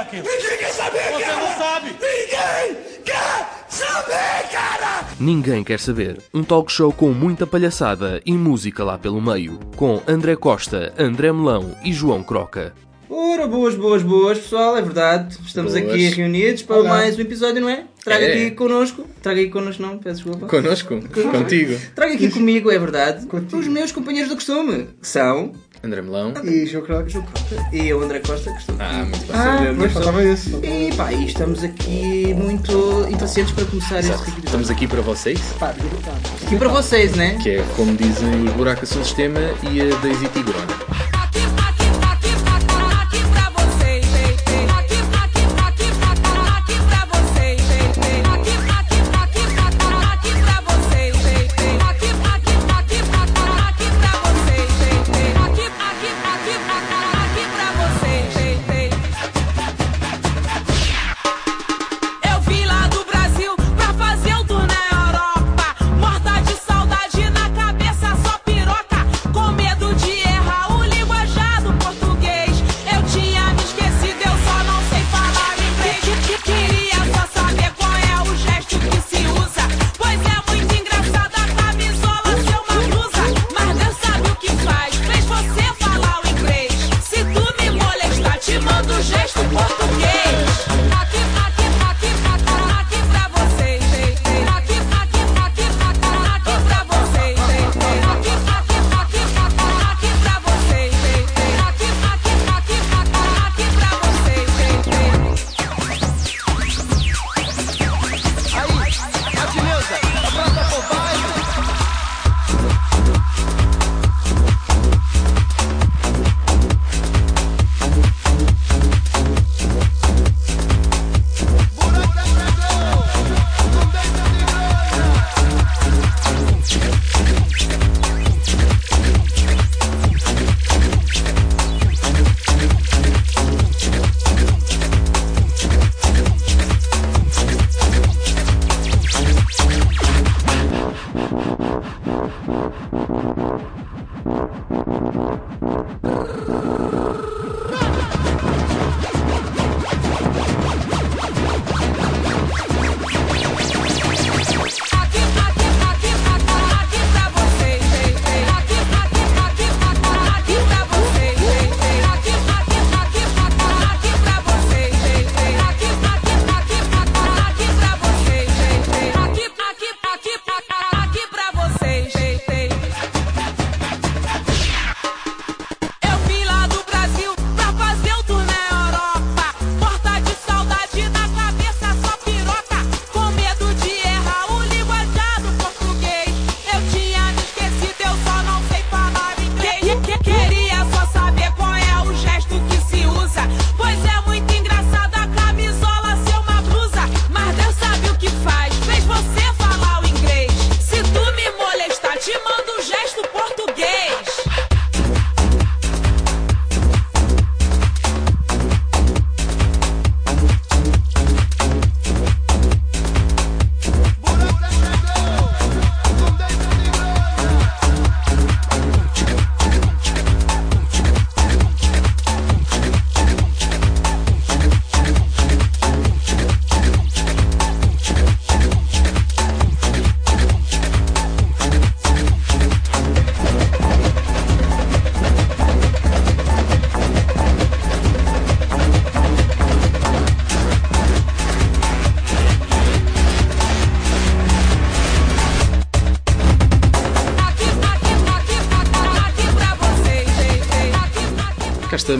aquilo? 0.00 0.24
Ninguém 0.24 0.58
quer 0.58 0.72
saber, 0.72 1.12
Você 1.12 1.24
cara! 1.24 1.36
não 1.40 1.56
sabe! 1.58 1.86
Ninguém 1.90 2.76
quer 3.04 3.64
saber, 3.68 4.48
cara! 4.52 5.04
Ninguém 5.18 5.64
quer 5.64 5.78
saber. 5.80 6.18
Um 6.32 6.42
talk 6.42 6.70
show 6.72 6.92
com 6.92 7.10
muita 7.12 7.46
palhaçada 7.46 8.20
e 8.24 8.32
música 8.32 8.82
lá 8.84 8.96
pelo 8.98 9.20
meio. 9.20 9.58
Com 9.76 10.00
André 10.06 10.36
Costa, 10.36 10.92
André 10.98 11.32
Melão 11.32 11.76
e 11.84 11.92
João 11.92 12.22
Croca. 12.22 12.72
Ora, 13.12 13.46
boas, 13.48 13.74
boas, 13.74 14.02
boas, 14.04 14.38
pessoal, 14.38 14.76
é 14.76 14.82
verdade. 14.82 15.36
Estamos 15.44 15.72
Boas. 15.72 15.84
aqui 15.84 16.08
reunidos 16.10 16.62
para 16.62 16.76
Olá. 16.76 16.88
mais 16.90 17.18
um 17.18 17.20
episódio, 17.22 17.60
não 17.60 17.68
é? 17.68 17.84
Traga 18.04 18.24
É. 18.24 18.32
aqui 18.32 18.50
connosco. 18.52 19.04
Traga 19.20 19.40
aqui 19.40 19.50
connosco, 19.50 19.82
não, 19.82 19.98
peço 19.98 20.22
desculpa. 20.24 20.46
Connosco? 20.46 21.00
Contigo? 21.32 21.76
Traga 21.94 22.14
aqui 22.14 22.30
comigo, 22.30 22.70
é 22.70 22.78
verdade. 22.78 23.26
Contigo. 23.26 23.58
Os 23.60 23.66
meus 23.66 23.90
companheiros 23.90 24.30
do 24.30 24.36
costume, 24.36 24.90
que 25.00 25.08
são. 25.08 25.52
André 25.82 26.02
Melão? 26.02 26.34
E 26.44 26.66
João 26.66 26.84
Crocs. 26.84 27.14
E 27.72 27.88
eu, 27.88 28.02
André 28.02 28.20
Costa, 28.20 28.52
que 28.52 28.58
estou 28.60 28.74
aqui. 28.74 28.84
Ah, 28.84 29.04
muito 29.04 29.26
bem. 29.26 29.36
Ah, 29.36 29.74
pois, 29.76 29.92
faltava 29.92 30.22
esse. 30.24 30.50
E 30.56 30.94
pá, 30.94 31.12
e 31.12 31.26
estamos 31.26 31.64
aqui 31.64 32.34
muito 32.34 33.06
impacientes 33.10 33.52
para 33.52 33.64
começar 33.64 33.98
este 34.00 34.10
Exato. 34.10 34.22
episódio. 34.24 34.44
Estamos 34.44 34.70
aqui 34.70 34.86
para 34.86 35.00
vocês, 35.00 35.40
Pá. 35.58 35.74
Aqui 36.46 36.56
para 36.56 36.68
vocês, 36.68 37.14
né? 37.14 37.38
que 37.42 37.50
é 37.50 37.64
como 37.76 37.96
dizem 37.96 38.44
os 38.44 38.52
buracos 38.52 38.90
do 38.90 39.02
sistema 39.04 39.40
e 39.70 39.80
a 39.80 39.96
Daisy 40.00 40.28
Tigrona. 40.28 41.09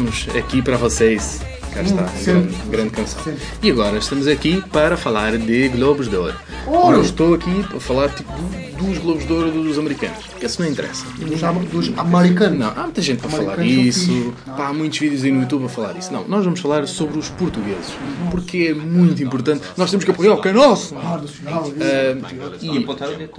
Estamos, 0.08 0.36
aqui 0.36 0.62
para 0.62 0.76
vocês. 0.76 1.40
Cá 1.72 1.82
está, 1.82 2.02
grande, 2.24 2.54
grande 2.68 2.90
canção. 2.90 3.32
E 3.62 3.70
agora 3.70 3.96
estamos 3.98 4.26
aqui 4.26 4.60
para 4.72 4.96
falar 4.96 5.36
de 5.38 5.68
Globos 5.68 6.08
de 6.08 6.16
Ouro. 6.16 6.34
Ouro! 6.66 6.96
Não 6.96 7.02
estou 7.04 7.32
aqui 7.34 7.62
para 7.68 7.78
falar 7.78 8.08
tipo, 8.08 8.32
do- 8.32 8.84
dos 8.86 8.98
Globos 8.98 9.24
de 9.24 9.32
Ouro 9.32 9.52
dos 9.52 9.78
americanos, 9.78 10.24
porque 10.30 10.46
isso 10.46 10.60
não 10.60 10.68
interessa. 10.68 11.04
Dos, 11.16 11.40
dos 11.70 11.96
americanos. 11.96 12.58
Não, 12.58 12.70
há 12.70 12.82
muita 12.82 13.00
gente 13.00 13.20
para 13.20 13.30
falar 13.30 13.52
Americanos 13.54 13.94
disso, 13.94 14.34
pá, 14.56 14.66
há 14.68 14.72
muitos 14.72 14.98
vídeos 14.98 15.22
aí 15.22 15.30
no 15.30 15.42
YouTube 15.42 15.66
a 15.66 15.68
falar 15.68 15.92
disso. 15.92 16.12
Não, 16.12 16.26
nós 16.26 16.44
vamos 16.44 16.58
falar 16.58 16.88
sobre 16.88 17.16
os 17.20 17.28
portugueses, 17.28 17.92
porque 18.32 18.68
é 18.70 18.74
muito 18.74 19.22
importante. 19.22 19.62
Nós 19.76 19.90
temos 19.90 20.04
que 20.04 20.10
apoiar 20.10 20.34
o 20.34 20.42
que 20.42 20.48
é 20.48 20.52
nosso. 20.52 20.96
Ah, 20.96 21.20
isso. 21.24 21.40
Ah, 21.46 21.62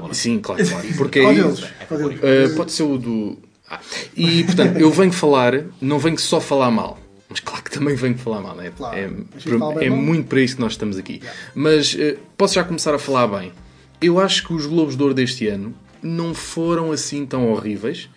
E. 0.10 0.16
Sim, 0.16 0.40
claro, 0.40 0.64
claro. 0.66 0.88
Porque? 0.96 1.20
Uh, 1.20 2.56
pode 2.56 2.72
ser 2.72 2.84
o 2.84 2.98
do. 2.98 3.38
Ah, 3.72 3.80
E 4.18 4.44
portanto, 4.44 4.78
eu 4.78 4.92
venho 4.92 5.14
falar, 5.14 5.64
não 5.80 5.98
venho 5.98 6.18
só 6.20 6.42
falar 6.42 6.70
mal. 6.70 7.00
Mas 7.30 7.40
claro 7.40 7.64
que 7.64 7.72
também 7.72 7.96
venho 7.96 8.18
falar 8.18 8.42
mal, 8.42 8.54
né? 8.56 8.74
Claro. 8.76 8.98
é, 8.98 9.86
é 9.86 9.90
muito 9.90 10.28
para 10.28 10.42
isso 10.42 10.56
que 10.56 10.62
nós 10.62 10.74
estamos 10.74 10.98
aqui. 10.98 11.22
Mas 11.56 11.94
uh, 11.94 12.18
posso 12.38 12.56
já 12.56 12.64
começar 12.66 12.94
a 12.94 13.00
falar 13.00 13.28
bem. 13.28 13.54
Eu 14.02 14.20
acho 14.20 14.46
que 14.46 14.54
os 14.54 14.66
Globos 14.66 14.98
de 14.98 15.02
Ouro 15.02 15.14
deste 15.14 15.48
ano 15.48 15.74
não 16.04 16.34
foram 16.34 16.92
assim 16.92 17.26
tão 17.26 17.50
horríveis, 17.50 18.10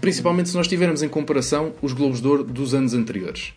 principalmente 0.00 0.48
se 0.48 0.56
nós 0.56 0.66
tivermos 0.66 1.02
em 1.02 1.08
comparação 1.08 1.74
os 1.80 1.92
Globos 1.92 2.20
de 2.20 2.26
Ouro 2.26 2.42
dos 2.42 2.74
anos 2.74 2.92
anteriores. 2.92 3.52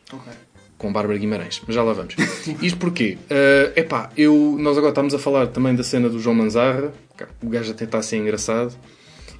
Com 0.77 0.93
Bárbara 0.93 1.17
Guimarães, 1.17 1.59
mas 1.65 1.75
já 1.75 1.81
lá 1.81 1.91
vamos. 1.93 2.15
Isto 2.61 2.77
porquê? 2.77 3.17
Uh, 3.31 3.79
epá, 3.79 4.11
eu, 4.15 4.55
nós 4.59 4.77
agora 4.77 4.91
estamos 4.91 5.13
a 5.15 5.19
falar 5.19 5.47
também 5.47 5.73
da 5.75 5.83
cena 5.83 6.07
do 6.07 6.19
João 6.19 6.35
Manzarra, 6.35 6.93
o 7.41 7.49
gajo 7.49 7.71
a 7.71 7.73
tentar 7.73 8.01
ser 8.03 8.17
engraçado. 8.17 8.75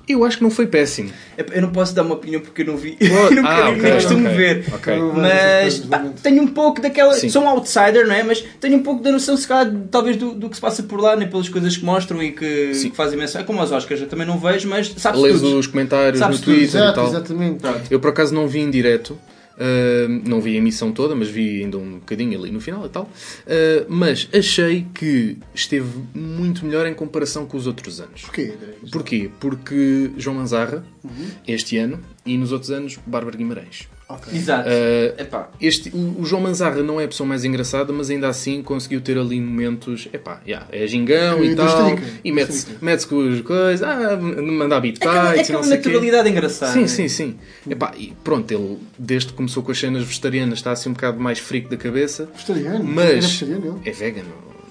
Eu 0.09 0.25
acho 0.25 0.38
que 0.38 0.44
não 0.44 0.50
foi 0.50 0.65
péssimo. 0.65 1.11
Eu 1.38 1.61
não 1.61 1.71
posso 1.71 1.94
dar 1.94 2.01
uma 2.01 2.15
opinião 2.15 2.41
porque 2.41 2.63
eu 2.63 2.65
não 2.65 2.75
vi. 2.75 2.97
Oh, 3.00 3.06
eu 3.06 3.31
nunca 3.35 3.47
ah, 3.47 3.65
nem 3.65 3.79
ok, 3.79 3.91
costumo 3.94 4.25
ok, 4.25 4.38
ver. 4.38 4.65
ok. 4.73 5.00
Mas 5.15 5.77
pá, 5.79 6.03
tenho 6.23 6.41
um 6.41 6.47
pouco 6.47 6.81
daquela. 6.81 7.13
Sim. 7.13 7.29
Sou 7.29 7.44
um 7.44 7.47
outsider, 7.50 8.07
não 8.07 8.15
é? 8.15 8.23
Mas 8.23 8.44
tenho 8.59 8.77
um 8.77 8.81
pouco 8.81 9.03
da 9.03 9.11
noção, 9.11 9.38
se 9.38 9.47
calhar, 9.47 9.71
talvez 9.91 10.17
do, 10.17 10.33
do 10.33 10.50
que 10.50 10.56
se 10.56 10.61
passa 10.61 10.81
por 10.81 11.00
lá, 11.00 11.15
né? 11.15 11.27
pelas 11.27 11.47
coisas 11.47 11.77
que 11.77 11.85
mostram 11.85 12.23
e 12.23 12.31
que, 12.31 12.71
que 12.71 12.91
fazem 12.95 13.19
menção. 13.19 13.39
É 13.41 13.44
como 13.44 13.61
os 13.61 13.71
Oscars, 13.71 14.01
eu 14.01 14.07
também 14.07 14.25
não 14.25 14.39
vejo, 14.39 14.67
mas 14.67 14.91
sabes 14.97 15.21
Lês 15.21 15.39
tudo. 15.39 15.59
os 15.59 15.67
comentários 15.67 16.17
Sabes 16.17 16.39
no 16.39 16.44
tudo, 16.45 16.56
Twitter 16.56 16.79
e 16.79 16.83
Exato, 16.83 16.95
tal. 16.95 17.07
exatamente. 17.07 17.63
Eu 17.91 18.00
por 18.00 18.09
acaso 18.09 18.33
não 18.33 18.47
vi 18.47 18.59
em 18.61 18.71
direto, 18.71 19.15
uh, 19.59 20.29
não 20.29 20.39
vi 20.41 20.56
a 20.56 20.57
emissão 20.57 20.91
toda, 20.91 21.13
mas 21.15 21.29
vi 21.29 21.63
ainda 21.63 21.77
um 21.77 22.00
bocadinho 22.00 22.39
ali 22.39 22.51
no 22.51 22.59
final 22.61 22.85
e 22.85 22.89
tal. 22.89 23.03
Uh, 23.03 23.85
mas 23.89 24.27
achei 24.33 24.85
que 24.94 25.38
esteve 25.53 25.89
muito 26.13 26.65
melhor 26.65 26.88
em 26.88 26.94
comparação 26.94 27.45
com 27.45 27.57
os 27.57 27.67
outros 27.67 28.00
anos. 28.00 28.21
Porquê? 28.21 28.53
Porquê? 28.91 29.29
Porque 29.39 30.11
João 30.17 30.35
Manzarra, 30.38 30.85
Uhum. 31.03 31.27
este 31.47 31.77
ano, 31.77 32.00
e 32.25 32.38
nos 32.38 32.51
outros 32.51 32.71
anos, 32.71 32.97
Bárbara 33.06 33.38
Guimarães. 33.38 33.88
Ok. 34.09 34.33
Exato. 34.35 34.67
Uh, 34.67 35.21
Epá. 35.21 35.50
este, 35.61 35.89
o, 35.89 36.21
o 36.21 36.25
João 36.25 36.41
Manzarra 36.41 36.81
não 36.81 37.00
é 37.00 37.03
a 37.03 37.07
pessoa 37.07 37.27
mais 37.27 37.45
engraçada, 37.45 37.94
mas 37.94 38.09
ainda 38.09 38.27
assim 38.27 38.63
conseguiu 38.63 39.01
ter 39.01 39.19
ali 39.19 39.39
momentos. 39.39 40.09
Epá, 40.11 40.41
yeah, 40.47 40.65
é 40.71 40.88
gingão 40.88 41.44
E 41.44 41.51
e 41.51 41.56
do 41.56 41.63
tal. 41.63 41.95
E 42.23 42.31
mete-se 42.31 42.65
mete 42.81 43.06
com 43.06 43.21
as 43.29 43.41
coisas, 43.41 43.83
ah, 43.88 44.17
mandar 44.17 44.79
beat 44.79 44.97
Aquela, 44.97 45.33
tights 45.33 45.50
e 45.50 45.51
não 45.51 45.59
aquela 45.59 45.63
sei 45.63 45.77
o 45.77 45.81
quê. 45.81 45.88
naturalidade 45.89 46.29
engraçada. 46.29 46.73
Sim, 46.73 46.81
né? 46.81 46.88
sim, 46.88 47.07
sim. 47.07 47.38
Epá, 47.69 47.94
e 47.95 48.11
pronto, 48.23 48.51
ele 48.51 48.79
desde 48.97 49.29
que 49.29 49.35
começou 49.35 49.61
com 49.61 49.71
as 49.71 49.77
cenas 49.79 50.03
vegetarianas 50.03 50.57
está 50.57 50.71
assim 50.71 50.89
um 50.89 50.94
bocado 50.94 51.19
mais 51.19 51.38
frico 51.38 51.69
da 51.69 51.77
cabeça. 51.77 52.27
Vegetariano? 52.33 52.83
Mas. 52.83 53.25
vegetariano, 53.25 53.79
ele? 53.83 53.89
É 53.89 53.94
vegano, 53.94 54.29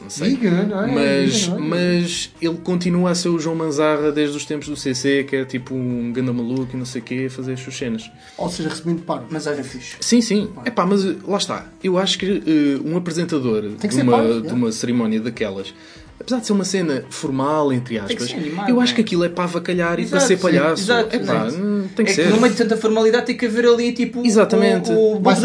não 0.09 0.11
sei. 0.11 0.39
É? 0.43 0.87
Mas, 0.87 1.49
é? 1.49 1.59
mas 1.59 2.31
ele 2.41 2.57
continua 2.57 3.11
a 3.11 3.15
ser 3.15 3.29
o 3.29 3.39
João 3.39 3.55
Manzarra 3.55 4.11
desde 4.11 4.37
os 4.37 4.47
tempos 4.47 4.69
do 4.69 4.77
CC, 4.77 5.25
que 5.25 5.37
é 5.37 5.45
tipo 5.45 5.75
um 5.75 6.11
ganda 6.13 6.33
maluco 6.33 6.71
e 6.75 6.77
não 6.77 6.87
sei 6.87 7.03
o 7.03 7.05
quê, 7.05 7.27
a 7.27 7.31
fazer 7.31 7.53
as 7.53 7.61
suas 7.61 7.77
cenas. 7.77 8.11
Ou 8.37 8.49
seja, 8.49 8.71
recebendo 8.71 9.03
paro. 9.03 9.27
Mas 9.31 9.47
olha, 9.47 9.63
fixe. 9.63 9.97
Sim, 10.01 10.21
sim. 10.21 10.51
Epá, 10.65 10.87
mas 10.87 11.05
eh, 11.05 11.17
lá 11.27 11.37
está. 11.37 11.67
Eu 11.85 11.99
acho 11.99 12.19
que 12.19 12.27
eh, 12.27 12.89
um 12.89 12.97
apresentador 12.97 13.63
que 13.79 13.89
de 13.89 14.01
uma, 14.01 14.41
de 14.41 14.49
é. 14.49 14.53
uma 14.53 14.73
cerimónia 14.73 15.21
daquelas, 15.21 15.75
apesar 16.21 16.41
de 16.41 16.47
ser 16.47 16.53
uma 16.53 16.65
cena 16.65 17.05
formal, 17.11 17.73
entre 17.73 17.99
aspas, 17.99 18.33
animado, 18.33 18.69
eu 18.69 18.81
acho 18.81 18.93
é? 18.93 18.95
que 18.97 19.01
aquilo 19.01 19.25
é 19.25 19.29
para 19.29 19.45
avacalhar 19.45 20.01
e 20.01 20.07
para 20.07 20.21
ser 20.21 20.37
sim. 20.37 20.43
palhaço. 20.43 20.83
Exato, 20.83 21.15
Epá, 21.15 21.47
exato. 21.47 21.55
hum, 21.57 21.89
tem 21.95 22.05
que 22.05 22.13
é 22.13 22.15
ser. 22.15 22.27
que 22.27 22.33
no 22.33 22.41
meio 22.41 22.53
de 22.53 22.59
tanta 22.59 22.77
formalidade 22.77 23.27
tem 23.27 23.37
que 23.37 23.47
haver 23.47 23.67
ali 23.67 23.93
tipo 23.93 24.25
Exatamente. 24.25 24.91
o, 24.91 25.21
o. 25.21 25.29
As 25.29 25.39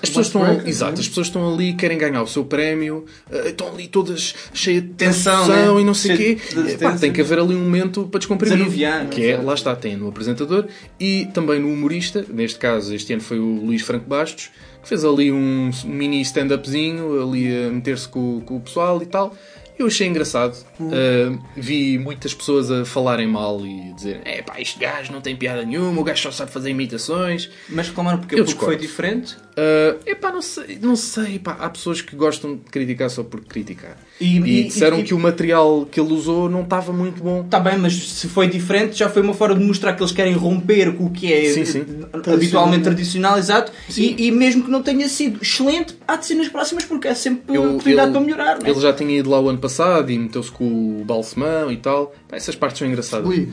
pessoas, 0.00 0.26
estão, 0.26 0.60
exato, 0.66 0.96
é? 0.96 1.00
as 1.00 1.08
pessoas 1.08 1.26
estão 1.26 1.52
ali, 1.52 1.74
querem 1.74 1.98
ganhar 1.98 2.22
o 2.22 2.26
seu 2.26 2.44
prémio, 2.44 3.04
eh, 3.30 3.48
estão 3.48 3.68
ali 3.68 3.88
todas 3.88 4.34
cheias 4.52 4.82
de 4.82 4.88
Tensão, 4.90 5.46
tensão, 5.46 5.74
né? 5.76 5.80
e 5.80 5.84
não 5.84 5.94
sei 5.94 6.14
o 6.14 6.16
quê. 6.16 6.34
De 6.34 6.74
tensão. 6.76 6.98
tem 6.98 7.12
que 7.12 7.20
haver 7.20 7.38
ali 7.38 7.54
um 7.54 7.60
momento 7.60 8.06
para 8.06 8.18
descomprimir. 8.18 8.56
Desanuviar, 8.56 9.06
que 9.08 9.22
é, 9.22 9.30
exato. 9.30 9.46
lá 9.46 9.54
está, 9.54 9.76
tem 9.76 9.96
no 9.96 10.08
apresentador 10.08 10.66
e 10.98 11.26
também 11.34 11.60
no 11.60 11.68
humorista. 11.68 12.24
Neste 12.28 12.58
caso, 12.58 12.94
este 12.94 13.12
ano 13.12 13.22
foi 13.22 13.38
o 13.38 13.60
Luís 13.64 13.82
Franco 13.82 14.08
Bastos, 14.08 14.50
que 14.82 14.88
fez 14.88 15.04
ali 15.04 15.32
um 15.32 15.70
mini 15.84 16.20
stand-upzinho, 16.22 17.22
ali 17.22 17.66
a 17.66 17.70
meter-se 17.70 18.08
com, 18.08 18.40
com 18.40 18.56
o 18.56 18.60
pessoal 18.60 19.02
e 19.02 19.06
tal. 19.06 19.36
Eu 19.78 19.86
achei 19.86 20.06
engraçado. 20.06 20.56
Uh, 20.80 21.38
vi 21.54 21.98
muitas 21.98 22.32
pessoas 22.32 22.70
a 22.70 22.84
falarem 22.84 23.26
mal 23.26 23.64
e 23.64 23.92
dizer 23.92 24.22
é 24.24 24.42
pá, 24.42 24.60
este 24.60 24.78
gajo 24.78 25.12
não 25.12 25.20
tem 25.20 25.36
piada 25.36 25.64
nenhuma, 25.64 26.00
o 26.00 26.04
gajo 26.04 26.22
só 26.22 26.30
sabe 26.30 26.50
fazer 26.50 26.70
imitações. 26.70 27.50
Mas 27.68 27.88
reclamaram 27.88 28.18
porque, 28.18 28.34
Eu 28.34 28.44
porque 28.44 28.64
foi 28.64 28.76
diferente. 28.76 29.36
Uh, 29.58 29.98
epá, 30.04 30.30
não 30.30 30.42
sei, 30.42 30.78
não 30.82 30.94
sei 30.96 31.38
pá, 31.38 31.56
há 31.58 31.70
pessoas 31.70 32.02
que 32.02 32.14
gostam 32.14 32.56
de 32.56 32.64
criticar 32.70 33.08
só 33.08 33.22
por 33.24 33.40
criticar. 33.40 33.96
E- 34.20 34.36
E, 34.38 34.60
e- 34.60 34.64
disseram 34.64 35.00
e- 35.00 35.02
que 35.02 35.14
o 35.14 35.18
material 35.18 35.86
que 35.90 35.98
ele 35.98 36.12
usou 36.12 36.46
não 36.50 36.60
estava 36.62 36.92
muito 36.92 37.22
bom. 37.22 37.40
Está 37.42 37.58
bem, 37.58 37.78
mas 37.78 37.94
se 37.94 38.28
foi 38.28 38.48
diferente, 38.48 38.98
já 38.98 39.08
foi 39.08 39.22
uma 39.22 39.32
forma 39.32 39.54
de 39.58 39.64
mostrar 39.64 39.94
que 39.94 40.02
eles 40.02 40.12
querem 40.12 40.34
romper 40.34 40.92
com 40.94 41.06
o 41.06 41.10
que 41.10 41.32
é 41.32 41.48
Sim, 41.54 41.64
sim. 41.64 41.84
habitualmente 42.12 42.84
tradicional, 42.84 43.38
exato. 43.38 43.72
E, 43.96 44.26
e 44.26 44.30
mesmo 44.30 44.62
que 44.64 44.70
não 44.70 44.82
tenha 44.82 45.08
sido 45.08 45.38
excelente, 45.42 45.96
há 46.06 46.16
de 46.16 46.26
ser 46.26 46.34
nas 46.34 46.48
próximas 46.48 46.84
porque 46.84 47.08
é 47.08 47.14
sempre 47.14 47.56
Eu- 47.56 47.62
oportunidade 47.70 48.08
ele- 48.08 48.12
para 48.12 48.20
melhorar. 48.20 48.58
é? 48.62 48.70
Ele 48.70 48.80
já 48.80 48.92
tinha 48.92 49.18
ido 49.18 49.30
lá 49.30 49.40
o 49.40 49.48
ano 49.48 49.58
passado 49.58 50.10
e 50.12 50.18
meteu-se 50.18 50.50
com 50.50 51.00
o 51.00 51.04
balsemão 51.04 51.72
e 51.72 51.78
tal. 51.78 52.14
Pá, 52.28 52.36
essas 52.36 52.54
partes 52.54 52.78
são 52.80 52.86
engraçadas. 52.88 53.26
Ui, 53.26 53.48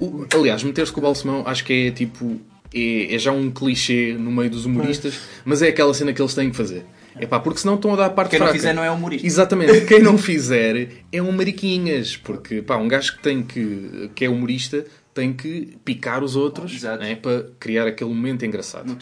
Uh, 0.00 0.04
o- 0.04 0.26
aliás, 0.34 0.62
meter-se 0.62 0.90
com 0.92 1.00
o 1.00 1.02
balsemão 1.02 1.42
acho 1.46 1.62
que 1.64 1.88
é 1.88 1.90
tipo. 1.90 2.40
É, 2.74 3.14
é 3.14 3.18
já 3.18 3.32
um 3.32 3.50
clichê 3.50 4.14
no 4.18 4.30
meio 4.30 4.50
dos 4.50 4.64
humoristas, 4.64 5.18
mas 5.44 5.60
é 5.62 5.68
aquela 5.68 5.92
cena 5.92 6.12
que 6.12 6.20
eles 6.22 6.34
têm 6.34 6.50
que 6.50 6.56
fazer. 6.56 6.84
É 7.16 7.26
pá, 7.26 7.40
porque 7.40 7.58
senão 7.60 7.74
estão 7.74 7.92
a 7.92 7.96
dar 7.96 8.06
a 8.06 8.10
parte 8.10 8.30
Quem 8.30 8.38
não 8.38 8.46
fraca. 8.46 8.58
fizer 8.58 8.72
não 8.72 8.84
é 8.84 8.90
humorista. 8.90 9.26
Exatamente. 9.26 9.80
Quem 9.86 10.00
não 10.00 10.16
fizer 10.16 10.88
é 11.12 11.20
um 11.20 11.32
mariquinhas. 11.32 12.16
Porque, 12.16 12.62
pá, 12.62 12.76
um 12.76 12.86
gajo 12.86 13.16
que, 13.16 13.22
tem 13.22 13.42
que, 13.42 14.10
que 14.14 14.24
é 14.24 14.30
humorista 14.30 14.84
tem 15.12 15.32
que 15.32 15.76
picar 15.84 16.22
os 16.22 16.36
outros 16.36 16.80
né, 16.82 17.16
para 17.16 17.44
criar 17.58 17.86
aquele 17.88 18.10
momento 18.10 18.46
engraçado. 18.46 18.86
Não. 18.86 18.96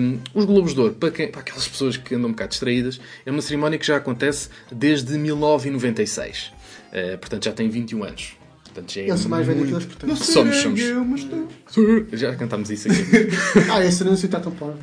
Um, 0.00 0.18
os 0.32 0.44
Globos 0.44 0.72
de 0.72 0.80
Ouro, 0.80 0.94
para, 0.94 1.10
quem- 1.10 1.28
para 1.28 1.40
aquelas 1.40 1.66
pessoas 1.66 1.96
que 1.96 2.14
andam 2.14 2.28
um 2.28 2.32
bocado 2.32 2.50
distraídas, 2.50 3.00
é 3.26 3.30
uma 3.30 3.42
cerimónia 3.42 3.76
que 3.76 3.84
já 3.86 3.96
acontece 3.96 4.48
desde 4.70 5.18
1996. 5.18 6.52
Uh, 6.92 7.18
portanto, 7.18 7.44
já 7.44 7.52
tem 7.52 7.68
21 7.68 8.04
anos. 8.04 8.36
Portanto, 8.72 8.92
já 8.92 9.00
é 9.02 9.10
Eu 9.10 9.18
sou 9.18 9.28
mais 9.30 9.46
velho 9.46 9.66
que 9.66 9.72
eles, 9.72 9.84
portanto. 9.84 10.16
Somos, 10.16 10.56
somos. 10.56 10.80
Já 12.12 12.34
cantámos 12.36 12.70
isso 12.70 12.88
aqui. 12.88 13.02
Ah, 13.70 13.84
esse 13.84 14.02
não 14.04 14.16
sei 14.16 14.28
está 14.28 14.40
tão 14.40 14.52
parvo. 14.52 14.78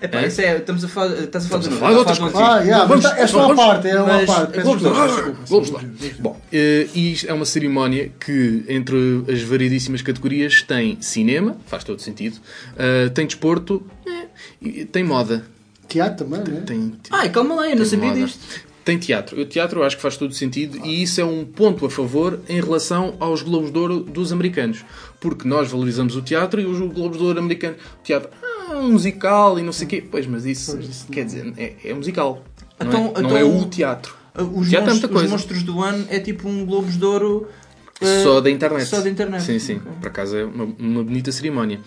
mas 0.00 0.14
É? 0.14 0.26
isso 0.28 0.40
é, 0.40 0.56
estamos 0.58 0.84
a 0.84 0.88
falar, 0.88 1.14
estás 1.24 1.46
a 1.46 1.48
falar 1.48 1.60
Estamos 1.60 1.62
de 1.62 1.68
a 1.68 1.70
novo, 1.70 1.80
falar 1.80 1.92
de 1.92 2.00
estás 2.00 2.18
a 2.18 2.24
outras 2.24 2.42
falar 2.42 2.58
de 2.58 2.62
Ah, 2.62 2.64
yeah, 2.64 2.84
Vamos- 2.86 3.04
mas 3.04 3.18
é 3.18 3.26
só 3.26 3.38
vamos- 3.42 3.52
uma 3.58 3.66
parte, 3.66 3.88
é 3.88 3.96
uma 4.00 4.06
mas- 4.06 4.26
parte. 4.26 4.58
Ouro. 4.60 4.80
desculpa. 4.80 5.42
Globos 5.48 5.68
de 5.68 5.74
Ouro. 5.74 6.16
Bom, 6.20 6.40
eh, 6.52 6.88
e 6.94 7.12
isto 7.12 7.26
é 7.28 7.32
uma 7.32 7.44
cerimónia 7.44 8.12
que, 8.20 8.64
entre 8.68 9.24
as 9.32 9.42
variedíssimas 9.42 10.02
categorias, 10.02 10.62
tem 10.62 10.98
cinema, 11.00 11.56
faz 11.66 11.82
todo 11.84 12.00
sentido, 12.00 12.38
eh, 12.76 13.08
tem 13.10 13.26
desporto, 13.26 13.84
eh, 14.06 14.26
e 14.60 14.84
tem 14.84 15.02
moda. 15.04 15.44
Teatro 15.88 16.24
também, 16.24 16.40
né? 16.54 16.62
Tem, 16.66 16.92
Ai, 17.10 17.28
calma 17.30 17.54
lá, 17.56 17.64
eu 17.66 17.70
não 17.70 17.76
tem 17.78 17.84
sabia 17.86 18.08
moda. 18.08 18.20
disto. 18.24 18.71
Tem 18.84 18.98
teatro. 18.98 19.40
O 19.40 19.44
teatro 19.44 19.80
eu 19.80 19.84
acho 19.84 19.96
que 19.96 20.02
faz 20.02 20.16
todo 20.16 20.34
sentido 20.34 20.78
e 20.84 21.02
isso 21.02 21.20
é 21.20 21.24
um 21.24 21.44
ponto 21.44 21.86
a 21.86 21.90
favor 21.90 22.40
em 22.48 22.60
relação 22.60 23.14
aos 23.20 23.40
Globos 23.42 23.70
de 23.72 23.78
Ouro 23.78 24.00
dos 24.00 24.32
americanos. 24.32 24.84
Porque 25.20 25.46
nós 25.46 25.70
valorizamos 25.70 26.16
o 26.16 26.22
teatro 26.22 26.60
e 26.60 26.66
os 26.66 26.78
Globos 26.92 27.16
de 27.18 27.22
Ouro 27.24 27.38
americanos. 27.38 27.78
O 28.00 28.02
teatro, 28.02 28.28
ah, 28.42 28.76
um 28.78 28.90
musical 28.92 29.58
e 29.58 29.62
não 29.62 29.72
sei 29.72 29.86
o 29.86 29.90
quê. 29.90 30.04
Pois, 30.10 30.26
mas 30.26 30.44
isso, 30.44 30.78
quer 31.12 31.24
dizer, 31.24 31.52
é, 31.56 31.74
é 31.84 31.94
musical. 31.94 32.44
Não, 32.80 32.88
Então- 32.88 33.00
é, 33.00 33.20
não 33.22 33.28
então- 33.30 33.36
é 33.36 33.44
o 33.44 33.64
teatro. 33.66 34.16
Os, 34.34 34.68
teatro 34.68 34.88
é 34.90 34.92
monstros, 34.92 35.10
os 35.10 35.16
coisa. 35.16 35.28
monstros 35.30 35.62
do 35.62 35.80
ano 35.82 36.06
é 36.08 36.18
tipo 36.18 36.48
um 36.48 36.64
Globos 36.66 36.96
de 36.96 37.04
Ouro. 37.04 37.46
eh, 38.00 38.22
Só 38.24 38.40
da 38.40 38.50
internet. 38.50 38.86
Só 38.86 39.00
da 39.00 39.08
internet. 39.10 39.42
Sim, 39.44 39.58
sim. 39.60 39.76
Ok. 39.76 39.92
Por 40.00 40.08
acaso 40.08 40.36
é 40.36 40.44
uma, 40.44 40.64
uma 40.64 41.04
bonita 41.04 41.30
cerimónia. 41.30 41.78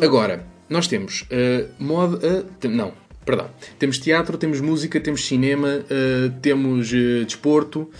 Agora, 0.00 0.46
nós 0.70 0.86
temos 0.86 1.22
uh, 1.22 1.68
moda. 1.78 2.16
uh, 2.64 2.68
não, 2.68 2.92
perdão. 3.24 3.48
Temos 3.78 3.98
teatro, 3.98 4.36
temos 4.36 4.60
música, 4.60 5.00
temos 5.00 5.26
cinema, 5.26 5.68
uh, 5.68 6.30
temos 6.40 6.92
uh, 6.92 7.24
desporto. 7.24 7.90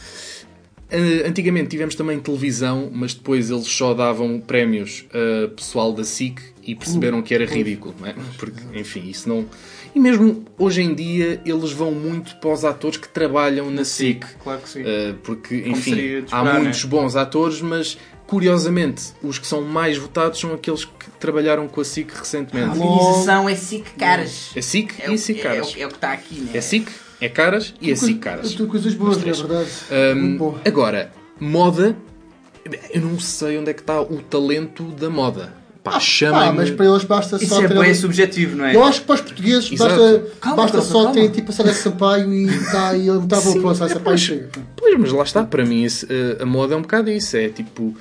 Uh, 0.92 1.26
antigamente 1.26 1.68
tivemos 1.68 1.94
também 1.94 2.20
televisão, 2.20 2.90
mas 2.92 3.14
depois 3.14 3.50
eles 3.50 3.66
só 3.66 3.94
davam 3.94 4.38
prémios 4.40 5.06
a 5.10 5.48
pessoal 5.48 5.92
da 5.92 6.04
SIC 6.04 6.40
e 6.62 6.74
perceberam 6.74 7.20
que 7.22 7.34
era 7.34 7.44
ridículo, 7.44 7.94
não 7.98 8.06
é? 8.06 8.14
Porque, 8.38 8.60
enfim, 8.78 9.08
isso 9.08 9.28
não. 9.28 9.46
E 9.94 9.98
mesmo 9.98 10.44
hoje 10.58 10.82
em 10.82 10.94
dia 10.94 11.40
eles 11.44 11.72
vão 11.72 11.92
muito 11.92 12.36
para 12.36 12.52
os 12.52 12.64
atores 12.64 12.96
que 12.96 13.08
trabalham 13.08 13.70
na 13.70 13.84
SIC. 13.84 14.24
Claro 14.42 14.60
que 14.60 14.68
sim. 14.68 14.82
Porque, 15.22 15.64
enfim, 15.66 16.24
há 16.30 16.44
muitos 16.44 16.84
né? 16.84 16.90
bons 16.90 17.16
atores, 17.16 17.60
mas 17.60 17.98
curiosamente 18.26 19.12
os 19.22 19.38
que 19.38 19.46
são 19.46 19.62
mais 19.62 19.96
votados 19.98 20.40
são 20.40 20.52
aqueles 20.54 20.84
que 20.84 21.10
trabalharam 21.20 21.68
com 21.68 21.80
a 21.80 21.84
SIC 21.84 22.10
recentemente. 22.12 22.68
A 22.78 22.84
organização 22.84 23.48
é 23.48 23.54
SIC 23.54 23.84
Caras. 23.98 24.50
É 24.56 24.62
SIC 24.62 24.94
É, 25.00 25.10
e 25.10 25.14
o- 25.14 25.18
SIC 25.18 25.38
é, 25.38 25.42
Caras. 25.42 25.74
é, 25.76 25.84
o 25.86 25.88
que 25.88 25.94
está 25.94 26.12
aqui, 26.12 26.34
né? 26.40 26.50
É 26.54 26.60
SIC, 26.60 26.88
é 27.20 27.28
Caras 27.28 27.74
e 27.80 27.90
é 27.92 27.96
SIC 27.96 28.18
Caras. 28.18 28.52
Tudo 28.54 28.68
coisas 28.70 28.94
boas, 28.94 29.18
é 29.18 29.32
verdade. 29.32 29.68
Um, 30.16 30.54
agora, 30.64 31.12
moda, 31.38 31.96
eu 32.92 33.00
não 33.02 33.18
sei 33.20 33.58
onde 33.58 33.70
é 33.70 33.74
que 33.74 33.80
está 33.80 34.00
o 34.00 34.18
talento 34.22 34.84
da 34.84 35.10
moda. 35.10 35.52
Pá, 35.84 35.98
Ah, 36.32 36.50
mas 36.50 36.70
para 36.70 36.86
eles 36.86 37.04
basta 37.04 37.36
Isso 37.36 37.48
só 37.54 37.62
é 37.62 37.68
ter. 37.68 37.78
bem 37.78 37.94
subjetivo, 37.94 38.56
não 38.56 38.64
é? 38.64 38.74
Eu 38.74 38.82
acho 38.84 39.02
que 39.02 39.06
para 39.06 39.16
os 39.16 39.20
portugueses 39.20 39.70
Exato. 39.70 39.90
basta, 39.94 40.26
Calma, 40.40 40.56
basta 40.62 40.78
calma, 40.78 40.92
só 40.92 40.98
calma. 41.04 41.12
ter 41.12 41.30
tipo 41.30 41.50
a 41.50 41.54
Sara 41.54 41.74
Sampaio 41.74 42.32
e 42.32 42.46
está 42.46 42.96
e 42.96 43.06
ele 43.06 43.18
está 43.18 43.38
bom 43.42 43.60
para 43.60 43.70
a 43.70 43.74
Sara 43.74 43.92
Sampaio. 43.92 44.48
Pois, 44.78 44.98
mas 44.98 45.12
lá 45.12 45.22
está, 45.24 45.44
para 45.44 45.62
mim 45.66 45.84
esse, 45.84 46.06
uh, 46.06 46.38
a 46.42 46.46
moda 46.46 46.72
é 46.72 46.76
um 46.78 46.80
bocado 46.80 47.10
isso. 47.10 47.36
É 47.36 47.50
tipo. 47.50 47.94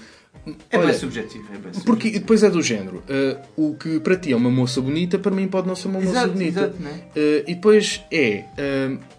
É 0.69 0.77
olha, 0.77 0.87
bem 0.87 0.97
subjetivo. 0.97 1.45
É 1.45 1.51
bem 1.51 1.57
subjetivo. 1.61 1.85
Porque 1.85 2.11
depois 2.11 2.43
é 2.43 2.49
do 2.49 2.61
género. 2.61 3.03
uh, 3.07 3.39
o 3.55 3.75
que 3.75 3.99
para 3.99 4.17
ti 4.17 4.33
é 4.33 4.35
uma 4.35 4.51
moça 4.51 4.81
bonita, 4.81 5.17
para 5.17 5.31
mim 5.31 5.47
pode 5.47 5.67
não 5.67 5.75
ser 5.75 5.87
uma 5.87 5.99
moça 5.99 6.11
Exato, 6.11 6.33
bonita. 6.33 6.59
exato, 6.61 6.81
né? 6.81 6.99
Uh, 7.15 7.43
e 7.49 7.55
depois 7.55 8.01
é. 8.11 8.43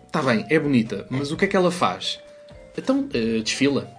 Está 0.07 0.23
bem, 0.23 0.47
é 0.49 0.59
bonita, 0.61 1.07
mas 1.11 1.33
o 1.33 1.37
que 1.37 1.45
é 1.45 1.49
que 1.49 1.57
ela 1.57 1.71
faz? 1.73 2.21
Então, 2.77 3.01
uh, 3.01 3.43
desfila. 3.43 3.91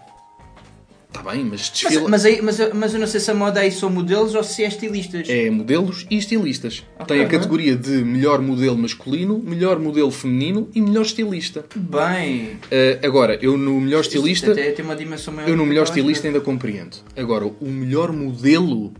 Está 1.15 1.31
bem, 1.31 1.43
mas 1.43 1.62
Mas, 1.62 1.69
desfila. 1.72 2.10
mas, 2.10 2.25
aí, 2.25 2.41
mas, 2.41 2.60
eu- 2.60 2.75
mas 2.75 2.93
eu 2.93 3.00
não 3.00 3.07
sei 3.07 3.19
se 3.19 3.31
a 3.31 3.34
moda 3.34 3.60
aí 3.60 3.72
são 3.72 3.89
modelos 3.89 4.36
ou 4.36 4.43
se 4.43 4.63
é 4.63 4.67
estilistas. 4.67 5.27
É 5.29 5.50
modelos 5.50 6.05
e 6.10 6.17
estilistas. 6.17 6.84
Tem 7.07 7.22
a 7.22 7.27
categoria 7.27 7.75
de 7.75 7.89
melhor 8.03 8.41
modelo 8.41 8.77
masculino, 8.77 9.39
melhor 9.39 9.79
modelo 9.79 10.12
feminino 10.12 10.69
e 10.75 10.81
melhor 10.81 11.03
estilista. 11.03 11.65
Bem. 11.75 12.60
Uh, 12.72 13.05
agora, 13.05 13.38
eu 13.41 13.57
no 13.57 13.79
melhor 13.79 14.01
estilista, 14.01 14.51
Até 14.51 14.72
tem 14.72 14.84
uma 14.86 14.95
dimensão 14.95 15.34
maior. 15.34 15.50
eu 15.50 15.55
no 15.55 15.63
que 15.63 15.69
melhor 15.69 15.84
estilista 15.84 16.27
ainda 16.27 16.39
compreendo. 16.41 16.98
Agora, 17.15 17.45
o 17.45 17.55
melhor 17.67 18.12
modelo, 18.12 18.93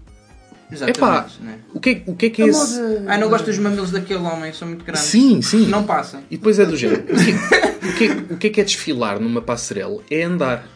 espera. 0.72 0.92
epá, 0.92 1.26
Exatamente. 1.28 1.42
né? 1.44 1.60
o 1.74 1.80
que, 1.80 1.90
é, 1.90 2.04
o 2.08 2.16
que 2.16 2.26
é 2.26 2.30
que 2.30 2.42
é 2.42 2.48
esse? 2.48 2.80
Ai, 3.08 3.20
não 3.20 3.30
gosto 3.30 3.46
dos 3.46 3.58
mamilos 3.58 3.92
daquele 3.92 4.20
homem, 4.22 4.52
são 4.54 4.68
muito 4.68 4.84
grandes. 4.86 5.04
Sim, 5.06 5.42
sim. 5.42 5.68
Não 5.68 5.84
passa. 5.84 6.22
E 6.30 6.38
depois 6.38 6.58
é 6.60 6.66
do 6.66 6.76
género. 6.78 7.04
O 7.04 7.16
que, 7.16 7.88
o 7.88 7.94
que 7.96 8.04
é, 8.06 8.34
o 8.34 8.38
que 8.38 8.48
é 8.48 8.50
que 8.50 8.62
é 8.62 8.64
desfilar 8.64 9.20
numa 9.20 9.42
passarela? 9.42 10.02
É 10.10 10.24
andar. 10.24 10.68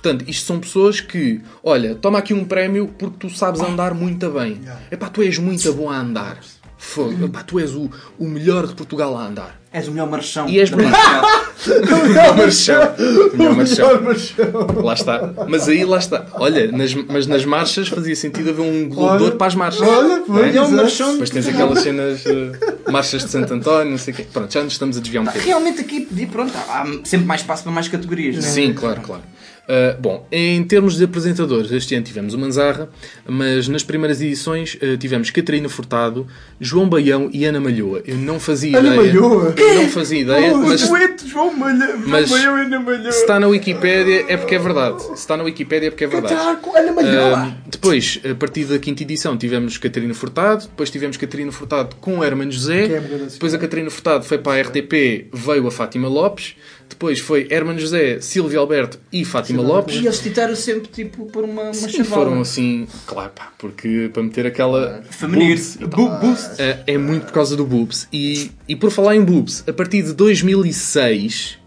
Portanto, 0.00 0.24
isto 0.28 0.46
são 0.46 0.60
pessoas 0.60 1.00
que, 1.00 1.40
olha, 1.62 1.96
toma 1.96 2.18
aqui 2.20 2.32
um 2.32 2.44
prémio 2.44 2.86
porque 2.96 3.16
tu 3.18 3.30
sabes 3.30 3.60
andar 3.60 3.94
muito 3.94 4.30
bem. 4.30 4.60
Epá, 4.92 5.08
tu 5.08 5.22
és 5.22 5.38
muito 5.38 5.72
bom 5.72 5.90
a 5.90 5.98
andar. 5.98 6.38
Fogo. 6.76 7.24
Epá, 7.24 7.42
tu 7.42 7.58
és 7.58 7.74
o, 7.74 7.90
o 8.16 8.24
melhor 8.28 8.64
de 8.68 8.74
Portugal 8.74 9.16
a 9.18 9.26
andar. 9.26 9.60
És 9.72 9.88
o 9.88 9.90
melhor 9.90 10.08
marchão. 10.08 10.48
E 10.48 10.60
és 10.60 10.70
bonito. 10.70 10.94
O 11.68 12.06
melhor 12.08 12.36
marchão. 12.36 12.80
O 13.34 13.36
melhor 13.36 13.56
marchão. 13.56 14.82
Lá 14.84 14.94
está. 14.94 15.34
Mas 15.48 15.68
aí 15.68 15.84
lá 15.84 15.98
está. 15.98 16.24
Olha, 16.34 16.70
nas- 16.70 16.94
mas 16.94 17.26
nas 17.26 17.44
marchas 17.44 17.88
fazia 17.88 18.14
sentido 18.14 18.50
haver 18.50 18.62
um 18.62 18.88
globo 18.88 19.16
de 19.18 19.24
ouro 19.24 19.36
para 19.36 19.48
as 19.48 19.54
marchas. 19.56 19.82
Olha, 19.82 20.18
Não 20.18 20.24
pois, 20.24 20.54
é? 20.54 20.56
É 20.56 20.60
um 20.60 20.64
exato. 20.66 20.76
marchão. 20.76 21.10
Depois 21.12 21.30
tens 21.30 21.48
aquelas 21.48 21.80
cenas, 21.80 22.24
eh, 22.24 22.90
marchas 22.92 23.24
de 23.24 23.30
Santo 23.30 23.52
António, 23.52 23.90
não 23.90 23.98
sei 23.98 24.14
o 24.14 24.16
quê. 24.16 24.26
Pronto, 24.32 24.52
já 24.54 24.62
nos 24.62 24.74
estamos 24.74 24.96
a 24.96 25.00
desviar 25.00 25.22
um 25.22 25.26
bocadinho. 25.26 25.48
Realmente 25.48 25.80
aqui, 25.80 26.06
pronto, 26.30 26.52
há 26.56 26.86
sempre 27.04 27.26
mais 27.26 27.40
espaço 27.40 27.64
para 27.64 27.72
mais 27.72 27.88
categorias. 27.88 28.36
não 28.36 28.42
é? 28.44 28.46
Sim, 28.46 28.72
claro, 28.72 29.00
claro. 29.00 29.22
Uh, 29.68 30.00
bom, 30.00 30.26
em 30.32 30.64
termos 30.64 30.96
de 30.96 31.04
apresentadores, 31.04 31.70
este 31.70 31.94
ano 31.94 32.02
tivemos 32.02 32.32
o 32.32 32.38
Manzarra, 32.38 32.88
mas 33.26 33.68
nas 33.68 33.82
primeiras 33.82 34.18
edições 34.22 34.78
uh, 34.80 34.96
tivemos 34.96 35.30
Catarina 35.30 35.68
Furtado, 35.68 36.26
João 36.58 36.88
Baião 36.88 37.28
e 37.34 37.44
Ana 37.44 37.60
Malhoa. 37.60 38.00
Eu 38.06 38.16
não 38.16 38.40
fazia 38.40 38.78
Ana 38.78 38.96
ideia. 38.96 39.12
Malhoa? 39.12 39.54
Não 39.74 39.88
fazia 39.90 40.20
ideia, 40.20 40.54
Oh, 40.54 40.58
mas 40.58 40.88
Dueto, 40.88 41.28
João 41.28 41.54
Malha, 41.54 41.96
Mas- 42.06 42.30
Malhão 42.30 42.56
e 42.58 42.62
Ana 42.62 42.80
Malhão. 42.80 43.12
se 43.12 43.20
está 43.20 43.38
na 43.38 43.46
Wikipédia 43.46 44.24
é 44.28 44.38
porque 44.38 44.54
é 44.54 44.58
verdade. 44.58 45.02
Se 45.02 45.12
está 45.12 45.36
na 45.36 45.42
Wikipédia 45.44 45.88
é 45.88 45.90
porque 45.90 46.04
é 46.04 46.08
verdade. 46.08 46.34
Ana 46.34 46.92
Malhoa. 46.92 47.48
Uh, 47.48 47.52
depois, 47.70 48.20
a 48.30 48.34
partir 48.34 48.64
da 48.64 48.78
quinta 48.78 49.02
edição, 49.02 49.36
tivemos 49.36 49.76
Catarina 49.76 50.14
Furtado, 50.14 50.62
depois 50.62 50.88
tivemos 50.90 51.18
Catarina 51.18 51.52
Furtado 51.52 51.94
com 52.00 52.20
o 52.20 52.24
Hermano 52.24 52.50
José, 52.50 52.84
é 52.86 53.00
depois 53.00 53.52
a 53.52 53.58
Catarina 53.58 53.90
Furtado 53.90 54.24
foi 54.24 54.38
para 54.38 54.58
a 54.58 54.62
RTP, 54.62 55.26
veio 55.30 55.66
a 55.66 55.70
Fátima 55.70 56.08
Lopes, 56.08 56.56
depois 56.88 57.20
foi 57.20 57.46
Hermano 57.50 57.78
José, 57.78 58.20
Silvio 58.20 58.58
Alberto 58.60 58.98
e 59.12 59.24
Fátima 59.24 59.62
Lopes. 59.62 59.96
E 59.96 60.06
eles 60.06 60.18
tentaram 60.18 60.56
sempre, 60.56 60.88
tipo, 60.88 61.26
por 61.26 61.44
uma, 61.44 61.64
uma 61.64 61.74
Sim, 61.74 61.88
chavala. 61.90 62.24
foram 62.24 62.40
assim, 62.40 62.86
claro, 63.06 63.32
pá, 63.34 63.52
porque 63.58 64.10
para 64.12 64.22
meter 64.22 64.46
aquela. 64.46 65.02
Feminino. 65.10 65.56
boobs 65.88 66.44
e 66.46 66.56
tal. 66.56 66.84
É, 66.86 66.98
muito 66.98 67.26
por 67.26 67.32
causa 67.32 67.56
do 67.56 67.64
boobs. 67.64 68.08
E, 68.12 68.50
e 68.66 68.74
por 68.74 68.90
falar 68.90 69.16
em 69.16 69.24
boobs, 69.24 69.64
a 69.66 69.72
partir 69.72 70.02
de 70.02 70.12
2006 70.12 71.58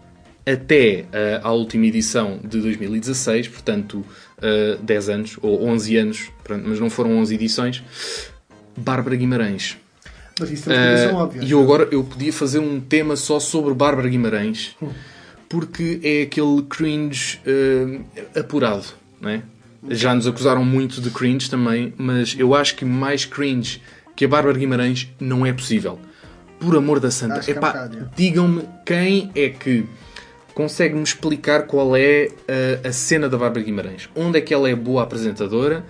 até 0.44 1.04
eh, 1.12 1.40
à 1.42 1.52
última 1.52 1.86
edição 1.86 2.40
de 2.42 2.60
2016, 2.60 3.48
portanto 3.48 4.04
eh, 4.40 4.76
10 4.82 5.08
anos 5.08 5.38
ou 5.40 5.64
11 5.64 5.96
anos, 5.96 6.30
pronto, 6.42 6.64
mas 6.68 6.80
não 6.80 6.90
foram 6.90 7.16
11 7.18 7.34
edições, 7.34 7.82
Bárbara 8.76 9.16
Guimarães. 9.16 9.76
Mas 10.38 10.50
isso 10.50 10.70
é 10.70 10.74
uma 10.74 10.84
explicação 10.84 11.18
Ah, 11.18 11.22
óbvia. 11.22 11.44
E 11.44 11.50
eu 11.50 11.60
agora 11.60 11.88
eu 11.90 12.04
podia 12.04 12.32
fazer 12.32 12.58
um 12.58 12.80
tema 12.80 13.16
só 13.16 13.38
sobre 13.38 13.74
Bárbara 13.74 14.08
Guimarães 14.08 14.76
porque 15.48 16.00
é 16.02 16.22
aquele 16.22 16.62
cringe 16.62 17.40
ah, 17.46 18.40
apurado, 18.40 18.86
não 19.20 19.30
é? 19.30 19.42
Já 19.90 20.14
nos 20.14 20.26
acusaram 20.26 20.64
muito 20.64 21.00
de 21.00 21.10
cringe 21.10 21.50
também, 21.50 21.92
mas 21.98 22.36
eu 22.38 22.54
acho 22.54 22.76
que 22.76 22.84
mais 22.84 23.24
cringe 23.24 23.82
que 24.14 24.24
a 24.24 24.28
Bárbara 24.28 24.56
Guimarães 24.56 25.08
não 25.18 25.44
é 25.44 25.52
possível. 25.52 25.98
Por 26.60 26.76
amor 26.76 27.00
da 27.00 27.10
santa, 27.10 27.40
Acho 27.40 27.50
é 27.50 27.58
um 27.58 27.66
é. 27.66 28.08
digam-me 28.14 28.62
quem 28.86 29.32
é 29.34 29.48
que 29.48 29.84
consegue-me 30.54 31.02
explicar 31.02 31.66
qual 31.66 31.96
é 31.96 32.28
a, 32.84 32.88
a 32.88 32.92
cena 32.92 33.28
da 33.28 33.36
Bárbara 33.36 33.64
Guimarães. 33.64 34.08
Onde 34.14 34.38
é 34.38 34.40
que 34.40 34.54
ela 34.54 34.70
é 34.70 34.74
boa 34.74 35.02
apresentadora? 35.02 35.84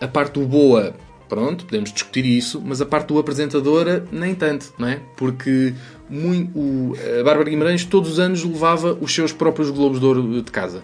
A 0.00 0.06
parte 0.06 0.34
do 0.34 0.46
boa, 0.46 0.94
pronto, 1.34 1.64
podemos 1.64 1.92
discutir 1.92 2.24
isso, 2.24 2.62
mas 2.64 2.80
a 2.80 2.86
parte 2.86 3.08
do 3.08 3.18
apresentadora, 3.18 4.04
nem 4.12 4.34
tanto, 4.36 4.72
não 4.78 4.86
é? 4.86 5.00
Porque 5.16 5.74
mui- 6.08 6.48
o- 6.54 6.94
a 7.20 7.24
Bárbara 7.24 7.50
Guimarães 7.50 7.84
todos 7.84 8.12
os 8.12 8.18
anos 8.20 8.44
levava 8.44 8.96
os 9.00 9.12
seus 9.12 9.32
próprios 9.32 9.68
Globos 9.70 9.98
de 9.98 10.06
Ouro 10.06 10.42
de 10.42 10.52
casa. 10.52 10.80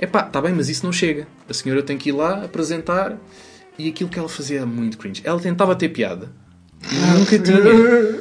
Epá, 0.00 0.26
está 0.26 0.40
bem, 0.40 0.52
mas 0.52 0.68
isso 0.68 0.84
não 0.84 0.92
chega. 0.92 1.28
A 1.48 1.54
senhora 1.54 1.82
tem 1.82 1.96
que 1.96 2.08
ir 2.08 2.12
lá 2.12 2.44
apresentar 2.44 3.16
e 3.78 3.88
aquilo 3.88 4.10
que 4.10 4.18
ela 4.18 4.28
fazia 4.28 4.58
era 4.58 4.66
muito 4.66 4.98
cringe. 4.98 5.22
Ela 5.24 5.38
tentava 5.38 5.76
ter 5.76 5.90
piada. 5.90 6.32
Nunca 6.90 7.38
tinha. 7.38 7.58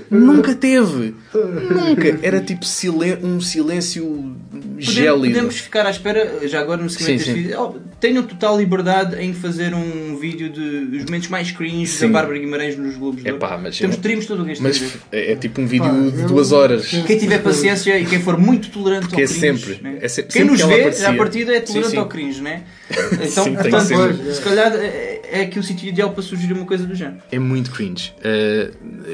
Nunca 0.09 0.55
teve. 0.55 1.15
Nunca. 1.33 2.19
Era 2.21 2.39
tipo 2.41 2.63
silen- 2.65 3.17
um 3.23 3.41
silêncio 3.41 4.35
gélido. 4.77 5.33
podemos 5.33 5.57
ficar 5.59 5.85
à 5.85 5.89
espera, 5.89 6.47
já 6.47 6.59
agora 6.61 6.81
no 6.81 6.89
seguimento 6.89 7.23
Sim, 7.23 7.25
deste 7.25 7.41
sim. 7.41 7.47
vídeo, 7.47 7.59
oh, 7.59 7.79
tenham 7.99 8.23
total 8.23 8.57
liberdade 8.59 9.15
em 9.21 9.33
fazer 9.33 9.73
um 9.73 10.15
vídeo 10.17 10.49
de 10.49 10.97
os 10.97 11.05
momentos 11.05 11.27
mais 11.29 11.51
cringe 11.51 11.87
Sim. 11.91 12.07
da 12.07 12.13
Bárbara 12.13 12.37
Guimarães 12.39 12.77
nos 12.77 12.95
Globos 12.97 13.23
Ouro. 13.23 13.35
Epá, 13.35 13.57
mas 13.57 13.77
Temos, 13.77 13.95
eu- 13.95 14.01
teríamos 14.01 14.25
todo 14.25 14.41
o 14.41 14.45
resto 14.45 14.61
Mas 14.61 14.81
é, 15.11 15.31
é 15.31 15.35
tipo 15.35 15.61
um 15.61 15.65
vídeo 15.67 15.85
Pá, 15.87 16.17
de 16.17 16.23
duas 16.23 16.51
horas. 16.51 16.87
Quem 16.87 17.17
tiver 17.17 17.39
paciência 17.41 17.97
e 17.99 18.05
quem 18.05 18.19
for 18.21 18.37
muito 18.37 18.69
tolerante 18.69 19.07
Porque 19.07 19.21
ao 19.21 19.27
é 19.27 19.27
cringe, 19.27 19.39
sempre, 19.59 19.79
né? 19.83 19.97
é 20.01 20.07
sempre- 20.07 20.31
quem 20.33 20.41
sempre 20.43 20.51
nos 20.57 20.61
que 20.61 20.99
vê, 20.99 21.05
à 21.05 21.13
partida, 21.13 21.53
é 21.53 21.59
tolerante 21.61 21.97
ao 21.97 22.07
cringe, 22.07 22.41
né? 22.41 22.63
Então, 23.31 23.43
Sim, 23.45 23.53
portanto, 23.55 23.81
sempre. 23.85 24.33
se 24.33 24.41
calhar 24.41 24.73
é, 24.75 25.21
é 25.23 25.41
aqui 25.41 25.59
o 25.59 25.63
sítio 25.63 25.87
ideal 25.87 26.11
para 26.11 26.21
surgir 26.23 26.51
uma 26.53 26.65
coisa 26.65 26.85
do 26.85 26.93
género. 26.95 27.21
É 27.31 27.39
muito 27.39 27.71
cringe. 27.71 28.13
Eh, 28.23 28.71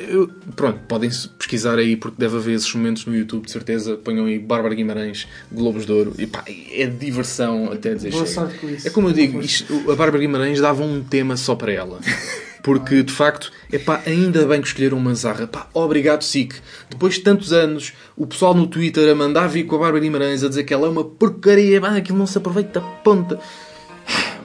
eu- 0.10 0.30
pronto, 0.56 0.80
podem 0.88 1.10
pesquisar 1.38 1.78
aí 1.78 1.96
porque 1.96 2.16
deve 2.20 2.38
haver 2.38 2.56
esses 2.56 2.74
momentos 2.74 3.06
no 3.06 3.16
YouTube, 3.16 3.46
de 3.46 3.52
certeza. 3.52 3.96
Ponham 3.98 4.26
aí 4.26 4.40
Bárbara 4.40 4.74
Guimarães, 4.76 5.28
Globos 5.52 5.86
de 5.86 5.92
Ouro. 5.92 6.14
E 6.18 6.26
pá, 6.26 6.44
é 6.48 6.86
diversão 6.88 7.72
até 7.72 7.94
dizer 7.94 8.12
Boa 8.12 8.26
chega. 8.26 8.34
sorte 8.36 8.58
com 8.60 8.70
isso. 8.70 8.88
É 8.88 8.92
como 8.92 9.10
eu 9.10 9.14
digo, 9.14 9.42
isto- 9.42 9.92
a 9.92 9.96
Bárbara 9.96 10.20
Guimarães 10.20 10.60
dava 10.60 10.84
um 10.84 11.04
tema 11.04 11.36
só 11.38 11.56
para 11.56 11.72
ela. 11.72 12.00
Porque, 12.68 13.02
de 13.02 13.14
facto, 13.14 13.50
é 13.72 13.80
pá, 13.80 14.02
ainda 14.06 14.46
bem 14.46 14.60
que 14.60 14.68
escolheram 14.68 14.98
uma 14.98 15.12
Manzarra. 15.12 15.48
Pá, 15.48 15.70
obrigado, 15.74 16.22
SIC. 16.22 16.54
Depois 16.90 17.14
de 17.14 17.22
tantos 17.22 17.54
anos, 17.54 17.94
o 18.18 18.28
pessoal 18.28 18.54
no 18.54 18.68
Twitter 18.68 19.10
a 19.10 19.16
mandar 19.16 19.48
vir 19.48 19.64
com 19.64 19.78
a 19.78 19.80
Bárbara 19.80 20.04
Guimarães 20.04 20.44
a 20.44 20.50
dizer 20.50 20.66
que 20.66 20.74
ela 20.74 20.86
é 20.86 20.90
uma 20.90 21.06
porcaria, 21.06 21.80
pá, 21.80 21.96
aquilo 21.96 22.18
não 22.18 22.28
se 22.28 22.38
aproveita 22.38 22.82
ponta. 23.06 23.40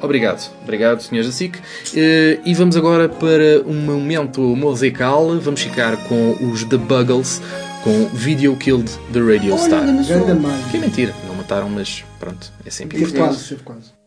Obrigado, 0.00 0.52
obrigado, 0.62 1.00
senhores 1.00 1.28
da 1.28 1.36
SIC. 1.36 1.58
Eh, 1.96 2.38
e 2.44 2.54
vamos 2.54 2.76
agora 2.76 3.08
para 3.08 3.60
um 3.66 3.74
momento 3.74 4.40
musical. 4.40 5.36
Vamos 5.40 5.60
ficar 5.60 5.96
com 6.06 6.36
os 6.48 6.62
The 6.62 6.76
Buggles, 6.76 7.42
com 7.82 8.06
Video 8.12 8.56
Killed 8.56 8.88
the 9.12 9.18
Radio 9.18 9.58
Star. 9.58 9.84
Ganda 9.84 10.36
mãe. 10.36 10.64
Que 10.70 10.76
é 10.76 10.80
mentira, 10.80 11.12
não 11.26 11.34
mataram, 11.34 11.68
mas 11.68 12.04
pronto, 12.20 12.52
é 12.64 12.70
sempre 12.70 12.98
Teve 12.98 13.10
importante. 13.10 13.34
quase, 13.34 13.48
teve 13.48 13.62
quase. 13.64 14.01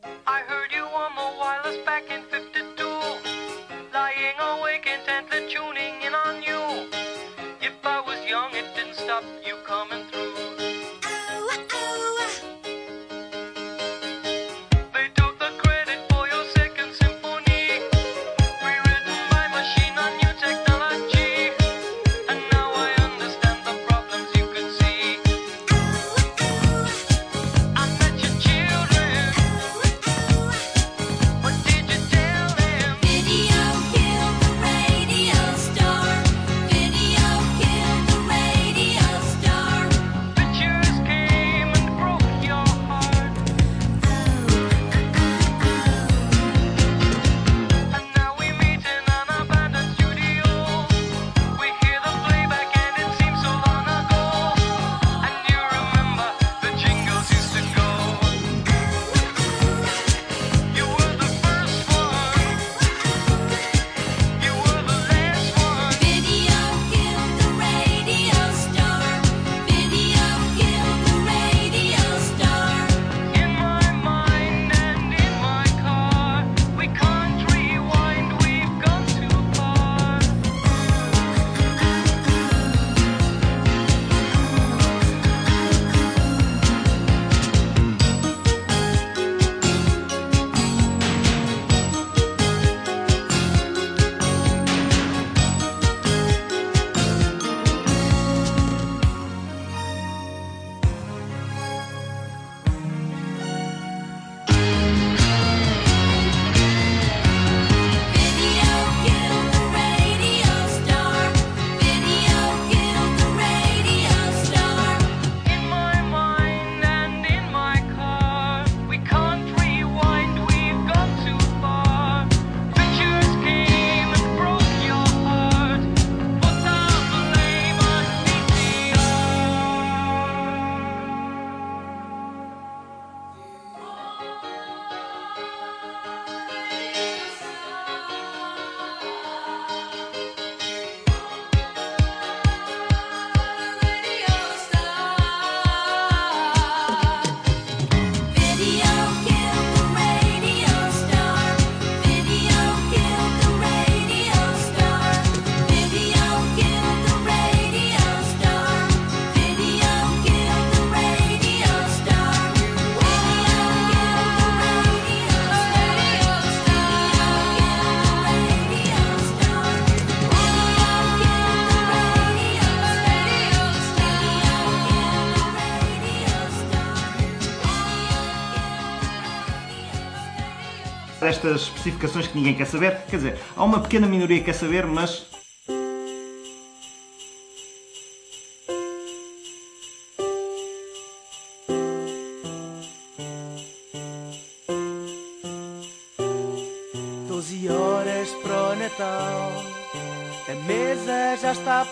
Especificações 181.90 182.28
que 182.28 182.38
ninguém 182.38 182.56
quer 182.56 182.66
saber. 182.66 183.02
Quer 183.10 183.18
dizer, 183.18 183.40
há 183.56 183.64
uma 183.64 183.80
pequena 183.80 184.08
minoria 184.08 184.40
que 184.40 184.46
quer 184.46 184.54
saber, 184.54 184.86
mas 184.86 185.28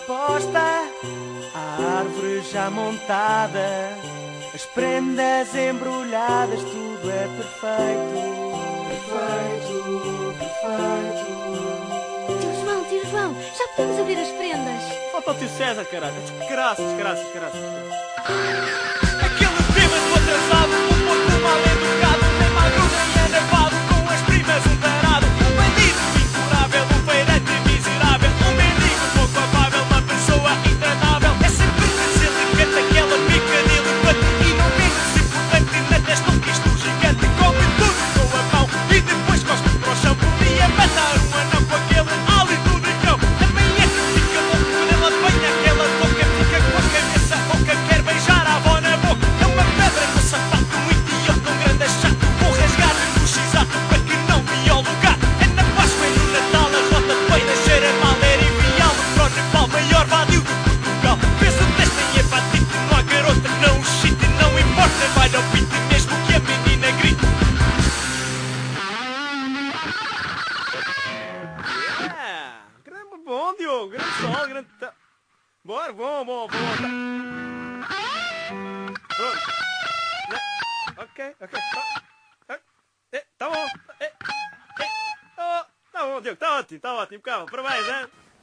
posta, 0.06 0.58
a 1.54 1.98
árvore 1.98 2.42
já 2.50 2.70
montada, 2.70 3.96
as 4.54 4.64
prendas 4.66 5.54
embrulhadas, 5.54 6.60
tudo 6.60 7.10
é. 7.10 7.28
Perfeito, 7.36 8.03
Podemos 13.84 14.00
abrir 14.00 14.18
as 14.18 14.28
prendas. 14.28 14.82
Falta 15.12 15.32
o 15.32 15.34
tio 15.34 15.48
César, 15.50 15.84
caralho. 15.84 16.14
Graças, 16.48 16.96
graças, 16.96 17.26
graças. 17.34 17.60
Aquele 19.20 19.62
bêbado 19.74 20.14
atrasado, 20.16 20.72
um 20.72 21.04
pouco 21.04 21.42
mal 21.42 21.58
educado, 21.58 22.24
nem 22.40 22.50
magro 22.50 22.82
nem 22.88 23.24
anavado, 23.26 23.76
com 23.88 24.10
as 24.10 24.22
primas 24.22 24.64
um 24.64 24.70
um 24.70 24.93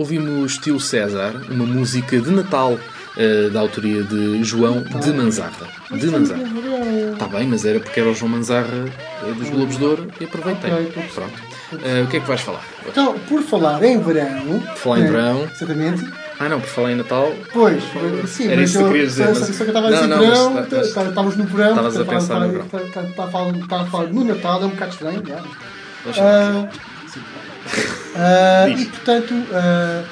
Ouvimos 0.02 0.58
Tio 0.58 0.80
César, 0.80 1.32
uma 1.48 1.64
música 1.64 2.20
de 2.20 2.32
Natal 2.32 2.76
eh, 3.16 3.50
da 3.50 3.60
autoria 3.60 4.02
de 4.02 4.44
João 4.44 4.82
de 4.82 5.14
Manzarra. 5.14 5.68
De 5.92 6.08
Manzarra. 6.08 6.42
Está 7.14 7.28
bem, 7.28 7.48
mas 7.48 7.64
era 7.66 7.80
porque 7.80 8.00
era 8.00 8.10
o 8.10 8.16
João 8.16 8.32
Manzarra 8.32 8.86
eh, 9.24 9.32
dos 9.34 9.48
Globos 9.52 9.78
de 9.78 9.84
Ouro 9.86 10.08
e 10.20 10.24
aproveitei. 10.24 10.72
Ok, 10.72 10.88
estou 10.88 11.04
a 11.04 11.08
Pronto. 11.28 11.84
Eh, 11.86 12.02
o 12.02 12.08
que 12.08 12.18
é 12.18 12.20
que 12.20 12.28
vais 12.28 12.42
falar? 12.42 12.64
Então, 12.88 13.14
por 13.30 13.44
falar 13.44 13.84
em 13.84 14.00
verão. 14.02 14.60
Por 14.70 14.76
falar 14.78 14.98
em 14.98 15.04
né, 15.04 15.12
verão. 15.12 15.44
Exatamente. 15.56 16.10
Ah 16.40 16.50
não, 16.50 16.60
por 16.60 16.70
falar 16.70 16.92
em 16.94 16.96
Natal. 16.96 17.32
Pois, 17.54 17.84
sim, 18.26 18.48
Era 18.50 18.64
isso 18.64 18.80
que 18.80 18.84
eu, 18.84 18.88
querias 18.88 19.10
dizer, 19.10 19.26
mas- 19.30 19.38
só, 19.38 19.46
que 19.54 19.62
eu 19.62 19.68
estava 19.68 19.88
a 19.88 19.92
Não, 19.92 19.98
dizer 19.98 20.08
não, 20.08 20.20
verão, 20.20 20.54
mas- 20.56 20.68
mas- 20.72 20.94
tá- 20.96 21.04
estávamos 21.04 21.38
no 21.38 21.44
verão. 21.44 21.70
Estavas 21.70 21.98
a 22.00 22.06
pensar 22.06 22.40
no 22.40 22.48
verão. 22.52 22.66
estava- 22.66 23.28
a 23.28 23.86
falar- 23.86 24.08
no 24.08 24.24
Natal, 24.24 24.64
é 24.64 24.66
um 24.66 24.70
bocado 24.70 24.92
estranho, 24.94 25.24
já. 25.28 25.40
Deixa 26.06 26.22
Ah, 26.24 26.68
sim. 27.08 27.22
Ah, 28.15 28.67
e 28.69 28.86
portanto, 28.86 29.34
ah, 29.54 30.04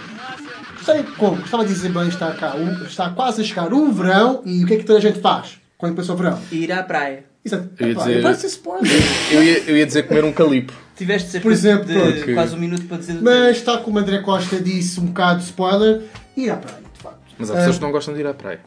sei 0.83 1.03
como, 1.17 1.41
estava 1.43 1.63
a 1.63 1.65
dizer 1.65 1.89
bem, 1.91 2.07
está 2.07 2.31
cá, 2.31 2.55
o- 2.55 2.85
está 2.85 3.09
quase 3.09 3.41
a 3.41 3.43
chegar 3.43 3.73
o 3.73 3.91
verão 3.91 4.41
e 4.45 4.63
o 4.63 4.67
que 4.67 4.73
é 4.75 4.77
que 4.77 4.83
toda 4.83 4.99
a 4.99 5.01
gente 5.01 5.19
faz 5.19 5.59
quando 5.77 5.93
começa 5.95 6.13
o 6.13 6.15
verão? 6.15 6.39
Ir 6.51 6.71
à 6.71 6.83
praia. 6.83 7.25
Exato. 7.43 7.69
Eu 7.79 7.87
ia 7.89 7.95
dizer- 7.95 8.21
Vai 8.21 8.33
ser 8.35 8.47
spoiler. 8.47 8.91
Eu 9.31 9.43
ia, 9.43 9.59
eu 9.65 9.77
ia 9.77 9.85
dizer 9.85 10.03
comer 10.03 10.23
um 10.25 10.31
calipo. 10.33 10.73
Tiveste 10.97 11.29
cerca 11.29 11.43
Por 11.43 11.51
exemplo, 11.53 11.85
de 11.85 12.33
quase 12.33 12.53
um 12.55 12.59
minuto 12.59 12.83
para 12.85 12.97
dizer. 12.97 13.17
Mas 13.21 13.57
está 13.57 13.77
como 13.77 13.97
o 13.97 13.99
André 14.01 14.19
Costa 14.19 14.57
disse, 14.59 14.99
um 14.99 15.05
bocado 15.07 15.39
de 15.39 15.45
spoiler, 15.45 16.01
ir 16.35 16.49
à 16.49 16.57
praia, 16.57 16.81
de 16.93 17.01
facto. 17.01 17.19
Mas 17.37 17.49
há 17.49 17.55
pessoas 17.55 17.77
que 17.77 17.81
não 17.81 17.91
gostam 17.91 18.13
de 18.13 18.19
ir 18.19 18.27
à 18.27 18.33
praia. 18.33 18.59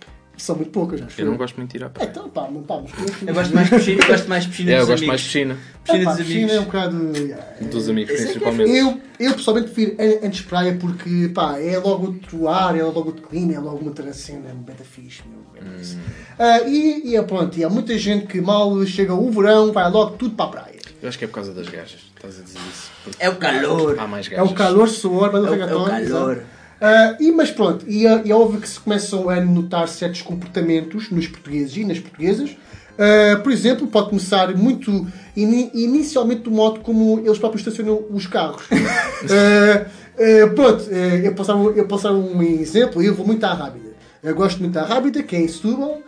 São 0.43 0.57
muito 0.57 0.73
poucas, 0.73 1.01
acho 1.01 1.21
Eu 1.21 1.27
não 1.27 1.37
gosto 1.37 1.57
muito 1.57 1.71
de 1.71 1.77
ir 1.77 1.85
à 1.85 1.89
praia. 1.89 2.09
Então, 2.11 2.29
pá, 2.29 2.49
não 2.51 2.63
estamos. 2.63 2.91
Eu 3.25 3.33
gosto 3.33 3.55
mais 3.55 3.69
de 3.71 3.77
piscina, 3.77 4.03
eu 4.03 4.09
gosto 4.09 4.29
mais 4.29 4.43
de 4.43 4.49
piscina 4.51 4.71
É, 4.71 4.75
eu 4.75 4.79
dos 4.81 4.89
gosto 4.89 4.99
amigos. 4.99 5.07
mais 5.09 5.21
de 5.21 5.27
piscina. 5.27 5.57
Piscina 5.85 6.03
Epá, 6.03 6.11
dos 6.15 6.21
piscina 6.27 6.39
amigos. 6.41 6.57
é 6.57 6.61
um 6.61 6.65
bocado. 6.65 7.17
yeah. 7.17 7.45
Dos 7.71 7.89
amigos, 7.89 8.11
é 8.11 8.15
é 8.15 8.25
principalmente. 8.27 8.71
Eu, 8.77 9.01
eu 9.21 9.35
pessoalmente 9.35 9.71
prefiro 9.71 9.97
an- 10.03 10.27
antes 10.27 10.41
praia 10.43 10.77
porque 10.81 11.31
pá, 11.33 11.59
é 11.61 11.79
logo 11.79 12.07
outro 12.07 12.49
ar, 12.49 12.77
é 12.77 12.83
logo 12.83 13.05
outro 13.07 13.23
clima, 13.29 13.53
é 13.55 13.59
logo 13.61 13.77
uma 13.77 13.89
outra 13.91 14.13
cena, 14.13 14.49
é 14.51 14.53
um 14.53 14.63
beta 14.63 14.83
fixe, 14.83 15.23
meu. 15.31 15.43
Ah, 16.41 16.61
e, 16.67 17.11
e 17.11 17.17
é 17.17 17.23
pronto, 17.23 17.57
e 17.57 17.63
há 17.65 17.71
muita 17.71 17.97
gente 17.97 18.27
que 18.27 18.41
mal 18.41 18.85
chega 18.85 19.15
o 19.15 19.31
verão, 19.31 19.73
vai 19.73 19.89
logo 19.89 20.17
tudo 20.17 20.35
para 20.35 20.47
a 20.47 20.49
praia. 20.49 20.77
Eu 21.01 21.09
acho 21.09 21.19
que 21.19 21.25
é 21.25 21.29
por 21.29 21.35
causa 21.35 21.53
das 21.53 21.69
gajas. 21.69 22.01
Estás 22.17 22.41
a 22.41 22.43
dizer 22.43 22.59
isso. 22.69 22.91
Porque 23.05 23.23
É 23.23 23.29
o 23.31 23.37
calor. 23.37 23.97
Há 23.99 24.07
mais 24.09 24.27
É 24.27 24.31
gajas. 24.31 24.51
o 24.51 24.55
calor, 24.55 24.89
suor, 24.89 25.31
mas 25.33 25.45
É 25.45 25.51
o 25.51 25.55
é 25.55 25.65
o 25.77 25.85
calor. 25.87 26.43
Ah, 26.85 27.17
e, 27.21 27.31
mas 27.31 27.51
pronto, 27.51 27.85
e, 27.89 28.07
é- 28.07 28.23
e 28.25 28.31
é 28.33 28.35
óbvio 28.35 28.61
que 28.61 28.69
se 28.69 28.81
começam 28.81 29.31
a 29.31 29.41
notar 29.41 29.87
certos 29.89 30.21
comportamentos 30.23 31.11
nos 31.11 31.29
portugueses 31.29 31.77
e 31.77 31.85
nas 31.85 32.01
portuguesas. 32.01 32.51
Ah, 32.99 33.39
por 33.43 33.53
exemplo, 33.53 33.87
pode 33.87 34.09
começar 34.11 34.53
muito 34.57 35.07
ini- 35.37 35.71
inicialmente 35.75 36.43
do 36.43 36.51
modo 36.51 36.81
como 36.81 37.21
eles 37.25 37.39
próprios 37.39 37.65
estacionam 37.67 38.03
os 38.11 38.27
carros. 38.27 38.65
Ah, 40.15 40.47
pronto, 40.55 40.83
eu, 40.91 41.35
posso 41.35 41.49
dar, 41.49 41.57
um- 41.57 41.71
eu 41.71 41.87
posso 41.87 42.05
dar 42.05 42.13
um 42.13 42.43
exemplo, 42.43 43.03
eu 43.03 43.15
vou 43.15 43.27
muito 43.27 43.43
à 43.45 43.55
Rábida. 43.55 43.91
Eu 44.23 44.35
gosto 44.35 44.59
muito 44.61 44.75
da 44.75 44.83
Rábida, 44.85 45.23
que 45.23 45.35
é 45.35 45.41
em 45.41 45.49
Setúbal, 45.49 46.01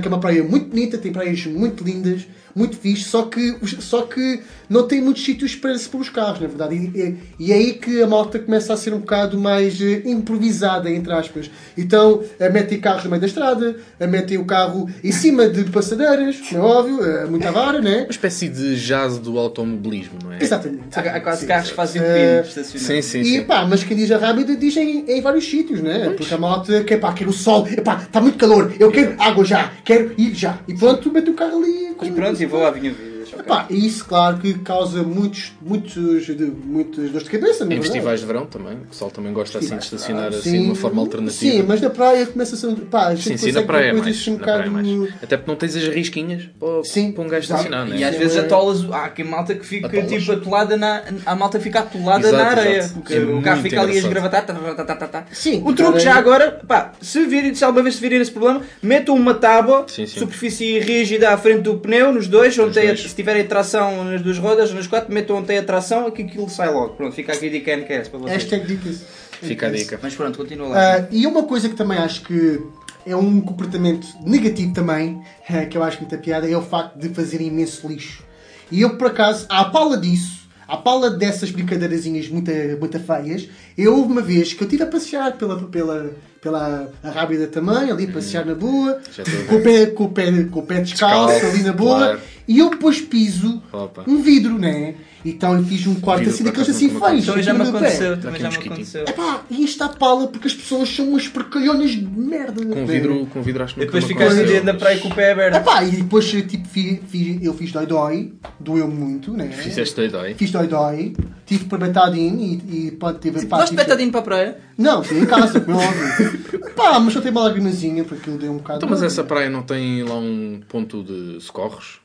que 0.00 0.06
é 0.06 0.08
uma 0.08 0.18
praia 0.18 0.42
muito 0.42 0.68
bonita, 0.68 0.96
tem 0.98 1.12
praias 1.12 1.44
muito 1.46 1.84
lindas, 1.84 2.26
muito 2.54 2.76
fixe, 2.76 3.04
só 3.04 3.22
que, 3.22 3.56
só 3.80 4.02
que 4.02 4.40
não 4.68 4.86
tem 4.86 5.00
muitos 5.02 5.24
sítios 5.24 5.54
para 5.54 5.76
se 5.78 5.88
pôr 5.88 6.00
os 6.00 6.08
carros, 6.08 6.40
na 6.40 6.46
verdade. 6.46 6.74
E, 6.74 6.98
e- 6.98 7.16
e 7.38 7.52
é 7.52 7.56
aí 7.56 7.72
que 7.74 8.02
a 8.02 8.06
malta 8.06 8.38
começa 8.38 8.72
a 8.72 8.76
ser 8.76 8.92
um 8.94 8.98
bocado 9.00 9.38
mais 9.38 9.80
eh, 9.80 10.02
improvisada, 10.06 10.90
entre 10.90 11.12
aspas. 11.12 11.50
Então, 11.76 12.22
eh, 12.38 12.48
metem 12.50 12.80
carros 12.80 13.04
no 13.04 13.10
meio 13.10 13.20
da 13.20 13.26
estrada, 13.26 13.76
eh, 14.00 14.06
metem 14.06 14.38
o 14.38 14.44
carro 14.44 14.88
em 15.04 15.12
cima 15.12 15.48
de 15.48 15.64
passadeiras, 15.70 16.36
é 16.52 16.58
óbvio, 16.58 17.04
eh, 17.04 17.26
muita 17.26 17.50
vara, 17.52 17.80
né? 17.80 18.02
Uma 18.02 18.10
espécie 18.10 18.48
de 18.48 18.76
jazz 18.76 19.18
do 19.18 19.38
automobilismo, 19.38 20.18
não 20.24 20.32
é? 20.32 20.42
Exatamente. 20.42 20.98
Há 20.98 21.20
quase 21.20 21.40
Sim. 21.42 21.46
carros 21.46 21.70
que 21.70 21.76
fazem 21.76 22.00
o 22.00 22.04
Eh, 22.04 22.14
pino 22.14 22.42
de 22.42 22.48
estacionar. 22.48 22.86
Sim, 22.86 23.02
sim, 23.02 23.20
E 23.20 23.24
sim. 23.38 23.44
pá, 23.44 23.66
mas 23.68 23.84
quem 23.84 23.96
diz 23.96 24.10
a 24.10 24.18
rábida 24.18 24.56
diz 24.56 24.76
em, 24.76 25.04
em 25.08 25.20
vários 25.20 25.44
sítios, 25.48 25.80
né? 25.82 26.14
Porque 26.16 26.32
a 26.32 26.38
malta 26.38 26.82
quer, 26.84 26.98
pá, 26.98 27.12
quer 27.12 27.28
o 27.28 27.32
sol, 27.32 27.66
está 27.66 28.20
muito 28.20 28.38
calor, 28.38 28.72
eu 28.78 28.90
quero 28.90 29.14
água 29.18 29.44
já, 29.44 29.72
quero 29.84 30.12
ir 30.16 30.34
já. 30.34 30.58
E 30.66 30.74
pronto, 30.74 31.10
mete 31.12 31.30
o 31.30 31.34
carro 31.34 31.58
ali. 31.62 31.92
E 32.02 32.10
pronto, 32.10 32.41
e 32.42 32.46
vida. 32.46 32.90
ok. 32.92 33.11
Epá, 33.38 33.66
e 33.70 33.86
isso, 33.86 34.04
claro, 34.04 34.38
que 34.38 34.54
causa 34.60 35.02
muitos, 35.02 35.52
muitos, 35.60 36.26
de, 36.26 36.44
muitas 36.44 37.10
dores 37.10 37.24
de 37.24 37.30
cabeça, 37.30 37.64
é 37.64 37.66
Em 37.66 37.68
verdade? 37.70 37.82
festivais 37.90 38.20
de 38.20 38.26
verão 38.26 38.46
também. 38.46 38.74
O 38.74 38.86
pessoal 38.86 39.10
também 39.10 39.32
gosta 39.32 39.58
assim 39.58 39.76
de 39.76 39.84
estacionar 39.84 40.32
Sim, 40.32 40.38
assim 40.38 40.60
de 40.60 40.66
uma 40.66 40.74
forma 40.74 41.00
alternativa. 41.00 41.52
Sim, 41.52 41.62
mas 41.66 41.80
na 41.80 41.90
praia 41.90 42.26
começa 42.26 42.54
a 42.54 42.58
ser. 42.58 42.74
Pá, 42.90 43.08
a 43.08 43.16
Sim, 43.16 43.22
sim, 43.22 43.30
consegue 43.32 43.52
na 43.52 43.62
praia 43.62 43.86
é 43.88 43.92
mais. 43.92 44.28
um 44.28 44.32
Na 44.32 44.38
praia 44.38 44.56
é 44.56 44.68
bocado- 44.68 44.72
mais. 44.98 45.14
Até 45.22 45.36
porque 45.36 45.50
não 45.50 45.56
tens 45.56 45.76
as 45.76 45.84
risquinhas 45.88 46.42
para, 46.58 46.84
Sim, 46.84 47.12
para 47.12 47.24
um 47.24 47.28
gajo 47.28 47.42
estacionar, 47.42 47.86
não 47.86 47.96
E 47.96 48.02
é? 48.02 48.08
às 48.08 48.16
vezes 48.16 48.36
atolas, 48.36 48.84
há 48.92 49.08
quem 49.08 49.24
malta 49.24 49.54
que 49.54 49.64
fica 49.66 49.86
Atolas. 49.86 50.10
tipo 50.10 50.32
atolada 50.32 50.76
na. 50.76 51.02
A 51.26 51.34
malta 51.34 51.58
fica 51.60 51.80
atolada 51.80 52.28
Exato, 52.28 52.36
na 52.36 52.50
areia. 52.50 52.78
exato. 52.78 52.94
Porque 52.94 53.14
É 53.14 53.18
o 53.20 53.42
carro 53.42 53.62
fica 53.62 53.80
ali 53.80 53.92
a 53.92 53.98
esgravatar. 53.98 54.44
tá, 54.46 54.54
tá, 54.54 54.74
tá, 54.74 54.84
tá, 54.84 54.94
tá, 54.96 55.06
tá. 55.08 55.24
Sim, 55.32 55.62
O 55.64 55.72
truque 55.74 56.00
já 56.00 56.14
agora, 56.16 56.60
pá, 56.66 56.92
se, 57.00 57.24
virem, 57.26 57.54
se 57.54 57.64
alguma 57.64 57.82
vez 57.82 57.94
se 57.96 58.00
virem 58.00 58.20
esse 58.20 58.30
problema, 58.30 58.62
metam 58.82 59.14
uma 59.14 59.34
tábua, 59.34 59.86
Sim, 59.88 60.06
sim. 60.06 60.18
superfície 60.20 60.78
rígida 60.78 61.30
à 61.30 61.36
frente 61.38 61.62
do 61.62 61.76
pneu, 61.78 62.12
nos 62.12 62.26
dois, 62.26 62.58
onde 62.58 62.74
tem, 62.74 62.94
tiverem 63.22 63.46
tração 63.46 64.04
nas 64.04 64.20
duas 64.20 64.38
rodas, 64.38 64.72
nas 64.72 64.86
quatro, 64.86 65.12
metam 65.12 65.36
onde 65.36 65.46
tem 65.46 65.58
a 65.58 65.64
tração 65.64 66.08
e 66.08 66.12
que 66.12 66.22
aquilo 66.22 66.48
sai 66.50 66.70
logo. 66.70 66.94
Pronto, 66.94 67.14
fica 67.14 67.32
aqui 67.32 67.46
a 67.46 67.50
dica 67.50 67.76
NQS 67.76 68.08
para 68.08 68.18
vocês. 68.18 68.42
Hashtag 68.42 68.66
dicas. 68.66 69.04
Fica 69.40 69.66
a 69.66 69.70
dica. 69.70 69.98
Mas 70.02 70.14
pronto, 70.14 70.36
continua 70.36 70.68
lá. 70.68 70.96
Ah, 70.96 71.06
e 71.10 71.26
uma 71.26 71.44
coisa 71.44 71.68
que 71.68 71.74
também 71.74 71.98
acho 71.98 72.22
que 72.22 72.60
é 73.06 73.16
um 73.16 73.40
comportamento 73.40 74.06
negativo 74.24 74.72
também, 74.72 75.22
que 75.70 75.76
eu 75.76 75.82
acho 75.82 76.00
muita 76.00 76.18
piada, 76.18 76.48
é 76.48 76.56
o 76.56 76.62
facto 76.62 76.98
de 76.98 77.08
fazer 77.08 77.40
imenso 77.40 77.86
lixo. 77.88 78.24
E 78.70 78.80
eu, 78.80 78.96
por 78.96 79.08
acaso, 79.08 79.46
à 79.48 79.64
pala 79.66 79.96
disso, 79.96 80.48
à 80.66 80.76
pala 80.76 81.10
dessas 81.10 81.50
brincadeirazinhas 81.50 82.28
muito, 82.28 82.50
muito 82.80 82.98
feias, 82.98 83.48
Eu 83.76 83.96
houve 83.96 84.12
uma 84.12 84.22
vez 84.22 84.54
que 84.54 84.62
eu 84.62 84.66
estive 84.66 84.82
a 84.82 84.86
passear 84.86 85.36
pela, 85.36 85.62
pela, 85.64 86.10
pela 86.40 86.90
Rábida 87.02 87.46
também, 87.46 87.90
ali 87.90 88.04
a 88.04 88.12
passear 88.12 88.46
na 88.46 88.54
boa, 88.54 89.00
com 89.48 89.56
o, 89.56 89.62
pé, 89.62 89.86
com, 89.86 90.04
o 90.04 90.08
pé, 90.10 90.44
com 90.44 90.60
o 90.60 90.62
pé 90.62 90.80
descalço, 90.80 91.34
Descalço, 91.34 91.54
ali 91.54 91.64
na 91.64 91.72
boa, 91.72 91.98
claro. 91.98 92.20
E 92.46 92.58
eu 92.58 92.70
depois 92.70 93.00
piso 93.00 93.62
Opa. 93.72 94.04
um 94.06 94.20
vidro, 94.22 94.58
né? 94.58 94.94
Então 95.24 95.56
eu 95.56 95.62
fiz 95.64 95.86
um 95.86 95.94
corte 95.96 96.28
assim 96.28 96.42
daqueles 96.42 96.68
assim 96.68 96.88
feios. 96.88 97.24
Também 97.26 97.42
já 97.42 97.52
aqui 97.52 97.62
me 97.62 97.68
aconteceu, 97.68 98.20
também 98.20 98.40
já 98.40 98.50
me 98.50 98.56
aconteceu. 98.56 99.04
Epá, 99.04 99.42
e 99.48 99.54
isto 99.62 99.66
está 99.84 99.88
pala 99.88 100.26
porque 100.26 100.48
as 100.48 100.54
pessoas 100.54 100.88
são 100.88 101.10
umas 101.10 101.28
porcalhonas 101.28 101.90
de 101.92 102.04
merda. 102.04 102.64
Com 102.64 102.84
vidro, 102.86 103.26
com 103.26 103.42
vidro 103.42 103.62
acho 103.62 103.74
que 103.74 103.82
E 103.82 103.84
depois 103.86 104.04
ficaste 104.04 104.60
da 104.60 104.74
praia 104.74 104.98
com 104.98 105.08
o 105.08 105.14
pé 105.14 105.32
aberto. 105.32 105.56
Epá, 105.56 105.84
e 105.84 105.90
depois 105.92 106.28
tipo, 106.28 106.66
fiz, 106.68 106.98
fiz- 107.08 107.42
eu 107.42 107.54
fiz 107.54 107.70
dói-dói, 107.70 108.32
doeu 108.58 108.88
muito, 108.88 109.32
né? 109.32 109.48
Fizeste 109.48 109.94
doidói. 109.94 110.34
Fiz 110.34 110.50
dói-dói, 110.50 111.14
tive 111.46 111.66
para 111.66 111.86
betadine 111.86 112.60
e, 112.68 112.86
e 112.86 112.90
pode 112.90 113.18
ter 113.18 113.32
Levaste 113.32 113.76
betadinho 113.76 114.10
para 114.10 114.20
a 114.20 114.24
praia? 114.24 114.58
Não, 114.76 115.04
fui 115.04 115.20
em 115.20 115.26
casa, 115.26 115.60
como 115.60 115.80
é 115.80 115.86
óbvio. 115.86 116.42
Pá, 116.74 116.98
mas 116.98 117.12
só 117.12 117.20
tem 117.20 117.30
uma 117.30 117.42
lagrimazinha 117.44 118.02
porque 118.02 118.22
aquilo 118.22 118.38
deu 118.38 118.50
um 118.50 118.56
bocado. 118.56 118.78
Então, 118.78 118.88
mas 118.88 119.02
essa 119.02 119.22
praia 119.22 119.48
não 119.48 119.62
tem 119.62 120.02
lá 120.02 120.16
um 120.16 120.60
ponto 120.68 121.04
de 121.04 121.40
socorros? 121.40 122.01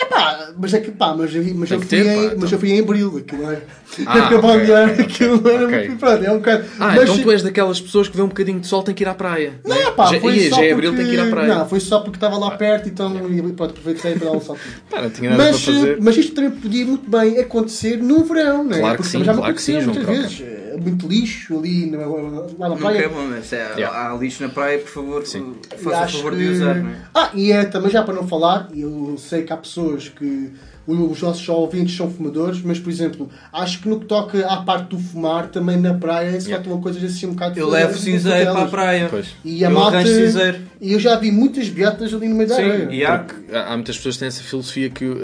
É 0.00 0.04
pá, 0.04 0.50
mas 0.56 0.72
é 0.74 0.80
que 0.80 0.90
pá, 0.92 1.12
mas, 1.16 1.34
eu- 1.34 1.42
mas, 1.56 1.70
eu 1.70 1.80
que 1.80 1.86
fui 1.86 1.98
ter, 1.98 2.06
em, 2.06 2.14
pá, 2.16 2.22
mas 2.22 2.32
então. 2.36 2.48
eu 2.52 2.58
fui 2.58 2.70
em 2.70 2.80
abril, 2.80 3.16
aquilo 3.18 3.50
é. 3.50 3.62
Ah, 4.06 4.18
época 4.18 4.36
ok, 4.36 4.40
balnear, 4.48 4.90
ok, 4.92 5.04
aquilo 5.04 5.48
era 5.48 5.64
ok. 5.66 5.88
muito. 5.88 5.98
Pronto, 5.98 6.24
é 6.24 6.30
um 6.32 6.36
bocado. 6.36 6.64
Ah, 6.78 6.86
mas, 6.94 7.02
então 7.10 7.18
tu 7.18 7.30
és 7.32 7.42
daquelas 7.42 7.80
pessoas 7.80 8.08
que 8.08 8.16
vê 8.16 8.22
um 8.22 8.28
bocadinho 8.28 8.60
de 8.60 8.66
sol 8.66 8.82
tem 8.82 8.94
que 8.94 9.02
ir 9.02 9.08
à 9.08 9.14
praia. 9.14 9.60
Não, 9.66 9.74
né? 9.76 9.90
pá, 9.90 10.06
já, 10.12 10.20
foi 10.20 10.36
Ih, 10.36 10.50
só 10.50 10.56
já 10.56 10.62
é 10.64 10.72
porque... 10.72 10.86
abril, 10.86 10.96
tem 10.96 11.06
que 11.06 11.14
ir 11.14 11.20
à 11.20 11.26
praia. 11.26 11.54
Não, 11.54 11.68
foi 11.68 11.80
só 11.80 11.98
porque 12.00 12.16
estava 12.16 12.38
lá 12.38 12.52
perto, 12.52 12.88
então 12.88 13.16
e, 13.28 13.42
pronto, 13.52 13.70
aproveitei 13.70 14.14
para 14.14 14.26
dar 14.28 14.36
um 14.36 14.40
salto. 14.40 14.60
Pá, 14.88 15.02
não 15.02 15.10
tinha 15.10 15.30
nada 15.30 15.42
Mas, 15.42 15.62
para 15.64 15.72
fazer. 15.74 15.98
mas 16.00 16.16
isto 16.16 16.34
também 16.34 16.50
podia 16.52 16.84
muito 16.86 17.10
bem 17.10 17.38
acontecer 17.40 17.96
no 17.96 18.24
verão, 18.24 18.62
não 18.64 18.76
é? 18.76 18.78
Claro 18.80 18.96
que 18.96 19.02
Porque 19.02 19.18
sim, 19.18 19.24
já 19.24 19.32
me 19.32 19.38
claro 19.38 19.54
que 19.54 19.62
sim, 19.62 19.76
aconteceu 19.78 20.04
João 20.04 20.14
vezes. 20.14 20.42
É 20.78 20.80
Muito 20.80 21.08
lixo 21.08 21.58
ali 21.58 21.86
na, 21.90 21.98
lá 22.06 22.68
na 22.68 22.68
Nunca 22.76 22.88
é 22.92 23.08
bom, 23.08 23.26
mas 23.28 23.52
é, 23.52 23.72
Yeah. 23.76 24.12
há 24.12 24.16
lixo 24.16 24.42
na 24.42 24.48
praia, 24.48 24.78
por 24.78 24.88
favor, 24.90 25.26
Sim. 25.26 25.54
Faça 25.82 26.14
o 26.14 26.18
favor 26.18 26.32
que- 26.32 26.38
de 26.38 26.48
usar, 26.50 26.76
não 26.76 26.90
é? 26.90 26.96
Ah, 27.14 27.30
e 27.34 27.50
é 27.50 27.64
também 27.64 27.90
já 27.90 28.02
para 28.02 28.14
não 28.14 28.26
falar, 28.28 28.68
e 28.72 28.82
eu 28.82 29.16
sei 29.18 29.42
que 29.42 29.52
há 29.52 29.56
pessoas 29.56 30.08
que 30.08 30.52
os 30.86 31.20
nossos 31.20 31.46
ouvintes 31.50 31.94
são 31.94 32.10
fumadores, 32.10 32.62
mas 32.62 32.78
por 32.78 32.88
exemplo, 32.90 33.28
acho 33.52 33.82
que 33.82 33.88
no 33.90 34.00
que 34.00 34.06
toca 34.06 34.46
à 34.46 34.62
parte 34.62 34.88
do 34.88 34.98
fumar, 34.98 35.48
também 35.48 35.76
na 35.76 35.92
praia 35.94 36.40
se 36.40 36.48
Yeah. 36.50 36.66
uma 36.70 36.80
coisa 36.80 37.04
assim 37.04 37.26
um 37.26 37.30
bocado 37.34 37.58
Eu 37.58 37.68
levo 37.68 37.98
cinzeiro 37.98 38.52
para 38.52 38.62
a 38.62 38.68
praia. 38.68 39.06
Pois. 39.10 39.26
E 39.44 39.64
a 39.64 39.68
Eu 39.68 39.74
malta. 39.74 39.98
E 40.80 40.92
eu 40.92 40.98
já 41.00 41.16
vi 41.16 41.30
muitas 41.30 41.68
beatas 41.68 42.14
ali 42.14 42.28
no 42.28 42.36
meio 42.36 42.48
da 42.48 42.54
Sim, 42.56 42.62
areia. 42.62 42.88
e 42.90 43.04
há... 43.04 43.26
Há 43.66 43.74
muitas 43.76 43.96
pessoas 43.96 44.14
que 44.14 44.20
têm 44.20 44.28
essa 44.28 44.42
filosofia 44.42 44.88
que 44.88 45.04
uh, 45.04 45.16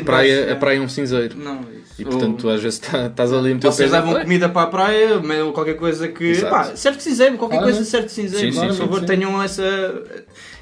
a, 0.00 0.04
praia, 0.04 0.52
a 0.52 0.56
praia 0.56 0.78
é 0.78 0.80
um 0.80 0.88
cinzeiro. 0.88 1.36
Não. 1.38 1.60
E 1.98 2.04
portanto 2.04 2.38
tu 2.42 2.48
às 2.50 2.62
vezes 2.62 2.78
tá- 2.78 3.06
estás 3.06 3.32
ali 3.32 3.52
a 3.52 3.54
meter 3.54 3.68
o 3.68 3.72
Vocês 3.72 3.90
levam 3.90 4.20
comida 4.20 4.48
para 4.48 4.62
a 4.62 4.66
praia, 4.66 5.14
ou 5.44 5.52
qualquer 5.52 5.74
coisa 5.76 6.06
que. 6.08 6.24
Exato. 6.24 6.50
Pá, 6.54 6.62
de 6.72 7.02
cinzeiro, 7.02 7.38
qualquer 7.38 7.56
Claramente. 7.56 7.76
coisa 7.78 7.90
serve 7.90 8.06
de 8.06 8.12
cinzeiro. 8.12 8.52
Sim, 8.52 8.60
sim, 8.60 8.66
por 8.68 8.74
favor, 8.76 9.00
sim. 9.00 9.06
tenham 9.06 9.42
essa, 9.42 10.02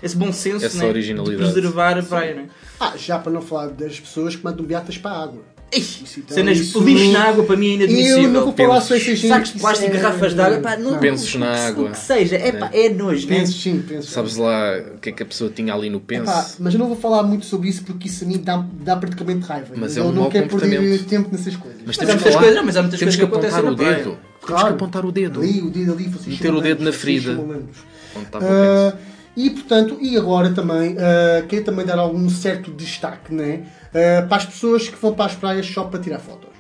esse 0.02 0.16
bom 0.16 0.32
senso 0.32 0.64
Essa 0.64 0.78
né, 0.78 0.86
originalidade. 0.86 1.36
de 1.46 1.52
preservar 1.52 1.98
a 1.98 2.02
praia. 2.02 2.34
Né? 2.34 2.48
Ah, 2.78 2.92
já 2.96 3.18
para 3.18 3.32
não 3.32 3.42
falar 3.42 3.68
das 3.68 3.98
pessoas 3.98 4.36
que 4.36 4.44
mandam 4.44 4.64
beatas 4.64 4.96
para 4.96 5.10
a 5.10 5.22
água. 5.24 5.42
Ixi, 5.72 6.20
então, 6.20 6.34
cenas 6.36 6.58
isso- 6.58 6.80
lixo 6.84 7.10
na 7.12 7.24
água 7.24 7.44
para 7.44 7.56
mim 7.56 7.66
é 7.70 7.74
Eu 7.74 7.78
não 7.78 7.84
inadmissível. 7.84 8.44
vou 8.44 8.52
falar 8.52 8.74
Pensos- 8.74 8.88
sobre 8.88 9.02
essas 9.02 9.18
gente. 9.18 9.28
Sacos 9.28 9.52
de 9.52 9.58
plástico, 9.58 9.90
é- 9.90 9.98
garrafas 9.98 10.34
de 10.34 10.40
água, 10.40 10.58
pá, 10.60 10.76
não, 10.76 10.98
Pensos 10.98 11.34
o 11.34 11.38
na 11.38 11.46
que- 11.52 11.60
água. 11.60 11.88
O 11.88 11.90
que 11.90 11.98
seja, 11.98 12.36
é 12.36 12.52
pá, 12.52 12.70
é 12.72 12.88
nojo, 12.90 13.28
né? 13.28 13.38
Penso, 13.40 13.58
sim, 13.58 13.84
penso. 13.88 14.10
Sabes 14.10 14.36
lá 14.36 14.78
o 14.94 14.98
que 15.00 15.08
é 15.08 15.12
que 15.12 15.22
a 15.22 15.26
pessoa 15.26 15.50
tinha 15.50 15.74
ali 15.74 15.90
no 15.90 15.98
penso? 16.00 16.30
Epá, 16.30 16.46
mas 16.60 16.74
eu 16.74 16.78
não 16.78 16.86
vou 16.86 16.96
falar 16.96 17.24
muito 17.24 17.44
sobre 17.46 17.68
isso 17.68 17.82
porque 17.82 18.06
isso 18.06 18.22
a 18.24 18.26
mim 18.28 18.38
dá, 18.38 18.64
dá 18.84 18.94
praticamente 18.96 19.44
raiva. 19.46 19.68
Mas 19.74 19.96
é 19.96 20.00
eu 20.00 20.04
um 20.04 20.12
não 20.12 20.30
quero 20.30 20.48
perder 20.48 21.02
tempo 21.04 21.28
nessas 21.32 21.56
coisas. 21.56 21.80
Mas 21.84 21.86
Mas 21.88 21.96
temos 21.96 22.14
há 22.14 22.16
que 22.18 22.22
muitas 22.22 22.34
falar- 22.34 22.44
coisas- 22.46 22.64
mas 22.64 22.76
há 22.76 22.82
muitas 22.82 23.00
temos 23.00 23.16
coisas 23.16 23.30
que 23.32 23.38
que 23.40 23.46
apontar 23.46 23.64
o 23.64 23.66
acontecem 23.66 23.90
na 23.90 23.96
dedo. 23.96 24.04
praia. 24.04 24.44
Temos 24.46 24.62
que 24.62 24.68
apontar 24.74 25.04
o 25.06 25.10
dedo. 25.12 25.40
Ali, 25.40 25.60
o 25.62 25.70
dedo 25.70 25.92
ali, 25.92 26.12
Meter 26.26 26.54
o 26.54 26.60
dedo 26.60 26.84
na 26.84 26.92
ferida. 26.92 27.32
Onde 27.32 28.26
estava 28.26 28.44
o 28.44 28.92
penso. 28.92 29.13
E 29.36 29.50
portanto, 29.50 29.98
e 30.00 30.16
agora 30.16 30.50
também, 30.52 30.96
ah, 30.98 31.42
queria 31.48 31.64
também 31.64 31.84
dar 31.84 31.98
algum 31.98 32.28
certo 32.30 32.70
destaque 32.70 33.34
né, 33.34 33.64
ah, 33.92 34.22
para 34.28 34.36
as 34.38 34.46
pessoas 34.46 34.88
que 34.88 34.96
vão 35.00 35.12
para 35.14 35.26
as 35.26 35.34
praias 35.34 35.66
só 35.66 35.84
para 35.84 35.98
tirar 36.00 36.18
fotos. 36.20 36.50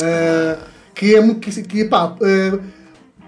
Ah, 0.00 0.58
que 0.94 1.14
é 1.14 1.20
muito. 1.20 1.40
Que, 1.40 1.62
que, 1.62 1.84
pá, 1.84 2.08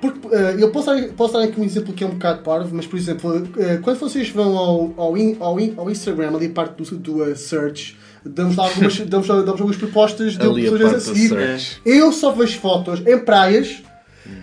porque, 0.01 0.21
eu 0.59 0.71
posso 0.71 0.87
dar, 0.87 1.03
posso 1.17 1.33
dar 1.33 1.43
aqui 1.45 1.59
um 1.61 1.65
exemplo 1.65 1.93
que 1.95 2.05
é 2.05 2.07
um 2.07 2.11
bocado 2.11 2.43
parvo, 2.43 2.75
mas 2.75 2.87
por 2.87 2.99
exemplo, 2.99 3.49
quando 3.83 3.99
vocês 3.99 4.29
vão 4.29 4.57
ao, 4.57 4.93
ao, 4.99 5.17
in- 5.17 5.37
ao, 5.41 5.59
in- 5.59 5.73
ao 5.79 5.91
Instagram, 5.91 6.35
ali 6.37 6.47
a 6.47 6.51
parte 6.51 6.83
do, 6.83 6.97
do 6.99 7.37
search, 7.37 7.97
damos 8.25 8.55
lá 8.57 8.65
algumas, 8.65 8.99
damos, 9.09 9.27
damos 9.27 9.49
algumas 9.49 9.77
propostas 9.77 10.35
de 10.35 10.43
Ali 10.43 10.69
a 10.69 10.73
pessoas 10.73 11.05
do 11.05 11.15
seguir. 11.15 11.29
Eu 11.87 12.13
só 12.13 12.33
vejo 12.33 12.59
fotos 12.61 13.01
em 13.07 13.19
praias 13.19 13.83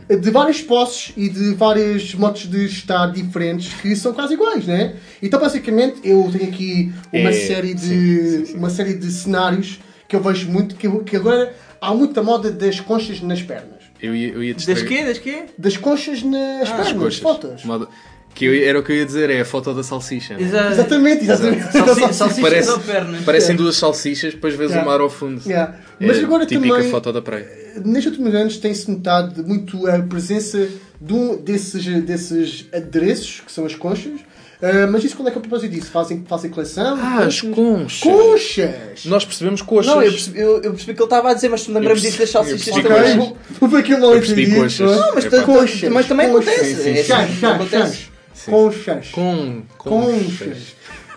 de 0.09 0.29
várias 0.29 0.61
posses 0.61 1.13
e 1.17 1.29
de 1.29 1.53
vários 1.55 2.13
modos 2.15 2.41
de 2.49 2.65
estar 2.65 3.07
diferentes 3.11 3.73
que 3.73 3.95
são 3.95 4.13
quase 4.13 4.33
iguais, 4.33 4.65
né? 4.65 4.95
Então 5.21 5.39
basicamente 5.39 5.99
eu 6.03 6.29
tenho 6.31 6.49
aqui 6.51 6.91
uma 7.11 7.29
É, 7.29 7.33
série 7.33 7.73
de 7.73 7.79
sim, 7.81 8.27
sim, 8.39 8.45
sim. 8.45 8.57
uma 8.57 8.69
série 8.69 8.93
de 8.93 9.11
cenários 9.11 9.79
que 10.07 10.15
eu 10.15 10.21
vejo 10.21 10.49
muito 10.49 10.75
que, 10.75 10.89
que 11.03 11.15
agora 11.15 11.53
há 11.79 11.93
muita 11.93 12.21
moda 12.21 12.51
das 12.51 12.79
conchas 12.79 13.21
nas 13.21 13.41
pernas. 13.41 13.81
Eu 14.01 14.15
ia, 14.15 14.29
eu 14.29 14.43
ia 14.43 14.53
te 14.53 14.65
Das 14.67 14.81
quê? 14.81 15.03
Das 15.03 15.17
quê? 15.19 15.43
Das 15.57 15.77
conchas 15.77 16.21
nas 16.23 16.69
Ah, 16.69 16.75
pernas, 16.75 16.87
As 16.87 16.93
coxas. 16.93 17.17
fotos. 17.19 17.63
Moda- 17.65 17.87
Que 18.33 18.45
eu- 18.45 18.67
era 18.67 18.79
o 18.79 18.83
que 18.83 18.91
eu 18.93 18.95
ia 18.95 19.05
dizer, 19.05 19.29
é 19.29 19.41
a 19.41 19.45
foto 19.45 19.73
da 19.73 19.83
salsicha. 19.83 20.37
né? 20.37 20.41
Exatamente, 20.43 21.23
exatamente. 21.23 21.71
Salsi- 21.71 22.13
Salsichas 22.13 22.39
Parece- 22.41 22.69
ou 22.71 22.79
pernas. 22.79 23.23
Parecem 23.25 23.55
duas 23.57 23.75
salsichas, 23.75 24.33
depois 24.33 24.55
vês 24.55 24.71
Yeah. 24.71 24.87
o 24.87 24.91
mar 24.91 25.01
ao 25.01 25.09
fundo. 25.09 25.41
Yeah. 25.45 25.75
É 25.99 26.05
Mas 26.07 26.17
agora 26.23 26.45
típica 26.45 26.75
também 26.75 26.89
foto 26.89 27.11
da 27.11 27.21
praia. 27.21 27.45
Nestes 27.85 28.07
últimos 28.11 28.33
anos 28.35 28.57
tem-se 28.57 28.89
notado 28.89 29.43
muito 29.45 29.87
a 29.87 29.99
presença 29.99 30.67
de 30.99 31.13
um 31.13 31.35
desses, 31.37 31.85
desses 32.03 32.65
adereços, 32.73 33.41
que 33.45 33.51
são 33.51 33.65
as 33.65 33.75
conchas. 33.75 34.19
Ah, 34.63 34.85
mas 34.91 35.03
isso 35.03 35.15
qual 35.15 35.27
é 35.27 35.31
que 35.31 35.37
é 35.37 35.39
o 35.39 35.41
propósito 35.41 35.71
disso? 35.71 35.89
Fazem, 35.89 36.23
fazem 36.27 36.51
coleção? 36.51 36.95
Ah, 37.01 37.23
as 37.25 37.41
conchas. 37.41 37.99
Conchas! 37.99 39.05
Nós 39.05 39.25
percebemos 39.25 39.61
coxas. 39.63 39.91
Não, 39.91 40.03
eu 40.03 40.11
percebi, 40.11 40.39
eu, 40.39 40.55
eu 40.61 40.71
percebi 40.71 40.93
que 40.93 40.99
ele 41.01 41.03
estava 41.05 41.31
a 41.31 41.33
dizer, 41.33 41.49
mas 41.49 41.67
Eu 41.67 41.95
disso 41.95 42.17
das 42.19 42.29
salsichas 42.29 42.75
também. 42.83 43.17
vou- 43.17 43.37
vou 43.59 43.79
aqui 43.79 43.91
mal 43.97 44.13
Eu 44.13 44.19
percebi 44.19 44.43
entendido. 44.43 44.61
coxas. 44.63 44.91
Não, 44.97 45.15
mas 45.15 45.25
tu- 45.25 45.41
Conchas, 45.43 45.89
mas 45.91 46.05
também 46.07 46.29
conchas. 46.31 46.53
acontece. 46.53 46.89
É 46.89 47.03
sim. 47.03 47.11
assim, 47.13 47.45
acontece. 47.47 47.97
chás. 47.97 48.11
Conchas. 48.45 49.07
Com, 49.09 49.61
Conchas. 49.79 50.57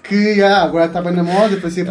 Que 0.07 0.43
ah, 0.43 0.63
agora 0.63 0.85
está 0.85 1.01
bem 1.01 1.15
na 1.15 1.23
moda, 1.23 1.57
parecia 1.57 1.83
a 1.83 1.87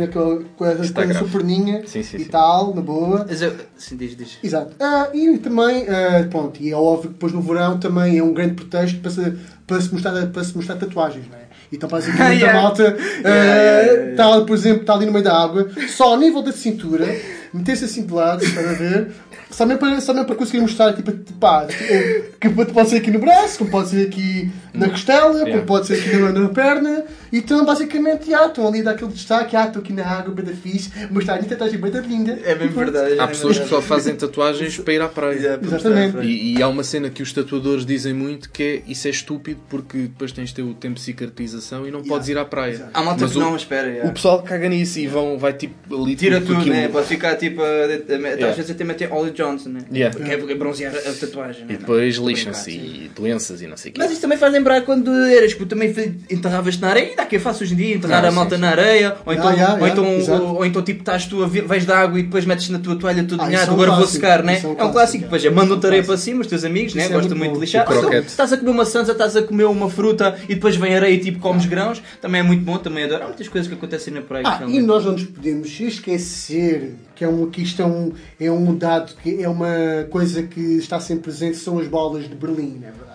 naquela 0.00 0.36
com 0.56 0.64
a, 0.64 0.74
com 0.74 0.80
a 0.80 0.84
Instagram. 0.84 1.18
sua 1.18 1.28
perninha 1.28 1.82
Sim, 1.86 2.02
sim, 2.02 2.16
e 2.16 2.20
sim. 2.20 2.30
tal, 2.30 2.74
na 2.74 2.80
boa. 2.80 3.26
Mas 3.28 3.42
eu- 3.42 3.54
Sim, 3.76 3.96
diz, 3.98 4.16
diz. 4.16 4.38
Exato. 4.42 4.72
Ah, 4.80 5.08
e 5.12 5.36
também, 5.36 5.86
ah, 5.86 6.26
pronto, 6.30 6.60
e 6.62 6.70
é 6.70 6.74
óbvio 6.74 7.08
que 7.08 7.14
depois 7.14 7.32
no 7.32 7.42
verão 7.42 7.78
também 7.78 8.16
é 8.16 8.22
um 8.22 8.32
grande 8.32 8.54
pretexto 8.54 9.00
para 9.00 9.10
se, 9.10 9.32
para 9.66 9.80
se, 9.82 9.92
mostrar, 9.92 10.26
para 10.28 10.42
se 10.44 10.56
mostrar 10.56 10.76
tatuagens, 10.76 11.26
não 11.30 11.36
é? 11.36 11.42
Então 11.70 11.86
basicamente 11.88 12.38
Yeah. 12.40 12.58
a 12.58 12.62
malta 12.62 12.96
ah, 12.98 13.28
Yeah, 13.28 13.54
yeah, 13.54 13.82
yeah. 13.92 14.10
está, 14.12 14.40
por 14.40 14.56
exemplo, 14.56 14.80
está 14.80 14.94
ali 14.94 15.04
no 15.04 15.12
meio 15.12 15.24
da 15.24 15.36
água, 15.38 15.68
só 15.88 16.04
ao 16.14 16.16
nível 16.18 16.40
da 16.42 16.52
cintura, 16.52 17.04
meter-se 17.52 17.84
assim 17.84 18.06
de 18.06 18.12
lado, 18.14 18.42
para 18.54 18.62
ver, 18.72 19.08
só 19.50 19.66
mesmo 19.66 19.78
para, 19.80 20.00
só 20.00 20.12
mesmo 20.14 20.26
para 20.26 20.36
conseguir 20.36 20.60
mostrar, 20.62 20.94
tipo, 20.94 21.12
pá, 21.34 21.66
eh, 21.70 22.30
que 22.40 22.48
pode 22.48 22.88
ser 22.88 22.96
aqui 22.96 23.10
no 23.10 23.18
braço, 23.18 23.58
como 23.58 23.70
pode 23.70 23.90
ser 23.90 24.06
aqui 24.06 24.50
na 24.72 24.88
costela, 24.88 25.40
como 25.40 25.62
pode 25.64 25.86
ser 25.86 25.94
aqui 26.00 26.16
na, 26.16 26.32
na 26.32 26.48
perna, 26.48 27.04
então 27.32 27.64
basicamente, 27.64 28.30
já, 28.30 28.46
estão 28.46 28.66
ali 28.66 28.80
a 28.80 28.84
dar 28.84 28.90
aquele 28.92 29.12
destaque, 29.12 29.56
ah, 29.56 29.66
estou 29.66 29.82
aqui 29.82 29.92
na 29.92 30.06
água, 30.06 30.34
bem 30.34 30.44
da 30.44 30.52
fixe, 30.52 30.90
mostrar 31.10 31.34
a 31.34 31.36
minha 31.36 31.48
tatuagem 31.48 31.78
bem 31.78 31.90
da 31.90 32.00
linda. 32.00 32.38
É 32.44 32.54
bem 32.54 32.68
verdade. 32.68 33.18
Há 33.18 33.24
é 33.24 33.26
pessoas 33.26 33.58
que 33.58 33.68
só 33.68 33.80
fazem 33.80 34.14
tatuagens 34.16 34.78
para 34.78 34.94
ir 34.94 35.02
à 35.02 35.08
praia. 35.08 35.38
Yeah, 35.38 35.66
Exatamente. 35.66 36.12
praia. 36.12 36.26
E, 36.26 36.56
e 36.56 36.62
há 36.62 36.68
uma 36.68 36.82
cena 36.82 37.10
que 37.10 37.22
os 37.22 37.32
tatuadores 37.32 37.84
dizem 37.84 38.12
muito 38.12 38.50
que 38.50 38.62
é 38.62 38.82
isso 38.90 39.06
é 39.06 39.10
estúpido 39.10 39.60
porque 39.68 39.98
depois 39.98 40.32
tens 40.32 40.48
de 40.50 40.54
ter 40.56 40.62
o 40.62 40.74
tempo 40.74 40.94
de 40.94 41.00
cicatrização 41.02 41.86
e 41.86 41.90
não 41.90 42.02
podes 42.02 42.28
ir 42.28 42.38
à 42.38 42.44
praia. 42.44 42.90
Há 42.92 43.02
malta 43.02 43.22
Mas 43.22 43.32
que 43.32 43.38
o, 43.38 43.40
não, 43.40 43.56
espera. 43.56 43.88
yeah. 43.88 44.08
o 44.08 44.12
pessoal 44.12 44.42
caga 44.42 44.68
nisso 44.68 44.98
e 44.98 45.06
vão, 45.06 45.38
vai 45.38 45.52
tipo 45.52 45.94
ali 45.94 46.16
Tira 46.16 46.36
tipo, 46.36 46.48
tudo, 46.48 46.60
aquilo- 46.60 46.74
né? 46.76 46.88
Pode 46.88 47.06
ficar 47.06 47.36
tipo. 47.36 47.62
Yeah. 47.62 48.48
Às 48.48 48.56
vezes 48.56 48.70
até 48.70 48.84
meter 48.84 49.12
Ollie 49.12 49.32
Johnson, 49.32 49.70
né? 49.70 49.80
Yeah. 49.92 50.16
Porque 50.16 50.52
é 50.52 50.54
bronzear 50.54 50.94
a, 50.94 51.12
tatuagem. 51.12 51.64
né? 51.66 51.74
E 51.74 51.76
depois 51.76 52.16
lixam-se 52.16 52.70
e 52.70 53.10
doenças 53.14 53.60
e 53.62 53.66
não 53.66 53.76
sei 53.76 53.90
o 53.90 53.94
quê. 53.94 54.00
Mas 54.00 54.12
isso 54.12 54.20
também 54.20 54.38
faz 54.38 54.52
lembrar 54.52 54.82
quando 54.82 55.12
eras, 55.26 55.54
porque 55.54 55.68
também 55.68 55.94
enterravas-te 56.30 56.80
na 56.80 56.88
areia, 56.88 57.17
dá 57.18 57.26
que 57.26 57.36
eu 57.36 57.40
faço 57.40 57.62
hoje 57.64 57.74
em 57.74 57.76
dia, 57.76 57.96
enterrar 57.96 58.24
Ah, 58.24 58.28
a 58.28 58.32
malta 58.32 58.54
sim. 58.54 58.60
na 58.62 58.68
areia, 58.70 59.16
ou 59.26 59.32
então, 59.32 59.50
yeah, 59.52 59.74
ou, 59.74 59.78
yeah, 59.86 59.88
então 59.92 60.12
exato. 60.14 60.42
ou, 60.42 60.54
ou 60.56 60.64
então 60.66 60.80
tipo 60.82 61.00
estás 61.00 61.26
tu 61.26 61.46
vais 61.46 61.84
da 61.84 61.98
água 61.98 62.18
e 62.18 62.22
depois 62.22 62.44
metes 62.46 62.68
na 62.70 62.78
tua 62.78 62.96
toalha 62.96 63.24
tudo 63.24 63.42
Ah, 63.42 63.46
molhado, 63.46 63.62
isso 63.64 63.70
é 63.70 63.72
um 63.72 63.74
agora 63.74 63.90
vou 63.90 63.98
clássico, 63.98 64.14
secar, 64.20 64.42
né? 64.44 64.52
é 64.62 64.66
um 64.66 64.70
É 64.70 64.72
um 64.72 64.74
clássico, 64.76 64.92
clássico, 64.92 65.16
yeah. 65.16 65.26
depois 65.26 65.44
é, 65.44 65.50
mandam 65.50 65.64
Isso 65.64 65.72
é 65.74 65.76
um 65.76 65.80
tareia 65.80 66.02
clássico. 66.02 66.12
para 66.16 66.24
cima, 66.24 66.40
os 66.40 66.46
teus 66.46 66.64
amigos, 66.64 66.94
né? 66.94 67.04
É 67.04 67.08
Gostam 67.08 67.36
muito 67.36 67.54
de 67.54 67.60
lixar. 67.60 67.90
Ou 67.90 67.98
então, 67.98 68.12
estás 68.14 68.52
a 68.52 68.56
comer 68.56 68.70
uma 68.70 68.84
sansa, 68.84 69.12
estás 69.12 69.36
a 69.36 69.42
comer 69.42 69.64
uma 69.64 69.90
fruta 69.90 70.36
e 70.48 70.54
depois 70.54 70.76
vem 70.76 70.94
areia 70.94 71.14
e 71.14 71.18
tipo 71.18 71.38
comes 71.40 71.66
grãos, 71.66 72.02
também 72.22 72.40
é 72.40 72.44
muito 72.44 72.64
bom, 72.64 72.78
também 72.78 73.04
adoro. 73.04 73.24
Há 73.24 73.26
muitas 73.26 73.48
coisas 73.48 73.68
que 73.68 73.74
acontecem 73.74 74.14
na 74.14 74.22
praia. 74.22 74.44
Ah, 74.46 74.60
e 74.68 74.80
nós 74.80 75.04
não 75.04 75.12
nos 75.12 75.24
podemos 75.24 75.68
esquecer 75.80 76.94
que, 77.14 77.24
é 77.24 77.28
um, 77.28 77.50
que 77.50 77.62
isto 77.62 77.82
é 77.82 77.86
um, 77.86 78.12
é 78.40 78.50
um 78.50 78.76
dado, 78.76 79.12
que 79.22 79.42
é 79.42 79.48
uma 79.48 80.06
coisa 80.10 80.42
que 80.44 80.60
está 80.78 81.00
sempre 81.00 81.24
presente, 81.24 81.56
são 81.56 81.78
as 81.78 81.88
bolas 81.88 82.28
de 82.28 82.34
Berlim, 82.34 82.78
não 82.80 82.88
é 82.88 82.92
verdade? 82.92 83.07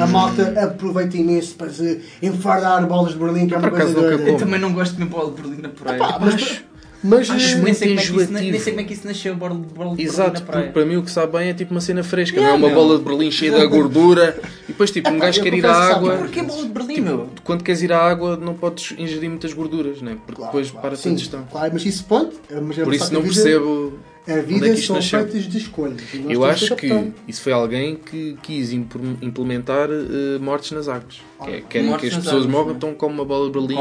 A 0.00 0.06
malta 0.06 0.54
aproveita 0.64 1.16
imenso 1.16 1.54
para 1.54 1.70
se 1.70 2.00
enfardar 2.22 2.86
bolas 2.86 3.12
de 3.12 3.18
Berlim, 3.18 3.46
que 3.46 3.54
é 3.54 3.58
uma 3.58 3.70
coisa 3.70 3.92
doida. 3.94 4.22
Eu 4.30 4.36
também 4.36 4.60
não 4.60 4.72
gosto 4.72 4.96
de 4.96 5.04
bola 5.04 5.30
de 5.32 5.40
Berlim 5.42 5.62
na 5.62 5.68
praia. 5.68 5.98
Pá, 5.98 6.18
mas, 6.20 6.62
Mas 7.04 7.28
Acho 7.28 7.58
muito 7.58 7.64
nem, 7.64 7.74
sei 7.74 7.88
como 7.88 7.98
é 7.98 8.02
que 8.02 8.06
isso, 8.06 8.12
enjoativo. 8.14 8.32
nem 8.52 8.60
sei 8.60 8.72
como 8.72 8.80
é 8.80 8.84
que 8.84 8.92
isso 8.92 9.06
nasceu, 9.08 9.34
bola 9.34 9.54
de 9.56 9.60
bola 9.74 9.96
de 9.96 10.02
Exato, 10.04 10.34
na 10.34 10.40
porque 10.40 10.52
praia. 10.52 10.70
para 10.72 10.84
mim 10.86 10.96
o 10.98 11.02
que 11.02 11.10
sabe 11.10 11.36
bem 11.36 11.48
é 11.48 11.52
tipo 11.54 11.72
uma 11.72 11.80
cena 11.80 12.04
fresca, 12.04 12.36
Yeah, 12.38 12.56
não 12.56 12.64
é 12.68 12.70
uma 12.70 12.76
meu. 12.76 12.86
bola 12.86 12.98
de 12.98 13.04
Berlim 13.04 13.28
cheia 13.32 13.58
de 13.58 13.66
gordura 13.66 14.38
e 14.64 14.68
depois 14.68 14.88
tipo 14.92 15.10
um 15.10 15.18
gajo 15.18 15.42
quer 15.42 15.52
ir 15.52 15.66
à 15.66 15.74
água. 15.74 16.16
Porquê 16.18 16.42
bola 16.44 16.62
de 16.62 16.68
Berlim, 16.68 17.00
meu? 17.00 17.28
Quando 17.42 17.64
queres 17.64 17.82
ir 17.82 17.92
à 17.92 17.98
água 17.98 18.36
não 18.36 18.54
podes 18.54 18.94
ingerir 18.96 19.28
muitas 19.28 19.52
gorduras, 19.52 20.00
né? 20.00 20.16
porque 20.24 20.36
Claro, 20.40 20.52
depois 20.52 20.70
claro. 20.70 20.88
para 20.96 20.96
a 20.96 21.12
digestão. 21.12 21.44
Claro, 21.50 21.70
mas 21.72 21.84
isso 21.84 22.06
é- 22.50 22.60
Mas 22.60 22.78
é 22.78 22.84
Por 22.84 22.94
isso 22.94 23.12
não 23.12 23.22
percebo 23.22 23.94
A 24.26 24.32
é 24.32 24.40
vida 24.42 24.68
isto 24.68 24.86
são 24.86 24.96
nasceu. 24.96 25.18
feitas 25.24 25.42
de 25.48 25.58
escolhas. 25.58 26.00
Eu 26.28 26.44
acho 26.44 26.76
que 26.76 27.12
isso 27.26 27.42
foi 27.42 27.52
alguém 27.52 27.96
que 27.96 28.36
quis 28.42 28.72
impl- 28.72 29.16
implementar 29.20 29.88
eh, 29.90 30.38
mortes 30.38 30.70
nas 30.72 30.86
águas. 30.86 31.20
Que 31.42 31.50
é, 31.50 31.60
querem 31.68 31.88
Mortes 31.88 32.08
que 32.10 32.16
as 32.16 32.24
pessoas 32.24 32.46
morram 32.46 32.68
né? 32.68 32.72
estão 32.74 32.94
como 32.94 33.14
uma 33.16 33.24
bola 33.24 33.46
de 33.46 33.52
Berlim, 33.52 33.76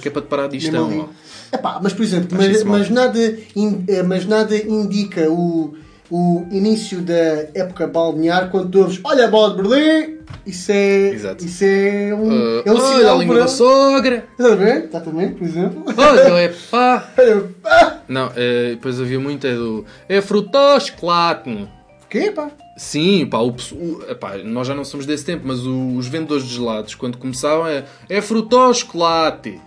que 0.00 0.08
é 0.08 0.10
para 0.10 0.20
te 0.22 0.28
parar 0.28 0.44
a 0.44 0.48
digestão. 0.48 1.08
Epá, 1.50 1.80
mas 1.82 1.94
por 1.94 2.02
exemplo, 2.02 2.36
mas, 2.36 2.62
mas 2.64 2.90
nada, 2.90 3.38
in- 3.56 3.84
eh, 3.88 4.02
mas 4.02 4.26
nada 4.26 4.54
indica 4.54 5.30
o, 5.30 5.74
o 6.10 6.46
início 6.50 7.00
da 7.00 7.14
época 7.54 7.86
balnear 7.86 8.50
quando 8.50 8.68
tu 8.70 8.80
ouves 8.80 9.00
Olha 9.02 9.24
a 9.24 9.28
bola 9.30 9.56
de 9.56 9.62
Berlim! 9.66 10.17
Isso 10.46 10.72
é, 10.72 11.08
Exato. 11.10 11.44
isso 11.44 11.64
é 11.64 12.14
um, 12.14 12.30
Ah, 12.30 12.62
é 12.64 12.72
um 12.72 12.76
olha 12.76 13.12
a 13.12 13.14
língua 13.16 13.34
para- 13.36 13.44
da 13.44 13.48
sogra! 13.50 14.24
Estás 14.32 14.52
a 14.52 14.56
ver? 14.56 14.84
Exatamente, 14.84 15.34
por 15.34 15.46
exemplo. 15.46 15.84
Olha, 15.96 16.20
é 16.40 16.54
pá! 16.70 17.08
Olha, 17.18 17.44
ah, 17.64 17.96
Não, 18.08 18.32
eh, 18.36 18.70
depois 18.70 19.00
havia 19.00 19.20
muito 19.20 19.46
é 19.46 19.54
do. 19.54 19.84
É 20.08 20.20
frutós, 20.20 20.86
chocolate! 20.86 21.68
quê, 22.08 22.30
pá? 22.30 22.50
Sim, 22.78 23.26
pá, 23.26 23.38
o, 23.38 23.50
o- 23.50 24.02
epá, 24.08 24.38
nós 24.38 24.66
já 24.66 24.74
não 24.74 24.84
somos 24.84 25.04
desse 25.04 25.24
tempo, 25.24 25.42
mas 25.46 25.66
o- 25.66 25.96
os 25.96 26.06
vendedores 26.08 26.44
de 26.46 26.54
gelados, 26.54 26.94
quando 26.94 27.18
começavam, 27.18 27.66
é, 27.66 27.84
é 28.08 28.20
frutós, 28.22 28.78
chocolate! 28.78 29.60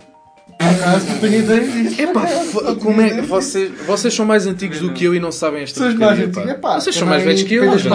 Acaso. 0.70 1.06
Epá, 2.02 2.28
f- 2.28 2.76
como 2.82 3.02
é 3.02 3.22
vocês, 3.22 3.72
vocês 3.86 4.14
são 4.14 4.26
mais 4.26 4.46
antigos 4.46 4.80
do 4.80 4.92
que 4.94 5.04
eu 5.06 5.16
e 5.16 5.20
não 5.20 5.32
sabem 5.32 5.64
esta 5.64 5.88
os 5.88 5.94
mais 5.96 6.20
pá. 6.62 6.80
Vocês 6.80 6.96
são 6.96 7.08
mais 7.08 7.24
velhos 7.24 7.44
que 7.44 7.56
eu, 7.56 7.64
pelas 7.64 7.82
já 7.82 7.90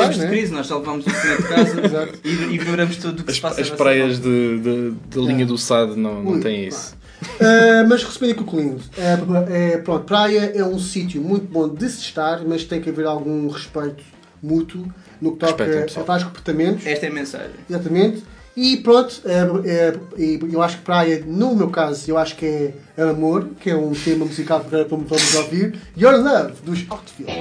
Tempos 0.00 0.18
de 0.20 0.26
crise, 0.28 0.52
nós 0.52 0.66
só 0.66 0.78
levamos 0.78 1.06
o 1.06 1.10
fim 1.10 1.36
de 1.36 1.48
casa 1.48 2.08
e, 2.24 2.54
ignoramos 2.54 2.96
tudo 2.96 3.20
o 3.20 3.24
que 3.24 3.32
se 3.32 3.38
As, 3.38 3.40
passa 3.40 3.60
as 3.60 3.70
praias 3.70 4.18
volta. 4.18 4.28
de, 4.30 4.58
de- 4.58 4.90
da 5.16 5.20
linha 5.22 5.46
do 5.46 5.58
Sado 5.58 5.96
não, 5.96 6.22
não 6.22 6.40
têm 6.40 6.62
pá. 6.62 6.68
isso. 6.68 6.94
Ah, 7.40 7.84
mas 7.88 8.04
recebendo 8.04 8.30
e 8.30 8.34
concluindo, 8.34 8.80
é, 8.98 9.72
é, 9.72 9.78
pronto, 9.78 10.04
praia 10.04 10.52
é 10.54 10.62
um 10.64 10.78
sítio 10.78 11.20
muito 11.22 11.46
bom 11.50 11.66
de 11.68 11.88
se 11.88 12.00
estar, 12.00 12.42
mas 12.46 12.62
tem 12.64 12.80
que 12.80 12.90
haver 12.90 13.06
algum 13.06 13.48
respeito 13.48 14.04
mútuo 14.42 14.86
no 15.20 15.32
que 15.32 15.38
toca 15.38 15.64
a 15.64 15.66
pessoal. 15.82 16.04
vários 16.06 16.26
comportamentos. 16.28 16.86
Esta 16.86 17.06
é 17.06 17.08
a 17.08 17.12
mensagem. 17.12 17.50
Exatamente. 17.70 18.22
E 18.56 18.78
pronto, 18.78 19.20
é, 19.26 19.40
é, 19.70 19.98
eu 20.50 20.62
acho 20.62 20.78
que 20.78 20.82
praia, 20.84 21.22
no 21.26 21.54
meu 21.54 21.68
caso, 21.68 22.10
eu 22.10 22.16
acho 22.16 22.34
que 22.36 22.72
é 22.96 23.02
amor, 23.02 23.50
que 23.60 23.68
é 23.68 23.76
um 23.76 23.92
tema 23.92 24.24
musical 24.24 24.64
vamos 24.88 25.08
vamos 25.08 25.34
ouvir. 25.34 25.78
Your 25.94 26.14
Love, 26.14 26.54
dos 26.62 26.86
Outfield. 26.88 27.32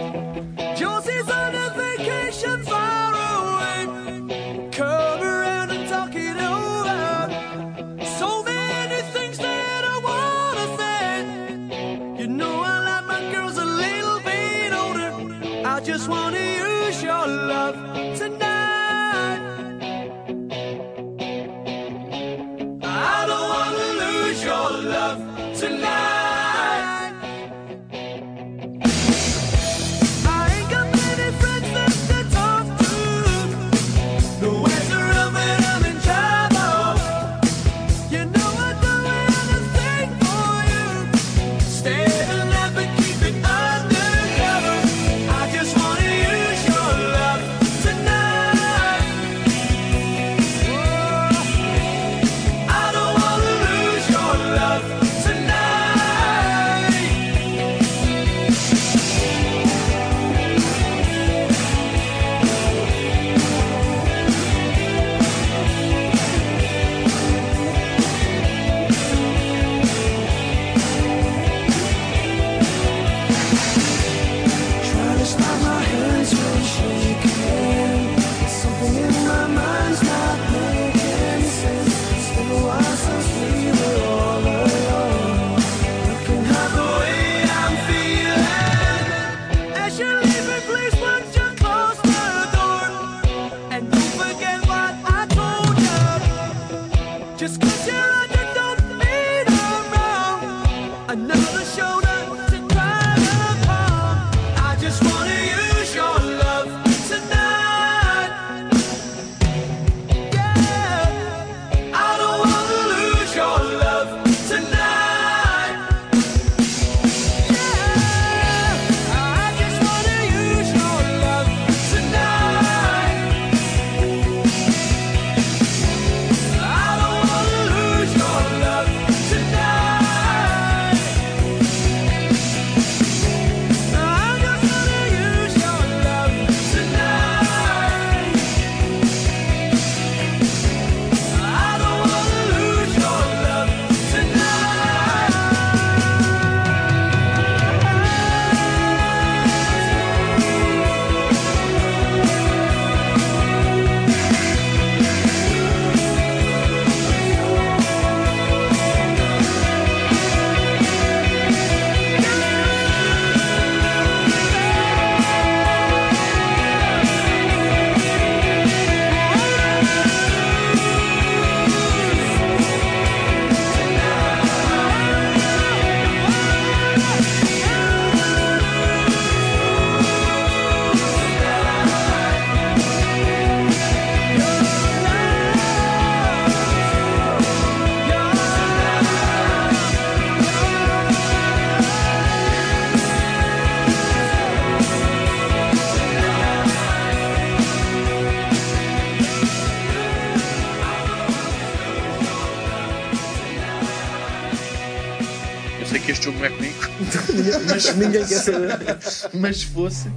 Ninguém 207.95 208.25
quer 208.25 208.39
saber. 208.39 208.97
Mas 209.33 209.57
se 209.57 209.65
fosse. 209.67 210.09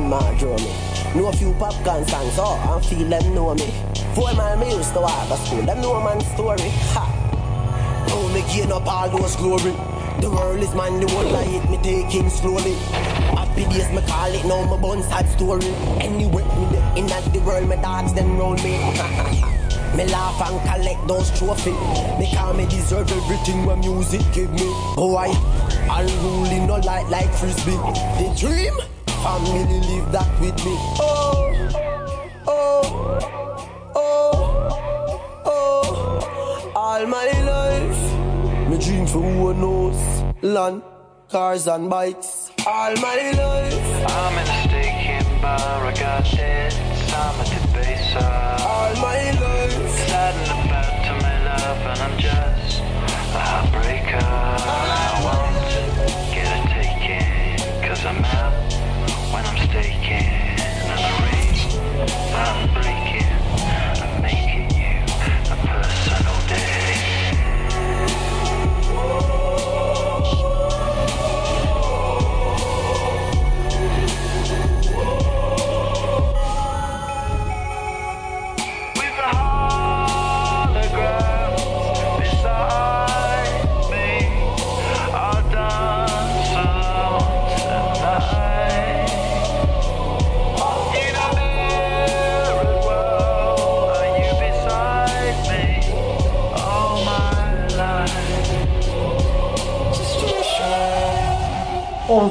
Grandma 0.00 0.38
draw 0.38 0.56
me. 0.56 0.72
Know 1.14 1.28
a 1.28 1.32
few 1.32 1.52
popcorn 1.54 2.06
songs, 2.06 2.34
oh, 2.38 2.74
and 2.74 2.84
feel 2.86 3.08
them 3.08 3.34
know 3.34 3.54
me. 3.54 3.70
Four 4.14 4.32
mile 4.34 4.56
me 4.56 4.74
used 4.76 4.94
to 4.94 5.06
have 5.06 5.30
a 5.30 5.36
school, 5.36 5.62
them 5.62 5.80
know 5.80 6.00
man 6.02 6.20
story. 6.34 6.70
Ha! 6.94 7.04
Oh, 8.08 8.28
me 8.32 8.40
gain 8.52 8.72
up 8.72 8.86
all 8.86 9.08
those 9.10 9.36
glory. 9.36 9.74
The 10.20 10.30
world 10.30 10.60
is 10.60 10.74
mine, 10.74 11.00
the 11.00 11.08
whole 11.08 11.36
I 11.36 11.44
hit 11.44 11.70
me 11.70 11.78
taking 11.78 12.30
slowly. 12.30 12.74
Happy 13.36 13.64
days, 13.64 13.90
me 13.90 14.02
call 14.06 14.32
it 14.32 14.44
now, 14.44 14.64
my 14.64 14.80
bun 14.80 15.02
sad 15.02 15.28
story. 15.28 15.66
Anyway, 16.00 16.44
me 16.44 16.64
the 16.72 16.80
in 16.96 17.10
at 17.10 17.24
the 17.32 17.40
world, 17.40 17.68
my 17.68 17.76
dogs 17.76 18.12
them 18.14 18.38
roll 18.38 18.54
me. 18.56 18.78
me 19.96 20.04
laugh 20.06 20.40
and 20.46 20.60
collect 20.68 21.06
those 21.08 21.30
trophies. 21.38 21.74
Me 22.18 22.30
call 22.34 22.54
me 22.54 22.66
deserve 22.66 23.10
everything 23.10 23.64
my 23.64 23.74
music 23.76 24.22
give 24.32 24.52
me. 24.52 24.68
Oh, 24.96 25.16
I 25.16 25.28
unruly, 25.90 26.60
no 26.66 26.76
light 26.76 27.08
like 27.08 27.32
frisbee. 27.34 27.80
The 28.20 28.34
dream, 28.38 28.74
family 29.22 29.80
leave 29.88 30.10
that 30.12 30.28
with 30.40 30.56
me. 30.64 30.74
Oh, 30.98 31.52
oh, 32.46 32.82
oh, 33.94 35.40
oh. 35.44 36.72
All 36.74 37.06
my 37.06 37.30
life, 37.54 38.02
me 38.68 38.76
dream 38.78 39.06
for 39.06 39.20
who 39.20 39.52
knows. 39.54 40.00
Land, 40.42 40.82
cars 41.30 41.66
and 41.66 41.90
bikes. 41.90 42.50
All 42.66 42.94
my 42.96 43.30
life. 43.42 43.74
I'm 44.08 44.38
in 44.40 44.46
a 44.48 44.56
staking 44.64 45.40
bar, 45.42 45.86
I 45.86 45.92
got 45.92 46.24
debts, 46.24 47.12
I'm 47.12 47.40
a 47.40 47.44
debaser. 47.52 48.60
All 48.72 48.94
my 49.08 49.22
life. 49.44 49.90
Sad 50.08 50.34
and 50.40 50.50
about 50.66 50.94
to 51.06 51.12
my 51.24 51.36
love, 51.48 51.78
and 51.90 52.00
I'm 52.06 52.16
just 52.18 52.80
a 52.80 52.82
heartbreaker. 53.48 55.49
I'm 62.02 62.82
free. 62.82 62.99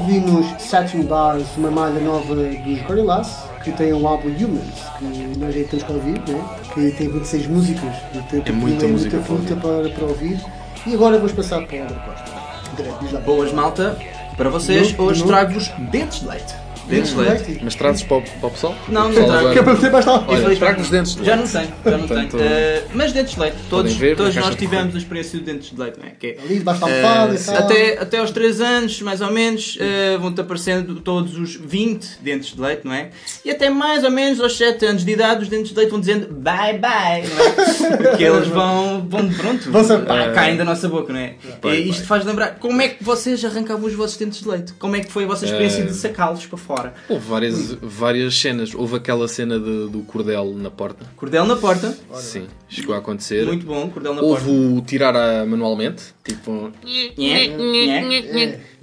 Ouvimos 0.00 0.46
Satin 0.62 1.02
Bars, 1.02 1.46
uma 1.58 1.70
malha 1.70 2.00
nova 2.00 2.34
dos 2.34 2.82
Gorillaz, 2.84 3.44
que 3.62 3.70
tem 3.70 3.92
o 3.92 4.08
álbum 4.08 4.30
Humans, 4.30 4.64
que 4.98 5.38
nós 5.38 5.54
já 5.54 5.64
temos 5.64 5.84
que 5.84 5.92
ouvir, 5.92 6.18
né? 6.26 6.58
que 6.72 6.90
tem 6.92 7.10
26 7.10 7.46
músicas. 7.48 7.96
Portanto, 8.10 8.48
É 8.48 8.50
muita 8.50 8.76
aquilo 8.76 8.92
música 8.92 9.16
muita 9.18 9.28
para 9.28 9.36
fruta 9.36 9.56
para, 9.56 9.90
para 9.90 10.06
ouvir. 10.06 10.40
E 10.86 10.94
agora 10.94 11.18
vamos 11.18 11.32
passar 11.32 11.66
para 11.66 11.76
o 11.76 11.82
André 11.82 11.96
Costa. 12.06 13.20
Boas 13.26 13.52
malta, 13.52 13.98
para 14.38 14.48
vocês, 14.48 14.98
hoje 14.98 15.22
trago-vos 15.22 15.68
dentes 15.90 16.20
de 16.20 16.28
leite. 16.28 16.54
Dentes 16.90 17.10
de 17.14 17.16
leite. 17.20 17.60
Mas 17.62 17.74
trazes 17.74 18.02
para 18.02 18.16
o, 18.18 18.22
para 18.22 18.46
o 18.46 18.50
pessoal? 18.50 18.74
Não, 18.88 19.08
não 19.12 19.24
trago. 19.26 19.52
Que 19.52 19.58
é 19.58 19.62
para 19.62 19.76
ter 19.76 19.90
mais 19.90 20.04
lá. 20.06 20.24
Olha, 20.26 20.56
traga-nos 20.56 20.90
dentes 20.90 21.14
de 21.16 21.24
Já 21.24 21.34
leite. 21.36 21.54
não 21.54 21.60
tenho, 21.62 21.74
já 21.84 21.98
não 21.98 22.08
tenho. 22.28 22.42
Eh, 22.42 22.82
mas 22.94 23.12
dentes 23.12 23.34
de 23.34 23.40
leite, 23.40 23.56
todos, 23.68 23.92
ver 23.94 24.16
todos 24.16 24.34
nós 24.36 24.54
tivemos 24.56 24.94
a 24.94 24.98
experiência 24.98 25.38
de 25.38 25.44
dentes 25.44 25.70
de 25.70 25.80
leite, 25.80 25.98
não 26.00 26.06
é? 26.06 26.10
Que 26.18 26.26
é, 26.28 26.36
Ali 26.44 26.58
debaixo 26.58 26.80
da 26.80 26.86
almofada 26.86 27.38
tal. 27.38 27.56
até, 27.56 27.98
até 27.98 28.18
aos 28.18 28.30
3 28.30 28.60
anos, 28.60 29.00
mais 29.02 29.20
ou 29.20 29.30
menos, 29.30 29.78
eh, 29.80 30.18
vão-te 30.18 30.40
aparecendo 30.40 30.96
todos 31.00 31.36
os 31.38 31.54
20 31.54 32.18
dentes 32.20 32.54
de 32.54 32.60
leite, 32.60 32.82
não 32.84 32.92
é? 32.94 33.10
E 33.44 33.50
até 33.50 33.70
mais 33.70 34.02
ou 34.04 34.10
menos 34.10 34.40
aos 34.40 34.56
7 34.56 34.84
anos 34.86 35.04
de 35.04 35.12
idade, 35.12 35.42
os 35.42 35.48
dentes 35.48 35.70
de 35.72 35.76
leite 35.76 35.90
vão 35.90 36.00
dizendo 36.00 36.26
bye 36.32 36.78
bye, 36.78 37.22
não 37.28 37.44
é? 37.44 37.96
Porque 38.10 38.24
eles 38.24 38.48
vão, 38.48 39.06
vão 39.08 39.28
pronto, 39.32 39.70
Vão-se 39.70 39.92
a- 39.92 39.98
pá, 40.00 40.30
caem 40.32 40.56
da 40.56 40.64
nossa 40.64 40.88
boca, 40.88 41.12
não 41.12 41.20
é? 41.20 41.34
Bye, 41.62 41.82
E 41.82 41.90
isto 41.90 42.04
faz 42.06 42.24
lembrar 42.24 42.56
como 42.58 42.80
é 42.82 42.88
que 42.88 43.02
vocês 43.04 43.44
arrancavam 43.44 43.86
os 43.86 43.94
vossos 43.94 44.16
dentes 44.16 44.40
de 44.40 44.48
leite? 44.48 44.72
Como 44.78 44.96
é 44.96 45.00
que 45.00 45.10
foi 45.12 45.24
a 45.24 45.26
vossa 45.26 45.44
experiência 45.44 45.84
de 45.84 45.94
sacá-los 45.94 46.46
para 46.46 46.58
fora? 46.58 46.79
Houve 47.08 47.26
várias, 47.28 47.72
várias 47.80 48.34
cenas. 48.38 48.74
Houve 48.74 48.96
aquela 48.96 49.26
cena 49.28 49.58
de- 49.58 49.88
do 49.88 50.00
cordel 50.06 50.54
na 50.56 50.70
porta. 50.70 51.06
Cordel 51.16 51.44
na 51.44 51.56
porta, 51.56 51.96
Sim, 52.14 52.46
chegou 52.68 52.94
a 52.94 52.98
acontecer. 52.98 53.44
muito 53.46 53.66
bom, 53.66 53.88
cordel 53.90 54.14
na 54.14 54.22
Houve 54.22 54.44
porta. 54.44 54.58
o 54.58 54.80
tirar 54.82 55.16
a 55.16 55.44
manualmente, 55.46 56.02
tipo, 56.24 56.72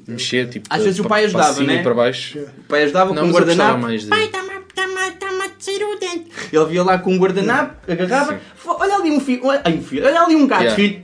mexer, 0.07 0.49
tipo, 0.49 0.67
Às 0.69 0.83
vezes 0.83 0.99
o 0.99 1.03
pa- 1.03 1.09
pai 1.09 1.21
para 1.21 1.27
ajudava, 1.27 1.53
cima 1.53 1.73
né? 1.73 1.79
e 1.79 1.83
para 1.83 1.93
baixo. 1.93 2.39
O 2.39 2.63
pai 2.67 2.83
ajudava 2.83 3.13
Não, 3.13 3.23
com 3.23 3.27
um 3.29 3.31
mas 3.33 3.35
eu 3.41 3.45
gostava 3.45 3.63
guardanapo. 3.71 3.81
mais 3.87 4.01
de- 4.03 4.07
Pai, 4.07 4.23
está-me 4.25 4.47
sair 5.59 5.83
o 5.83 5.99
dente. 5.99 6.31
Ele 6.53 6.65
via 6.65 6.83
lá 6.83 6.97
com 6.99 7.11
um 7.13 7.17
guardanapo, 7.17 7.91
agarrava. 7.91 8.33
Sim. 8.33 8.39
"Fo- 8.55 8.77
Olha 8.79 8.95
ali 8.95 9.11
um 9.11 9.19
filho. 9.19 9.41
Olha, 9.45 9.61
ai, 9.65 9.73
um 9.73 9.81
filho. 9.81 10.05
Olha 10.05 10.21
ali 10.21 10.35
um 10.35 10.47
gato, 10.47 10.61
Yeah. 10.63 10.75
filho. 10.75 11.03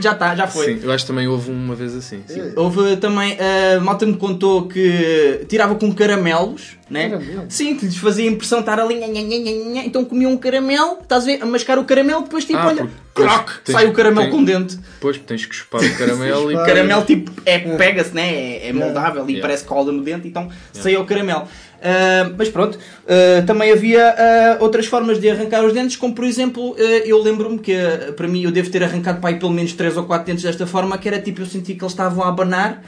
Já 0.00 0.12
está, 0.12 0.34
já 0.34 0.46
foi. 0.46 0.66
Sim, 0.74 0.80
eu 0.82 0.92
acho 0.92 1.04
que 1.04 1.08
também 1.12 1.26
houve 1.28 1.50
uma 1.50 1.74
vez 1.74 1.94
assim. 1.94 2.22
sim. 2.26 2.52
Houve 2.56 2.96
também, 2.96 3.36
a 3.76 3.80
malta 3.80 4.04
me 4.06 4.16
contou 4.16 4.66
que 4.66 5.44
tirava 5.48 5.74
com 5.74 5.92
caramelos, 5.94 6.76
né? 6.90 7.10
Caramelo? 7.10 7.44
Sim, 7.48 7.76
que 7.76 7.86
lhes 7.86 7.96
fazia 7.96 8.28
impressão 8.28 8.60
estar 8.60 8.78
ali, 8.80 8.94
nha, 8.96 9.06
nha, 9.06 9.20
nha, 9.22 9.38
nha, 9.38 9.52
nha, 9.74 9.84
então 9.84 10.04
comiam 10.04 10.32
um 10.32 10.36
caramelo, 10.36 10.98
estás 11.02 11.22
a 11.24 11.26
ver, 11.26 11.42
a 11.42 11.46
mascar 11.46 11.78
o 11.78 11.84
caramelo, 11.84 12.22
depois 12.22 12.44
tipo, 12.44 12.58
Ah, 12.58 12.66
olha, 12.68 12.88
croc, 13.14 13.50
tens- 13.64 13.76
sai 13.76 13.86
o 13.86 13.92
caramelo 13.92 14.22
tem- 14.22 14.30
com 14.30 14.44
dente. 14.44 14.76
Depois 14.76 15.18
tens 15.18 15.46
que 15.46 15.54
chupar 15.54 15.82
o 15.82 15.96
caramelo 15.98 16.50
e 16.50 16.56
O 16.56 16.58
caramelo 16.66 17.04
tipo 17.04 17.30
é, 17.46 17.58
pega-se, 17.76 18.14
né? 18.14 18.32
é, 18.34 18.68
é 18.68 18.72
moldável 18.72 19.22
e 19.28 19.32
Yeah. 19.34 19.42
parece 19.42 19.64
cola 19.64 19.92
no 19.92 20.02
dente, 20.02 20.26
então 20.28 20.48
saiu 20.72 21.00
o 21.02 21.04
caramelo. 21.06 21.44
Ah, 21.86 22.32
mas 22.38 22.48
pronto, 22.48 22.78
ah, 23.06 23.42
também 23.46 23.70
havia 23.70 24.08
ah, 24.08 24.56
outras 24.60 24.86
formas 24.86 25.20
de 25.20 25.28
arrancar 25.28 25.62
os 25.62 25.74
dentes, 25.74 25.96
como 25.96 26.14
por 26.14 26.24
exemplo, 26.24 26.74
eu 26.78 27.22
lembro-me 27.22 27.58
que 27.58 27.74
para 28.16 28.26
mim 28.26 28.42
eu 28.42 28.50
devo 28.50 28.70
ter 28.70 28.82
arrancado 28.82 29.20
pai, 29.20 29.38
pelo 29.38 29.52
menos 29.52 29.74
3 29.74 29.98
ou 29.98 30.04
4 30.04 30.26
dentes 30.26 30.42
desta 30.42 30.66
forma, 30.66 30.96
que 30.96 31.06
era 31.06 31.20
tipo, 31.20 31.42
eu 31.42 31.46
sentia 31.46 31.76
que 31.76 31.82
eles 31.82 31.92
estavam 31.92 32.24
a 32.24 32.28
abanar 32.28 32.82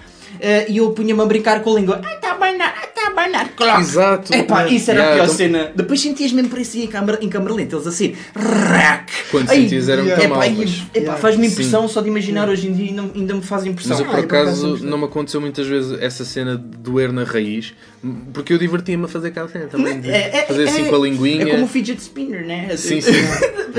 e 0.68 0.77
eu 0.79 0.91
punha-me 0.91 1.20
a 1.20 1.24
brincar 1.27 1.61
com 1.62 1.72
a 1.77 1.81
língua. 1.81 2.01
Ai, 2.05 2.14
está 2.16 2.31
a 2.31 2.33
abanar, 2.35 2.74
a 2.97 3.07
abanar. 3.09 3.49
Cloc. 3.57 3.81
Exato. 3.81 4.35
Epá, 4.35 4.66
isso 4.68 4.91
era 4.91 5.01
Yeah, 5.01 5.12
a 5.12 5.16
pior 5.16 5.24
então- 5.24 5.37
cena. 5.37 5.72
Depois 5.74 6.01
sentias 6.01 6.33
mesmo 6.33 6.51
por 6.51 6.59
aí 6.59 6.66
em 6.74 6.87
câmara, 6.87 7.18
em 7.22 7.29
câmara 7.29 7.55
lenta, 7.55 7.77
eles 7.77 7.87
assim. 7.87 8.14
Rac. 8.35 9.11
Quando 9.31 9.51
Ai, 9.51 9.62
sentias 9.62 9.89
era 9.89 10.03
muito 10.03 10.18
epá, 10.20 10.29
mal, 10.37 10.51
mas- 10.51 10.83
epá, 10.95 11.16
Faz-me 11.16 11.47
Sim. 11.47 11.53
impressão 11.53 11.89
só 11.89 12.01
de 12.01 12.09
imaginar 12.09 12.49
hoje 12.49 12.68
em 12.68 12.72
dia 12.72 12.87
ainda, 12.89 13.11
ainda 13.14 13.35
me 13.35 13.43
faz 13.43 13.64
impressão. 13.66 13.97
Mas 13.97 14.01
eu 14.07 14.07
por 14.12 14.18
Ah, 14.20 14.22
acaso 14.22 14.79
não 14.85 14.99
me 14.99 15.05
aconteceu 15.05 15.41
muitas 15.41 15.66
vezes 15.66 15.99
essa 16.01 16.24
cena 16.24 16.57
de 16.57 16.77
doer 16.79 17.12
na 17.12 17.24
raiz, 17.24 17.74
porque 18.33 18.53
eu 18.53 18.59
divertia-me 18.59 19.05
a 19.05 19.09
fazer 19.09 19.29
aquela 19.29 19.49
cena 19.49 19.66
também. 19.66 20.01
É- 20.05 20.39
é- 20.39 20.43
fazer 20.47 20.64
assim 20.64 20.87
é- 20.87 20.89
com 20.91 20.97
a 20.97 20.99
linguinha. 20.99 21.43
É 21.45 21.51
como 21.51 21.64
o 21.64 21.68
fidget 21.68 22.01
spinner, 22.01 22.47
né? 22.47 22.77
Sim, 22.77 23.01
sim. 23.01 23.12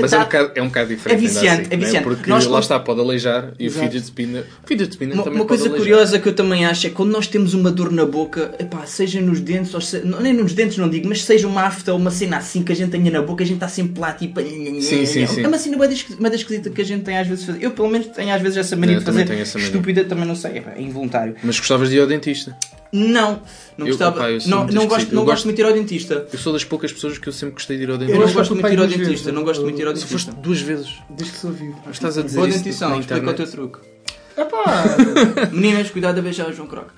Mas 0.00 0.12
é 0.12 0.18
um 0.18 0.22
bocado, 0.22 0.52
é 0.54 0.62
um 0.62 0.66
bocado 0.68 0.88
diferente. 0.88 1.18
É 1.18 1.20
viciante, 1.20 1.62
assim, 1.62 1.70
é 1.70 1.76
né? 1.76 1.84
viciante. 1.84 2.04
Porque 2.04 2.30
Nós 2.30 2.46
lá 2.46 2.60
está, 2.60 2.78
pode 2.78 3.00
aleijar 3.00 3.52
e 3.58 3.66
Exato. 3.66 3.80
o 3.80 3.88
fidget 3.88 4.04
spinner. 4.04 4.44
Fidget 4.64 4.90
spinner 4.92 5.14
Uma, 5.14 5.24
também 5.24 5.40
uma 5.40 5.46
coisa 5.46 5.68
curiosa 5.70 6.18
que 6.18 6.28
eu 6.28 6.34
também 6.38 6.64
acho 6.64 6.86
é 6.86 6.90
que 6.90 6.94
quando 6.94 7.10
nós 7.10 7.26
temos 7.26 7.52
uma 7.52 7.70
dor 7.70 7.90
na 7.90 8.06
boca, 8.06 8.54
epá, 8.60 8.86
seja 8.86 9.20
nos 9.20 9.40
dentes, 9.40 9.74
ou 9.74 9.80
se- 9.80 10.00
não, 10.04 10.20
nem 10.20 10.32
nos 10.32 10.52
dentes 10.54 10.78
não 10.78 10.88
digo, 10.88 11.08
mas 11.08 11.22
seja 11.24 11.48
uma 11.48 11.62
afta 11.62 11.92
ou 11.92 11.98
uma 11.98 12.10
cena 12.12 12.36
assim 12.36 12.62
que 12.62 12.70
a 12.70 12.76
gente 12.76 12.90
tenha 12.90 13.10
na 13.10 13.20
boca, 13.22 13.42
a 13.42 13.46
gente 13.46 13.56
está 13.56 13.66
sempre 13.68 14.00
lá 14.00 14.12
tipo. 14.12 14.40
Sim, 14.40 14.80
sim, 15.04 15.26
sim. 15.26 15.42
É 15.42 15.48
uma 15.48 15.58
cena 15.58 15.76
bué 15.76 15.88
da 15.88 15.94
esqui- 15.94 16.14
bué 16.14 16.30
da 16.30 16.36
esquisita 16.36 16.70
que 16.70 16.80
a 16.80 16.84
gente 16.84 17.02
tem 17.02 17.18
às 17.18 17.26
vezes 17.26 17.44
fazer. 17.44 17.62
Eu 17.62 17.72
pelo 17.72 17.88
menos 17.90 18.06
tenho 18.08 18.32
às 18.32 18.40
vezes 18.40 18.56
essa 18.58 18.76
mania 18.76 18.94
Eu 18.96 19.00
de 19.00 19.04
também 19.04 19.22
fazer. 19.24 19.32
tenho 19.32 19.42
essa 19.42 19.58
mania. 19.58 19.70
Estúpida 19.72 20.04
também 20.04 20.24
não 20.24 20.36
sei, 20.36 20.58
epá, 20.58 20.72
é 20.76 20.80
involuntário. 20.80 21.34
Mas 21.42 21.58
gostavas 21.58 21.90
de 21.90 21.96
ir 21.96 22.00
ao 22.00 22.06
dentista. 22.06 22.56
Não, 22.90 23.42
não 23.76 23.86
Eu, 23.86 23.92
gostava. 23.96 24.30
eu 24.30 24.40
sou 24.40 24.50
não 24.50 24.66
não 24.66 24.86
gosto, 24.86 25.14
não 25.14 25.22
Eu 25.22 25.26
gosto 25.26 25.44
muito 25.44 25.56
de 25.56 25.62
ir 25.62 25.66
ao 25.66 25.72
dentista. 25.74 26.26
Eu 26.32 26.38
sou 26.38 26.52
das 26.54 26.64
poucas 26.64 26.90
pessoas 26.92 27.18
que 27.18 27.28
eu 27.28 27.32
sempre 27.32 27.54
gostei 27.54 27.76
de 27.76 27.82
ir 27.82 27.88
ao 27.90 27.94
Eu 27.94 27.98
dentista. 27.98 28.18
não 28.18 28.24
acho 28.26 28.34
gosto 28.34 28.54
muito 28.54 28.66
de 28.66 28.72
ir 28.74 28.78
ao 28.80 28.86
dentista, 28.86 29.32
não 29.32 29.44
gosto 29.44 29.62
muito 29.62 29.76
de 29.76 29.82
ir 29.82 29.84
ao 29.84 29.90
eu- 29.90 29.94
dentista. 29.94 30.12
foste 30.32 30.40
duas 30.40 30.60
vezes. 30.60 30.94
Desde 31.10 31.34
que 31.34 31.40
sou 31.40 31.50
vivo. 31.52 31.76
Mas 31.84 31.96
estás 31.96 32.16
a 32.16 32.22
dizer 32.22 32.36
Boa 32.36 32.48
isso 32.48 32.58
dentição, 32.58 32.98
explica 32.98 33.30
o 33.30 33.34
teu 33.34 33.50
truque. 33.50 33.78
Epá! 34.38 34.84
Meninas, 35.50 35.90
cuidado 35.90 36.18
a 36.18 36.22
beijar 36.22 36.48
o 36.48 36.52
João 36.52 36.68
Croc. 36.68 36.90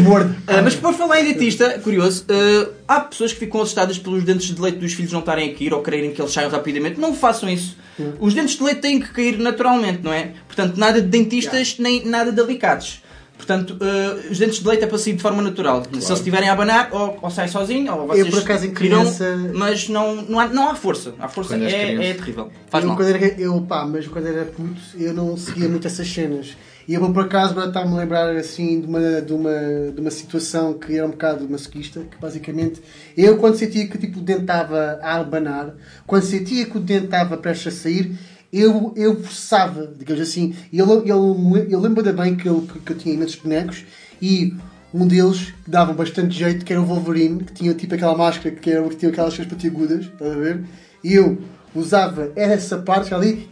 mordo. 0.00 0.34
Ah, 0.46 0.60
mas 0.60 0.74
por 0.74 0.92
falar 0.92 1.20
em 1.20 1.32
dentista, 1.32 1.78
curioso, 1.78 2.26
ah, 2.28 2.68
há 2.88 3.00
pessoas 3.00 3.32
que 3.32 3.38
ficam 3.38 3.62
assustadas 3.62 3.96
pelos 3.98 4.24
dentes 4.24 4.52
de 4.52 4.60
leite 4.60 4.78
dos 4.78 4.92
filhos 4.92 5.12
não 5.12 5.20
estarem 5.20 5.50
a 5.50 5.54
cair 5.54 5.72
ou 5.72 5.82
quererem 5.82 6.12
que 6.12 6.20
eles 6.20 6.32
saiam 6.32 6.50
rapidamente. 6.50 6.98
Não 6.98 7.14
façam 7.14 7.48
isso. 7.48 7.76
Os 8.18 8.34
dentes 8.34 8.56
de 8.56 8.64
leite 8.64 8.80
têm 8.80 8.98
que 8.98 9.12
cair 9.12 9.38
naturalmente, 9.38 10.02
não 10.02 10.12
é? 10.12 10.32
Portanto, 10.46 10.76
nada 10.76 11.00
de 11.00 11.06
dentistas 11.06 11.76
nem 11.78 12.04
nada 12.04 12.32
de 12.32 12.40
alicates. 12.40 13.02
Portanto, 13.44 13.76
ah, 13.80 14.20
os 14.30 14.38
dentes 14.38 14.60
de 14.60 14.68
leite 14.68 14.84
é 14.84 14.86
para 14.86 14.98
sair 14.98 15.14
de 15.14 15.22
forma 15.22 15.42
natural. 15.42 15.82
Se 15.84 15.96
eles 15.96 16.10
estiverem 16.10 16.48
a 16.48 16.52
abanar, 16.52 16.90
ou, 16.92 17.18
ou 17.20 17.28
sai 17.28 17.48
sozinho, 17.48 17.92
ou 17.92 18.06
vocês 18.06 18.30
por 18.30 18.38
acaso, 18.38 18.66
em 18.66 18.72
tiram, 18.72 19.00
criança- 19.00 19.36
mas 19.52 19.88
não, 19.88 20.22
não, 20.22 20.38
há, 20.38 20.46
não 20.46 20.70
há 20.70 20.76
força. 20.76 21.12
A 21.18 21.26
força 21.26 21.54
Quando 21.56 21.64
é, 21.64 21.94
é 22.10 22.14
terrível. 22.14 22.50
Faz 22.70 22.84
eu, 22.84 22.88
mal. 22.88 22.96
quando 22.96 23.08
era, 23.08 23.40
eu, 23.40 23.60
pá, 23.62 23.84
mas 23.84 24.06
quando 24.06 24.28
era 24.28 24.44
puto, 24.44 24.80
eu 24.96 25.12
não 25.12 25.36
seguia 25.36 25.68
muito 25.68 25.88
essas 25.88 26.08
cenas. 26.08 26.56
E 26.86 26.94
eu 26.94 27.00
vou 27.00 27.12
por 27.12 27.24
acaso 27.24 27.52
agora 27.52 27.68
está-me 27.68 27.92
a 27.94 27.96
lembrar 27.96 28.36
assim 28.36 28.80
de 28.80 28.86
uma, 28.86 29.20
de, 29.20 29.32
uma, 29.32 29.50
de 29.92 30.00
uma 30.00 30.10
situação 30.10 30.74
que 30.74 30.96
era 30.96 31.06
um 31.06 31.10
bocado 31.10 31.48
masoquista, 31.48 32.00
que 32.00 32.16
basicamente 32.20 32.80
eu 33.16 33.38
quando 33.38 33.56
sentia 33.56 33.86
que 33.88 33.98
tipo, 33.98 34.18
o 34.18 34.22
dente 34.22 34.42
estava 34.42 34.98
a 35.02 35.16
abanar, 35.16 35.74
quando 36.06 36.22
sentia 36.24 36.64
que 36.66 36.76
o 36.76 36.80
dente 36.80 37.06
estava 37.06 37.36
prestes 37.36 37.72
a 37.72 37.76
sair, 37.82 38.16
eu, 38.52 38.92
eu 38.96 39.22
forçava, 39.22 39.92
digamos 39.98 40.22
assim. 40.22 40.54
E 40.70 40.78
eu, 40.78 40.86
eu, 41.06 41.66
eu 41.70 41.80
lembro 41.80 42.06
ainda 42.06 42.12
bem 42.22 42.36
que 42.36 42.46
eu, 42.46 42.66
que 42.84 42.92
eu 42.92 42.98
tinha 42.98 43.14
imensos 43.14 43.36
bonecos 43.36 43.84
e 44.20 44.54
um 44.92 45.06
deles 45.06 45.54
que 45.64 45.70
dava 45.70 45.94
bastante 45.94 46.36
jeito, 46.36 46.64
que 46.64 46.72
era 46.72 46.82
o 46.82 46.84
Wolverine, 46.84 47.44
que 47.44 47.52
tinha 47.52 47.72
tipo 47.72 47.94
aquela 47.94 48.16
máscara 48.16 48.54
que, 48.54 48.70
era, 48.70 48.86
que 48.88 48.96
tinha 48.96 49.10
aquelas 49.10 49.34
coisas 49.34 49.52
patiagudas, 49.52 50.04
estás 50.04 50.32
a 50.32 50.36
ver? 50.36 50.64
E 51.02 51.14
eu 51.14 51.38
usava 51.74 52.30
essa 52.36 52.78
parte 52.78 53.14
ali. 53.14 53.48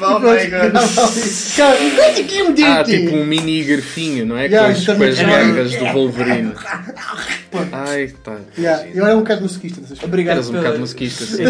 Oh 0.00 0.18
my 0.20 0.46
God. 0.46 0.72
Cara, 1.56 1.76
vem 1.76 2.24
aqui 2.24 2.42
um 2.42 2.52
dente! 2.52 2.64
Ah, 2.64 2.82
tipo 2.84 3.16
um 3.16 3.24
mini 3.24 3.62
garfinho, 3.64 4.26
não 4.26 4.36
é? 4.36 4.46
Yeah, 4.46 4.74
com, 4.74 4.80
as, 4.80 4.84
com 4.86 5.60
as 5.60 5.74
do 5.76 5.92
Wolverine. 5.92 6.52
Ai, 7.70 8.12
tá. 8.24 8.36
Yeah, 8.58 8.86
eu 8.94 9.04
era 9.04 9.14
um 9.14 9.20
bocado 9.20 9.42
masoquista 9.42 9.80
nessas 9.80 9.98
coisas. 9.98 10.08
Obrigado 10.08 10.36
Eras 10.36 10.48
um 10.48 10.52
pela- 10.52 10.62
bocado 10.62 10.80
masoquista. 10.80 11.24
sim. 11.26 11.42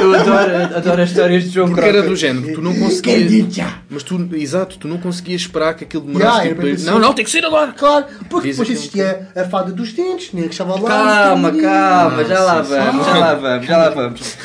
Eu 0.00 0.14
adoro, 0.14 0.76
adoro 0.76 1.02
as 1.02 1.10
histórias 1.10 1.44
de 1.44 1.50
João 1.50 1.68
Porque 1.68 1.88
era 1.88 2.02
do 2.02 2.16
género, 2.16 2.54
tu 2.54 2.62
não 2.62 2.74
conseguias. 2.74 3.56
Mas 3.88 4.02
tu, 4.02 4.28
exato, 4.34 4.78
tu 4.78 4.88
não 4.88 4.98
conseguias 4.98 5.42
esperar 5.42 5.74
que 5.74 5.84
aquilo 5.84 6.04
demorasse. 6.04 6.46
Yeah, 6.46 6.48
tipo, 6.50 6.62
bem 6.62 6.84
não, 6.84 6.98
não, 6.98 7.12
tem 7.12 7.24
que 7.24 7.30
ser 7.30 7.44
agora! 7.44 7.72
Claro, 7.72 8.06
porque 8.28 8.48
Diz 8.48 8.56
depois 8.58 8.76
existia 8.76 9.28
a 9.36 9.44
fada 9.44 9.70
dos 9.72 9.92
dentes, 9.92 10.32
né? 10.32 10.42
Que 10.42 10.48
estava 10.48 10.80
lá. 10.80 10.88
Calma, 10.88 11.52
calma, 11.52 12.24
já 12.24 12.40
lá 12.40 12.60
vamos, 12.62 13.06
já 13.06 13.16
lá 13.18 13.34
vamos, 13.34 13.66
já 13.66 13.76
lá 13.76 13.90
vamos. 13.90 14.36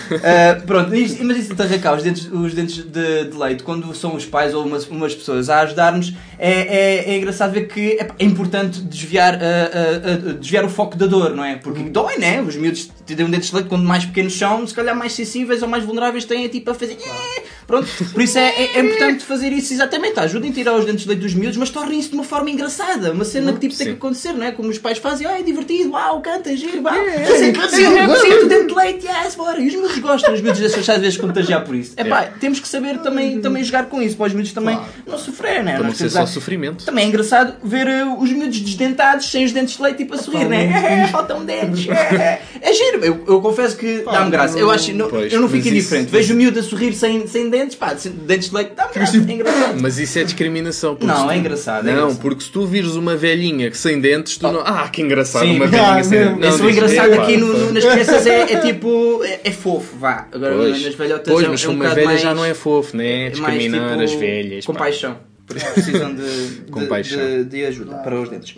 Pronto, 0.83 0.95
isto- 0.95 1.23
mas 1.23 1.37
isso 1.37 1.53
de 1.55 1.61
arrancar 1.61 1.95
os 1.95 2.03
dentes, 2.03 2.29
os 2.31 2.53
dentes 2.53 2.77
de, 2.77 3.25
de 3.25 3.37
leite, 3.37 3.63
quando 3.63 3.93
são 3.95 4.15
os 4.15 4.25
pais 4.25 4.53
ou 4.53 4.65
umas, 4.65 4.87
umas 4.87 5.13
pessoas 5.15 5.49
a 5.49 5.59
ajudar-nos, 5.61 6.13
é, 6.37 6.51
é, 6.51 7.11
é 7.11 7.17
engraçado 7.17 7.51
ver 7.53 7.67
que 7.67 7.97
epá, 7.99 8.15
é 8.17 8.25
importante 8.25 8.81
desviar, 8.81 9.35
ah, 9.35 9.39
ah, 9.41 10.29
ah, 10.29 10.33
desviar 10.33 10.63
o 10.65 10.69
foco 10.69 10.95
da 10.97 11.05
dor, 11.05 11.35
não 11.35 11.43
é? 11.43 11.55
Porque 11.55 11.83
dói, 11.83 12.17
né? 12.17 12.41
Os 12.41 12.55
miúdos 12.55 12.89
têm 13.05 13.15
dentes 13.15 13.49
de 13.49 13.55
leite, 13.55 13.69
quando 13.69 13.83
mais 13.85 14.05
pequenos 14.05 14.37
são, 14.37 14.65
se 14.65 14.73
calhar 14.73 14.95
mais 14.95 15.13
sensíveis 15.13 15.61
ou 15.61 15.67
mais 15.67 15.83
vulneráveis 15.83 16.25
têm 16.25 16.45
é 16.45 16.49
tipo 16.49 16.69
a 16.71 16.73
fazer. 16.73 16.93
"Eh". 16.93 17.43
Pronto, 17.69 17.87
por 18.11 18.21
isso 18.23 18.35
é, 18.39 18.47
é, 18.49 18.77
é 18.77 18.79
importante 18.79 19.23
fazer 19.23 19.51
isso 19.53 19.71
exatamente. 19.71 20.19
Ajudem 20.19 20.49
a 20.49 20.53
tirar 20.53 20.73
os 20.75 20.85
dentes 20.85 21.03
de 21.03 21.07
leite 21.09 21.21
dos 21.21 21.35
miúdos, 21.35 21.55
mas 21.55 21.69
tornem 21.69 21.99
isso 21.99 22.09
de 22.09 22.15
uma 22.15 22.23
forma 22.23 22.49
engraçada. 22.49 23.11
Uma 23.11 23.23
cena 23.23 23.53
que 23.53 23.59
tipo 23.59 23.77
tem 23.77 23.87
que 23.87 23.93
acontecer, 23.93 24.33
não 24.33 24.43
é? 24.43 24.51
Como 24.51 24.69
os 24.69 24.79
pais 24.79 24.97
fazem, 24.97 25.27
ah, 25.27 25.39
é 25.39 25.43
divertido, 25.43 25.91
uau, 25.91 26.19
canta, 26.19 26.57
giro, 26.57 26.81
uau. 26.81 26.95
Sim, 26.95 27.53
sim, 27.69 28.47
dente 28.47 28.67
de 28.67 28.73
leite, 28.73 29.05
yes, 29.05 29.35
bora. 29.35 29.59
E 29.61 29.67
os 29.67 29.75
miúdos 29.75 29.99
gostam, 29.99 30.33
os 30.33 30.41
miúdos 30.41 30.59
deixam-se 30.59 30.89
às 30.91 30.99
vezes 30.99 31.17
contagiar 31.17 31.63
por 31.63 31.75
isso. 31.75 31.93
É 31.95 32.03
pá, 32.03 32.23
temos 32.39 32.59
que 32.59 32.67
saber 32.67 32.97
também, 32.99 33.39
também 33.39 33.63
jogar 33.63 33.85
com 33.85 34.01
isso, 34.01 34.17
para 34.17 34.25
os 34.27 34.33
miúdos 34.33 34.51
também 34.51 34.79
não 35.05 35.17
sofrer, 35.19 35.63
né? 35.63 35.75
Para 35.77 35.87
não 35.87 35.93
ser 35.93 36.09
só 36.09 36.25
sofrimento. 36.25 36.85
também 36.85 37.05
é 37.05 37.07
engraçado 37.07 37.53
ver 37.63 37.87
eh, 37.87 38.03
os 38.03 38.31
miúdos 38.31 38.59
desdentados, 38.59 39.29
sem 39.29 39.45
os 39.45 39.51
dentes 39.51 39.75
de 39.77 39.83
leite, 39.83 39.97
tipo 39.97 40.15
a 40.15 40.17
sorrir, 40.17 40.45
né? 40.47 41.07
Faltam 41.11 41.45
dentes. 41.45 41.87
É, 41.87 42.41
é 42.61 42.73
giro. 42.73 43.05
Eu, 43.05 43.23
eu 43.27 43.41
confesso 43.41 43.77
que 43.77 43.99
dá-me 44.03 44.31
graça. 44.31 44.57
Eu, 44.57 44.71
acho, 44.71 44.91
não- 44.93 45.09
eu 45.09 45.39
não 45.39 45.47
fico 45.49 45.67
indiferente. 45.67 46.09
Vejo 46.09 46.33
o 46.33 46.37
miúdo 46.37 46.59
a 46.59 46.63
sorrir 46.63 46.93
sem, 46.93 47.27
sem 47.27 47.49
dentes, 47.49 47.58
pá, 47.75 47.95
sem 47.97 48.11
dentes 48.11 48.49
de 48.49 48.55
leite, 48.55 48.71
dá-me 48.75 48.93
graça. 48.93 49.17
É 49.17 49.19
engraçado. 49.19 49.81
Mas 49.81 49.97
isso 49.97 50.19
é 50.19 50.23
discriminação. 50.23 50.95
porque 50.95 51.07
Não, 51.07 51.17
se 51.17 51.23
tu- 51.25 51.31
é 51.31 51.37
engraçado, 51.37 51.87
é 51.87 51.91
Não, 51.91 51.97
engraçado. 51.99 52.21
porque 52.21 52.43
se 52.43 52.49
tu 52.51 52.65
vires 52.65 52.95
uma 52.95 53.15
velhinha 53.15 53.69
que 53.71 53.77
sem 53.77 53.99
dentes, 53.99 54.37
tu 54.37 54.51
não. 54.51 54.61
Ah, 54.61 54.87
que 54.89 55.01
engraçado, 55.01 55.43
Sim. 55.45 55.55
uma 55.57 55.67
velhinha 55.67 55.89
Ah, 55.95 56.03
sem 56.03 56.19
dentes. 56.19 56.45
Esse 56.47 56.57
Não, 56.57 56.65
o 56.65 56.67
diz, 56.69 56.77
engraçado 56.77 57.13
"Epá, 57.13 57.23
aqui 57.23 57.37
no- 57.37 57.53
pá." 57.53 57.59
no- 57.59 57.71
nas 57.73 57.85
crianças 57.85 58.27
é, 58.27 58.53
é 58.53 58.59
tipo. 58.61 59.23
É, 59.23 59.39
é 59.43 59.51
fofo, 59.51 59.97
vá. 59.97 60.27
Agora 60.31 60.55
Pois, 60.55 60.83
nas 60.83 60.95
velhotas 60.95 61.33
pois 61.33 61.45
é, 61.45 61.49
mas 61.49 61.63
é 61.63 61.67
um 61.67 61.71
uma 61.73 61.89
velha 61.89 62.05
mais, 62.05 62.21
já 62.21 62.33
não 62.35 62.45
é 62.45 62.53
fofo, 62.53 62.95
né? 62.97 63.27
é 63.27 63.35
mais, 63.37 63.37
Discriminar 63.37 63.89
tipo, 63.91 64.01
as 64.03 64.13
velhas. 64.13 64.65
pá. 64.65 64.73
Compaixão. 64.73 65.29
Por 65.45 65.57
isso 65.57 65.65
precisam 65.73 66.13
de, 66.13 66.21
de, 66.21 67.17
de, 67.17 67.43
de 67.45 67.65
ajuda 67.65 67.95
para 67.95 68.21
os 68.21 68.29
dentes. 68.29 68.53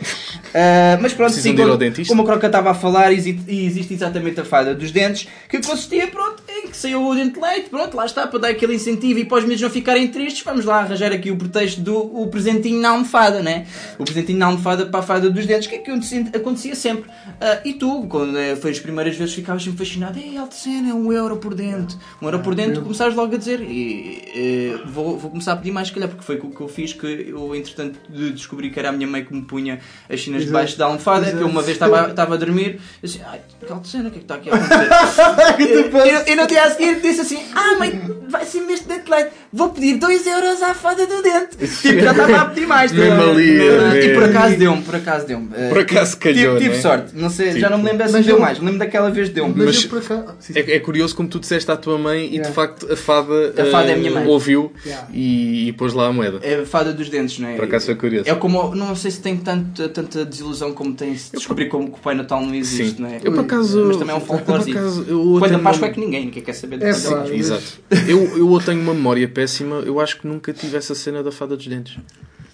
Ah, 0.54 0.98
mas 1.02 1.14
pronto, 1.14 1.32
sim, 1.32 1.56
de 1.56 1.62
ir 1.62 1.64
ao 1.64 1.78
como, 1.80 2.06
como 2.08 2.22
a 2.22 2.26
Croca 2.26 2.48
estava 2.48 2.72
a 2.72 2.74
falar, 2.74 3.14
exi- 3.14 3.40
e 3.48 3.66
existe 3.66 3.94
exatamente 3.94 4.42
a 4.42 4.44
fada 4.44 4.76
dos 4.76 4.92
dentes, 4.92 5.26
que 5.48 5.62
consistia, 5.62 6.08
pronto, 6.08 6.44
que 6.68 6.78
saiu 6.78 7.04
o 7.06 7.16
dente 7.16 7.34
de 7.36 7.40
leite, 7.40 7.70
pronto, 7.70 7.96
lá 7.96 8.06
está, 8.06 8.28
para 8.28 8.40
dar 8.40 8.48
aquele 8.50 8.76
incentivo 8.76 9.20
e 9.20 9.26
para 9.26 9.38
os 9.40 9.44
miúdos 9.44 9.62
não 9.62 9.70
ficarem 9.70 10.08
tristes, 10.08 10.44
vamos 10.44 10.66
lá 10.66 10.80
arranjar 10.80 11.12
aqui 11.12 11.32
o 11.32 11.38
pretexto 11.38 11.82
do 11.82 11.98
o 11.98 12.28
presentinho 12.28 12.82
na 12.82 12.90
almofada, 12.90 13.42
né? 13.42 13.66
O 13.98 14.04
presentinho 14.04 14.40
na 14.40 14.48
almofada 14.48 14.86
para 14.86 15.00
a 15.00 15.04
fada 15.04 15.30
dos 15.30 15.46
dentes, 15.46 15.68
que 15.68 15.76
é 15.76 15.78
que 15.80 15.92
acontecia, 16.36 16.76
sempre. 16.76 17.10
Ah, 17.40 17.60
e 17.66 17.74
tu, 17.74 18.06
quando 18.08 18.38
eh, 18.38 18.56
foi 18.56 18.72
as 18.72 18.80
primeiras 18.80 19.16
vezes, 19.16 19.34
ficavas 19.34 19.64
sempre 19.64 19.86
fascinado, 19.86 20.20
ei, 20.20 20.38
alta 20.38 20.56
cena, 20.56 20.90
é 20.90 20.94
um 20.94 21.12
euro 21.12 21.38
por 21.38 21.54
dente. 21.54 21.98
Um 22.22 22.26
euro 22.26 22.40
por 22.40 22.56
dente, 22.56 22.74
tu 22.74 22.82
começares 22.82 23.16
logo 23.16 23.34
a 23.34 23.38
dizer, 23.38 23.62
e, 23.62 24.22
eh, 24.36 24.80
vou, 24.86 25.18
vou 25.18 25.30
começar 25.32 25.54
a 25.54 25.56
pedir 25.56 25.72
mais, 25.72 25.88
se 25.88 25.94
calhar, 25.94 26.10
porque 26.10 26.24
foi 26.24 26.36
o 26.38 26.50
que 26.50 26.62
eu 26.62 26.68
fiz, 26.68 26.94
que 26.94 27.06
eu, 27.06 27.56
entretanto, 27.56 28.00
de- 28.10 28.32
descobri 28.32 28.70
que 28.70 28.80
era 28.80 28.90
a 28.90 28.92
minha 28.92 29.08
mãe 29.08 29.24
que 29.24 29.34
me 29.34 29.42
punha 29.42 29.80
as 30.10 30.20
chinas 30.20 30.42
Exato. 30.42 30.48
debaixo 30.48 30.78
da 30.78 30.86
almofada, 30.86 31.32
que 31.32 31.38
eu 31.42 31.48
uma 31.48 31.62
vez 31.62 31.78
estava, 31.82 32.34
a 32.34 32.38
dormir, 32.38 32.76
eu 33.02 33.08
disse, 33.08 33.22
ai, 33.26 33.42
que 33.60 33.72
alta 33.72 33.88
cena, 33.88 34.10
o 34.10 34.12
que 34.12 34.18
é 34.18 34.20
que 34.20 34.26
está 34.26 34.36
aqui 34.36 34.50
a 34.50 34.56
acontecer? 34.56 36.28
e, 36.28 36.32
e 36.32 36.36
no 36.36 36.48
dia 36.52 36.64
a 36.66 36.72
seguir 36.72 37.02
disse 37.02 37.22
assim, 37.22 37.40
ah 37.56 37.76
mãe, 37.80 37.92
vai 38.28 38.46
ser 38.46 38.70
este 38.70 38.88
dente 38.88 39.06
de 39.06 39.10
leite, 39.10 39.32
vou 39.54 39.70
pedir 39.70 39.98
2 39.98 40.26
euros 40.28 40.62
à 40.62 40.74
fada 40.74 41.06
do 41.06 41.22
dente. 41.22 41.58
Tipo, 41.82 42.00
já 42.00 42.12
estava 42.12 42.38
a 42.38 42.46
pedir 42.46 42.68
mais. 42.68 42.92
Mesmo 42.92 43.12
estava- 43.14 43.32
ali, 43.32 44.06
E 44.06 44.14
por 44.14 44.24
acaso 44.24 44.58
deu-me, 44.58 44.82
por 44.84 44.96
acaso 44.96 45.28
deu-me. 45.28 45.50
Eh, 45.56 45.70
Por 45.70 45.80
acaso 45.80 46.18
tive- 46.18 46.34
calhou, 46.42 46.58
Tive, 46.58 46.76
né? 46.76 46.82
sorte, 46.82 47.16
não 47.16 47.30
sei, 47.30 47.60
já 47.60 47.70
não 47.70 47.78
me 47.78 47.86
lembro 47.86 48.08
se 48.08 48.22
deu 48.22 48.36
eu- 48.36 48.42
mais, 48.42 48.60
me 48.60 48.66
lembro 48.66 48.80
daquela 48.80 49.10
vez 49.10 49.30
deu-me. 49.30 49.54
Mas, 49.56 49.66
Mas- 49.66 49.84
eu 49.84 49.90
por 49.90 50.00
acaso. 50.00 50.26
sim, 50.40 50.54
sim. 50.54 50.60
É, 50.60 50.76
é 50.76 50.80
curioso 50.80 51.16
como 51.16 51.28
tu 51.30 51.40
disseste 51.40 51.70
à 51.72 51.76
tua 51.78 51.98
mãe 51.98 52.34
e 52.36 52.40
de 52.40 52.50
facto 52.52 52.92
a 52.92 52.96
fada, 52.96 53.54
A 53.58 53.66
fada 53.66 53.88
é 53.90 53.94
a 53.94 53.96
eh, 53.96 54.00
minha 54.00 54.12
mãe. 54.12 54.28
ouviu 54.28 54.72
Yeah. 54.86 55.08
e, 55.14 55.68
e 55.70 55.74
pôs 55.74 55.94
lá 55.94 56.08
a 56.08 56.14
moeda. 56.14 56.40
É 56.44 56.56
a 56.62 56.66
fada 56.66 56.94
dos 56.94 57.10
dentes, 57.10 57.40
não 57.40 57.50
é? 57.50 57.56
Por 57.56 57.66
acaso 57.66 57.86
foi 57.88 57.96
curioso. 57.96 58.30
É 58.30 58.36
como, 58.36 58.74
não 58.76 58.96
sei 58.96 59.12
se 59.12 59.20
tem 59.22 59.38
tanta, 59.38 59.90
tanta 59.90 60.24
desilusão 60.26 60.74
como 60.74 60.94
tem 60.94 61.16
se 61.18 61.32
descobrir 61.34 61.68
como 61.68 61.88
que 61.92 61.98
o 62.00 62.02
Pai 62.02 62.16
Natal 62.16 62.42
não 62.42 62.54
existe, 62.54 62.96
Sim. 62.98 63.02
não 63.04 63.10
é? 63.10 63.20
Eu 63.24 63.32
por 63.32 63.42
acaso. 63.42 63.86
Mas 63.88 63.98
também 63.98 64.16
é 64.16 64.18
um 64.18 64.22
folclore. 64.22 64.64
por 64.64 64.72
acaso, 64.78 65.06
eu 65.08 65.18
Coelho 65.24 65.40
tenho 65.42 65.58
da 65.58 65.60
Páscoa 65.60 65.86
uma- 65.88 65.92
é 65.92 65.94
que 65.94 66.00
ninguém, 66.00 66.26
ninguém 66.26 66.44
quer 66.44 66.54
saber 66.54 66.78
de 66.78 66.86
É 66.86 66.92
da 66.94 67.00
pá, 67.00 67.16
Páscoa. 67.18 67.36
Exato. 67.36 67.64
Eu, 68.08 68.38
eu 68.38 68.62
tenho 68.66 68.82
uma 68.82 68.94
memória 68.94 69.28
péssima, 69.42 69.78
eu 69.86 70.00
acho 70.00 70.20
que 70.20 70.28
nunca 70.28 70.54
tive 70.54 70.78
essa 70.78 70.94
cena 70.94 71.24
da 71.24 71.32
fada 71.32 71.56
dos 71.58 71.66
dentes. 71.68 71.98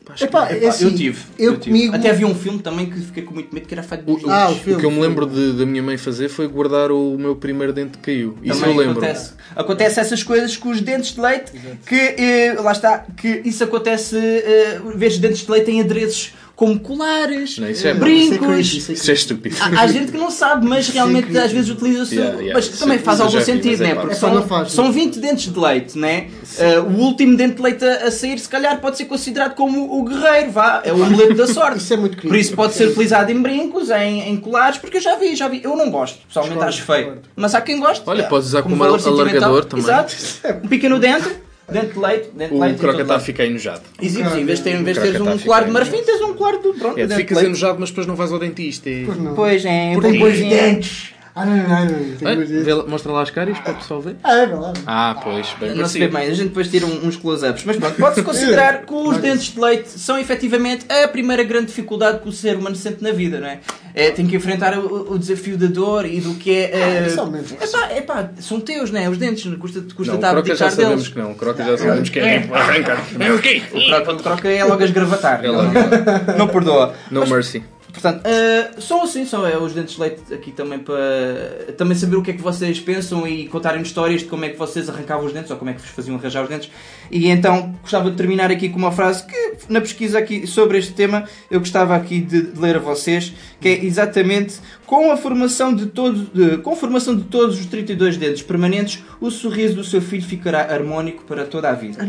Pá, 0.05 0.13
acho 0.13 0.23
que 0.23 0.29
Epá, 0.29 0.39
não. 0.53 0.55
é 0.61 0.67
assim, 0.67 0.85
eu 0.85 0.95
tive. 0.95 1.19
eu 1.37 1.57
tive. 1.57 1.65
comigo- 1.77 1.95
Até 1.95 2.09
havia 2.11 2.25
um 2.25 2.33
filme 2.33 2.59
também 2.59 2.89
que 2.89 2.97
fiquei 3.01 3.23
com 3.23 3.33
muito 3.33 3.53
medo 3.53 3.67
que 3.67 3.73
era 3.73 3.83
fada 3.83 4.01
dos 4.03 4.15
dentes. 4.15 4.29
Ah, 4.31 4.47
o 4.49 4.53
O 4.53 4.55
filme. 4.55 4.79
que 4.79 4.85
eu 4.85 4.91
me 4.91 5.01
lembro 5.01 5.25
de- 5.25 5.51
da 5.57 5.65
minha 5.65 5.83
mãe 5.83 5.97
fazer 5.97 6.29
foi 6.29 6.47
guardar 6.47 6.91
o 6.91 7.17
meu 7.17 7.35
primeiro 7.35 7.73
dente 7.73 7.97
que 7.97 8.05
caiu. 8.05 8.37
Isso 8.41 8.59
Também 8.61 8.73
eu 8.75 8.79
lembro. 8.81 8.99
Acontece, 8.99 9.33
acontece 9.53 9.99
essas 9.99 10.23
coisas 10.23 10.55
com 10.55 10.69
os 10.69 10.79
dentes 10.79 11.13
de 11.13 11.19
leite, 11.19 11.51
que 11.85 11.95
eh, 11.95 12.55
lá 12.57 12.71
está, 12.71 12.99
que 13.17 13.41
isso 13.43 13.61
acontece, 13.65 14.15
eh, 14.17 14.79
ver 14.95 15.17
dentes 15.19 15.45
de 15.45 15.51
leite 15.51 15.71
em 15.71 15.81
adereços 15.81 16.33
como 16.57 16.79
colares, 16.79 17.59
Não, 17.59 17.69
isso 17.69 17.87
é- 17.87 17.93
brincos. 17.93 18.33
Isso 18.41 18.51
é 18.51 18.59
isso 18.79 18.91
é 18.91 18.93
Isso 18.95 19.11
é 19.11 19.13
estúpido. 19.13 19.55
Há, 19.61 19.81
há 19.81 19.87
gente 19.87 20.11
que 20.11 20.17
não 20.17 20.31
sabe, 20.31 20.65
mas 20.67 20.89
realmente 20.89 21.37
às 21.37 21.51
vezes 21.51 21.69
utiliza-se. 21.69 22.15
Yeah, 22.15 22.33
yeah. 22.39 22.53
Mas 22.55 22.65
Isso- 22.65 22.79
também 22.79 22.97
faz 22.97 23.21
algum 23.21 23.39
sentido, 23.39 23.83
é 23.83 23.87
né? 23.89 23.93
Porque 23.95 24.13
É 24.13 24.15
são, 24.15 24.41
faz, 24.47 24.71
são 24.71 24.85
né? 24.85 24.91
20 24.91 25.19
dentes 25.19 25.53
de 25.53 25.59
leite, 25.59 25.95
né? 25.99 26.29
Uh, 26.57 26.81
o 26.81 26.99
último 27.03 27.37
dente 27.37 27.57
de 27.57 27.61
leite 27.61 27.85
a, 27.85 28.07
a 28.07 28.11
sair, 28.11 28.39
se 28.39 28.49
calhar, 28.49 28.81
pode 28.81 28.97
ser 28.97 29.05
considerado 29.05 29.53
como 29.53 29.99
o 29.99 30.03
guerreiro, 30.03 30.49
vá. 30.49 30.81
É 30.83 30.91
o 30.91 31.03
amuleto 31.03 31.35
da 31.35 31.45
sorte. 31.47 31.77
Isso 31.77 31.93
é 31.93 31.97
muito 31.97 32.15
querido. 32.15 32.29
Por 32.33 32.37
isso 32.39 32.53
pode 32.55 32.73
ser 32.73 32.87
utilizado 32.87 33.31
em 33.31 33.39
brincos, 33.39 33.91
em, 33.91 34.27
em 34.27 34.35
colares, 34.37 34.79
porque 34.79 34.97
eu 34.97 35.01
já 35.01 35.15
vi, 35.15 35.35
já 35.35 35.47
vi. 35.47 35.61
Eu 35.63 35.77
não 35.77 35.91
gosto, 35.91 36.17
pessoalmente 36.27 36.63
acho 36.63 36.81
feio. 36.81 37.19
Mas 37.35 37.53
há 37.53 37.61
quem 37.61 37.79
goste. 37.79 38.01
Olha, 38.07 38.23
é, 38.23 38.25
podes 38.25 38.47
usar 38.47 38.63
como 38.63 38.75
sentimental. 38.75 39.13
alargador 39.13 39.65
também. 39.65 39.85
Exato. 39.85 40.15
Um 40.63 40.67
pequeno 40.67 40.97
dente. 40.97 41.29
Dente 41.69 41.87
de 41.93 41.99
leite, 41.99 42.29
dente 42.33 42.49
de 42.51 42.55
O 42.55 42.59
leite. 42.61 42.75
em 42.75 42.77
croca 42.77 42.93
todo 42.93 43.01
está 43.01 43.13
a 43.13 43.17
lado. 43.17 43.25
ficar 43.25 43.45
enojado. 43.45 43.81
Existe, 44.01 44.39
em 44.39 44.45
vez 44.45 44.59
de 44.59 44.63
ter- 44.63 44.75
em 44.75 44.83
vez 44.83 44.95
de 44.97 45.03
teres 45.03 45.17
croca 45.17 45.33
um 45.33 45.39
colar 45.39 45.65
de 45.65 45.71
marfim, 45.71 46.01
tens 46.03 46.21
um 46.21 46.33
colar 46.33 46.57
de 46.61 46.69
pronto, 46.79 46.97
É, 46.99 47.07
ficas 47.09 47.37
leite. 47.37 47.45
enojado, 47.47 47.77
mas 47.79 47.89
depois 47.89 48.07
não 48.07 48.15
vais 48.15 48.31
ao 48.31 48.39
dentista. 48.39 48.89
Pois 49.05 49.17
não. 49.19 49.35
Pois 49.35 49.65
é, 49.65 49.91
tem 49.91 49.99
Dois 49.99 50.17
coisinha. 50.19 50.55
dentes. 50.61 51.13
Ah, 51.39 51.45
não, 51.45 51.55
não, 51.55 51.67
não. 51.85 52.35
dois 52.35 52.49
dentes. 52.49 52.65
vê 52.65 52.73
lá- 52.73 52.85
mostra 52.87 53.11
lá 53.11 53.21
as 53.21 53.29
caras 53.29 53.59
para 53.59 53.73
o 53.73 53.75
pessoal 53.75 54.01
ver. 54.01 54.15
Ah, 54.23 54.37
é 54.37 54.45
verdade. 54.47 54.81
Ah, 54.87 55.15
pois, 55.23 55.55
bem 55.59 55.75
Não 55.75 55.87
se 55.87 55.99
vê 55.99 56.07
bem, 56.07 56.27
a 56.27 56.33
gente 56.33 56.47
depois 56.47 56.67
tira 56.67 56.87
uns 56.87 57.15
close-ups. 57.15 57.63
Mas 57.63 57.77
pronto, 57.77 57.95
pode-se 57.95 58.23
considerar 58.23 58.81
que 58.87 58.91
os 58.93 59.17
dentes 59.17 59.53
de 59.53 59.59
leite 59.59 59.87
são 59.89 60.17
efetivamente 60.17 60.87
a 60.91 61.07
primeira 61.07 61.43
grande 61.43 61.67
dificuldade 61.67 62.21
que 62.21 62.27
o 62.27 62.31
ser 62.31 62.55
humano 62.55 62.75
sente 62.75 63.03
na 63.03 63.11
vida, 63.11 63.39
não 63.39 63.47
é? 63.47 63.59
é 63.93 64.09
tem 64.09 64.25
que 64.25 64.35
enfrentar 64.35 64.79
o, 64.79 65.13
o 65.13 65.19
desafio 65.19 65.57
da 65.57 65.67
dor 65.67 66.07
e 66.07 66.19
do 66.19 66.33
que 66.33 66.51
é. 66.51 67.01
Ah, 67.03 67.07
isso 67.07 67.21
aumenta. 67.21 67.53
epá, 67.63 67.93
epá, 67.95 68.29
são 68.39 68.59
teus, 68.59 68.89
não 68.89 68.99
é? 68.99 69.07
Os 69.07 69.19
dentes, 69.19 69.43
custa, 69.57 69.81
custa 69.95 70.13
Não, 70.13 70.15
estar 70.15 70.29
a 70.29 70.33
croca 70.33 70.55
já 70.55 70.65
abdicar 70.65 70.71
sabemos 70.71 71.03
deles. 71.03 71.07
que 71.13 71.19
não. 71.19 71.31
O 71.33 71.35
croca 71.35 71.63
já 71.63 71.77
sabemos 71.77 72.09
que 72.09 72.19
é. 72.19 72.37
Arranca. 72.51 72.97
É 73.19 73.31
o 73.31 73.39
quê? 73.39 73.61
O 73.71 74.23
croca, 74.23 74.49
é 74.49 74.63
logo 74.63 74.81
a 74.81 74.85
esgravatar. 74.85 75.45
É 75.45 75.49
logo. 75.51 75.71
Não, 75.71 76.37
não 76.37 76.47
perdoa. 76.47 76.95
No 77.11 77.27
mercy. 77.27 77.63
Portanto, 77.99 78.21
uh, 78.27 78.79
são 78.79 79.01
assim, 79.01 79.25
são 79.25 79.45
é, 79.45 79.57
os 79.57 79.73
dentes 79.73 79.95
de 79.95 80.01
leite 80.01 80.31
aqui 80.31 80.51
também 80.51 80.77
para 80.77 81.73
também 81.75 81.97
saber 81.97 82.15
o 82.15 82.21
que 82.21 82.29
é 82.29 82.33
que 82.35 82.41
vocês 82.41 82.79
pensam 82.79 83.27
e 83.27 83.47
contarem 83.47 83.81
histórias 83.81 84.21
de 84.21 84.27
como 84.27 84.45
é 84.45 84.49
que 84.49 84.57
vocês 84.57 84.87
arrancavam 84.87 85.25
os 85.25 85.33
dentes 85.33 85.49
ou 85.49 85.57
como 85.57 85.71
é 85.71 85.73
que 85.73 85.81
vos 85.81 85.89
faziam 85.89 86.15
arranjar 86.15 86.43
os 86.43 86.49
dentes. 86.49 86.69
E 87.09 87.27
então 87.27 87.73
gostava 87.81 88.11
de 88.11 88.15
terminar 88.15 88.51
aqui 88.51 88.69
com 88.69 88.77
uma 88.77 88.91
frase 88.91 89.25
que 89.25 89.53
na 89.67 89.81
pesquisa 89.81 90.19
aqui 90.19 90.45
sobre 90.45 90.77
este 90.77 90.93
tema 90.93 91.23
eu 91.49 91.59
gostava 91.59 91.95
aqui 91.95 92.21
de 92.21 92.51
ler 92.55 92.75
a 92.75 92.79
vocês, 92.79 93.33
que 93.59 93.67
é 93.67 93.83
exatamente 93.83 94.59
com 94.85 95.11
a 95.11 95.17
formação 95.17 95.73
de 95.73 95.87
todos, 95.87 96.31
de, 96.31 96.57
com 96.57 96.73
a 96.73 96.75
formação 96.75 97.15
de 97.15 97.23
todos 97.23 97.59
os 97.59 97.65
32 97.65 98.17
dentes 98.17 98.43
permanentes, 98.43 99.03
o 99.19 99.31
sorriso 99.31 99.73
do 99.73 99.83
seu 99.83 100.03
filho 100.03 100.23
ficará 100.23 100.71
harmónico 100.71 101.23
para 101.23 101.45
toda 101.45 101.67
a 101.67 101.73
vida. 101.73 102.07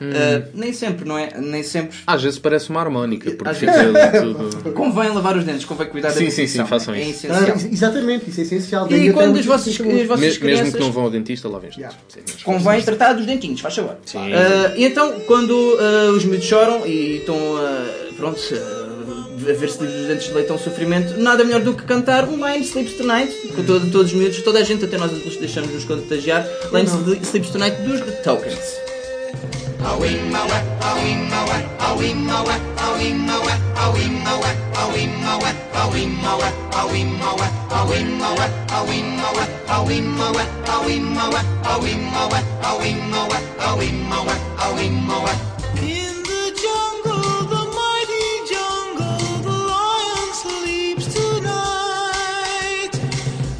Uh, 0.00 0.48
nem 0.54 0.72
sempre, 0.72 1.06
não 1.06 1.18
é? 1.18 1.30
Nem 1.38 1.62
sempre. 1.62 1.98
Às 2.06 2.22
vezes 2.22 2.38
parece 2.38 2.70
uma 2.70 2.80
harmónica, 2.80 3.30
porque 3.32 3.50
Às 3.50 3.58
fica 3.58 3.72
vezes. 3.72 3.96
ali 3.96 4.34
tudo. 4.34 4.70
Convém 4.74 5.08
lavar 5.10 5.36
os 5.36 5.44
dentes, 5.44 5.64
convém 5.64 5.88
cuidar 5.88 6.08
da 6.10 6.14
Sim, 6.14 6.26
sim, 6.26 6.30
sim, 6.30 6.40
dentição. 6.42 6.66
façam 6.66 6.94
É 6.94 7.02
isso. 7.02 7.26
essencial. 7.26 7.56
Ah, 7.56 7.68
exatamente, 7.72 8.30
isso 8.30 8.40
é 8.40 8.42
essencial. 8.44 8.92
E 8.92 9.12
quando 9.12 9.42
vossas, 9.42 9.72
difícil. 9.72 10.00
as 10.02 10.06
vossas 10.06 10.24
Mes- 10.24 10.38
crianças... 10.38 10.64
Mesmo 10.66 10.78
que 10.78 10.84
não 10.84 10.92
vão 10.92 11.04
ao 11.04 11.10
dentista, 11.10 11.48
lavem 11.48 11.70
os 11.70 11.76
dentes. 11.76 11.96
Sim, 12.08 12.20
mas- 12.26 12.42
Convém 12.42 12.82
tratar 12.82 13.12
dos 13.14 13.26
dentinhos, 13.26 13.60
faz 13.60 13.74
favor. 13.74 13.96
Sim. 14.04 14.18
Ah, 14.32 14.72
e 14.76 14.84
então, 14.84 15.20
quando 15.26 15.76
ah, 15.80 16.12
os 16.12 16.24
miúdos 16.24 16.44
choram 16.46 16.86
e 16.86 17.16
estão, 17.16 17.36
ah, 17.56 17.86
pronto, 18.16 18.40
ah, 18.52 19.48
a 19.50 19.52
ver 19.52 19.68
se 19.70 19.82
os 19.82 20.06
dentes 20.06 20.26
de 20.28 20.34
leite 20.34 20.50
é 20.50 20.54
um 20.54 20.58
sofrimento, 20.58 21.18
nada 21.18 21.42
melhor 21.44 21.60
do 21.62 21.72
que 21.74 21.82
cantar 21.84 22.28
um 22.28 22.36
Line 22.46 22.64
Sleeps 22.64 22.94
Tonight, 22.94 23.32
com 23.54 23.64
todo- 23.64 23.90
todos 23.90 24.12
os 24.12 24.16
miúdos, 24.16 24.40
toda 24.42 24.58
a 24.58 24.62
gente, 24.62 24.84
até 24.84 24.96
nós 24.98 25.10
adultos, 25.10 25.36
deixamos-nos 25.38 25.84
contagiar. 25.84 26.46
Line 26.72 26.86
Sleeps 27.22 27.50
Tonight 27.50 27.76
dos 27.82 28.00
The 28.00 28.10
Tokens. 28.22 28.87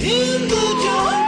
In 0.01 0.49
the 0.49 0.63
jungle, 0.83 1.28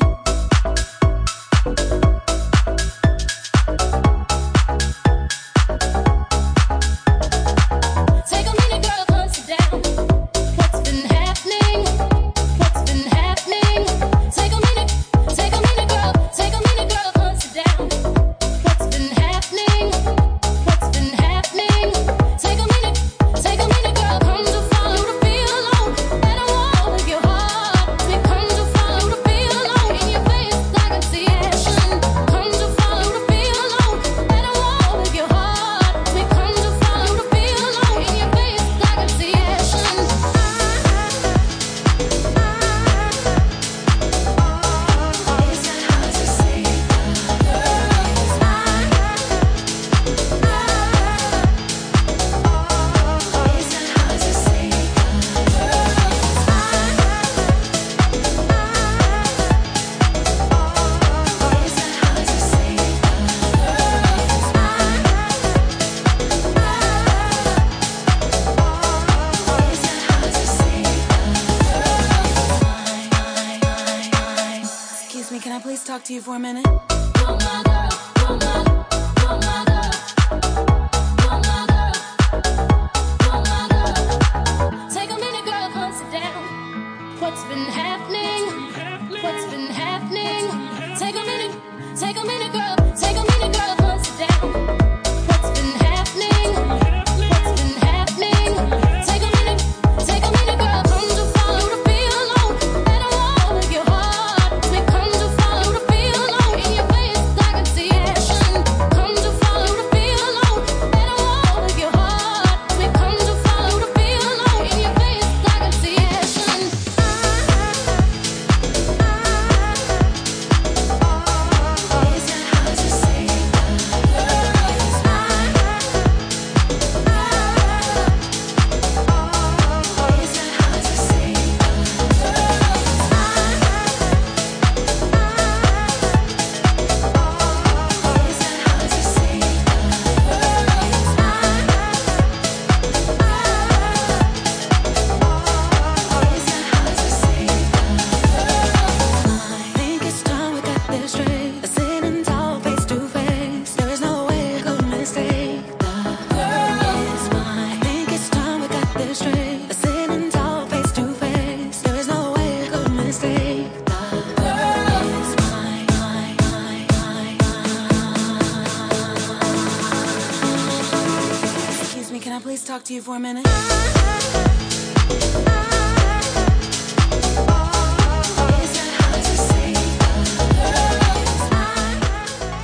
To 172.91 172.95
you 172.95 173.01
for 173.01 173.15
a 173.15 173.19
minute? 173.19 173.47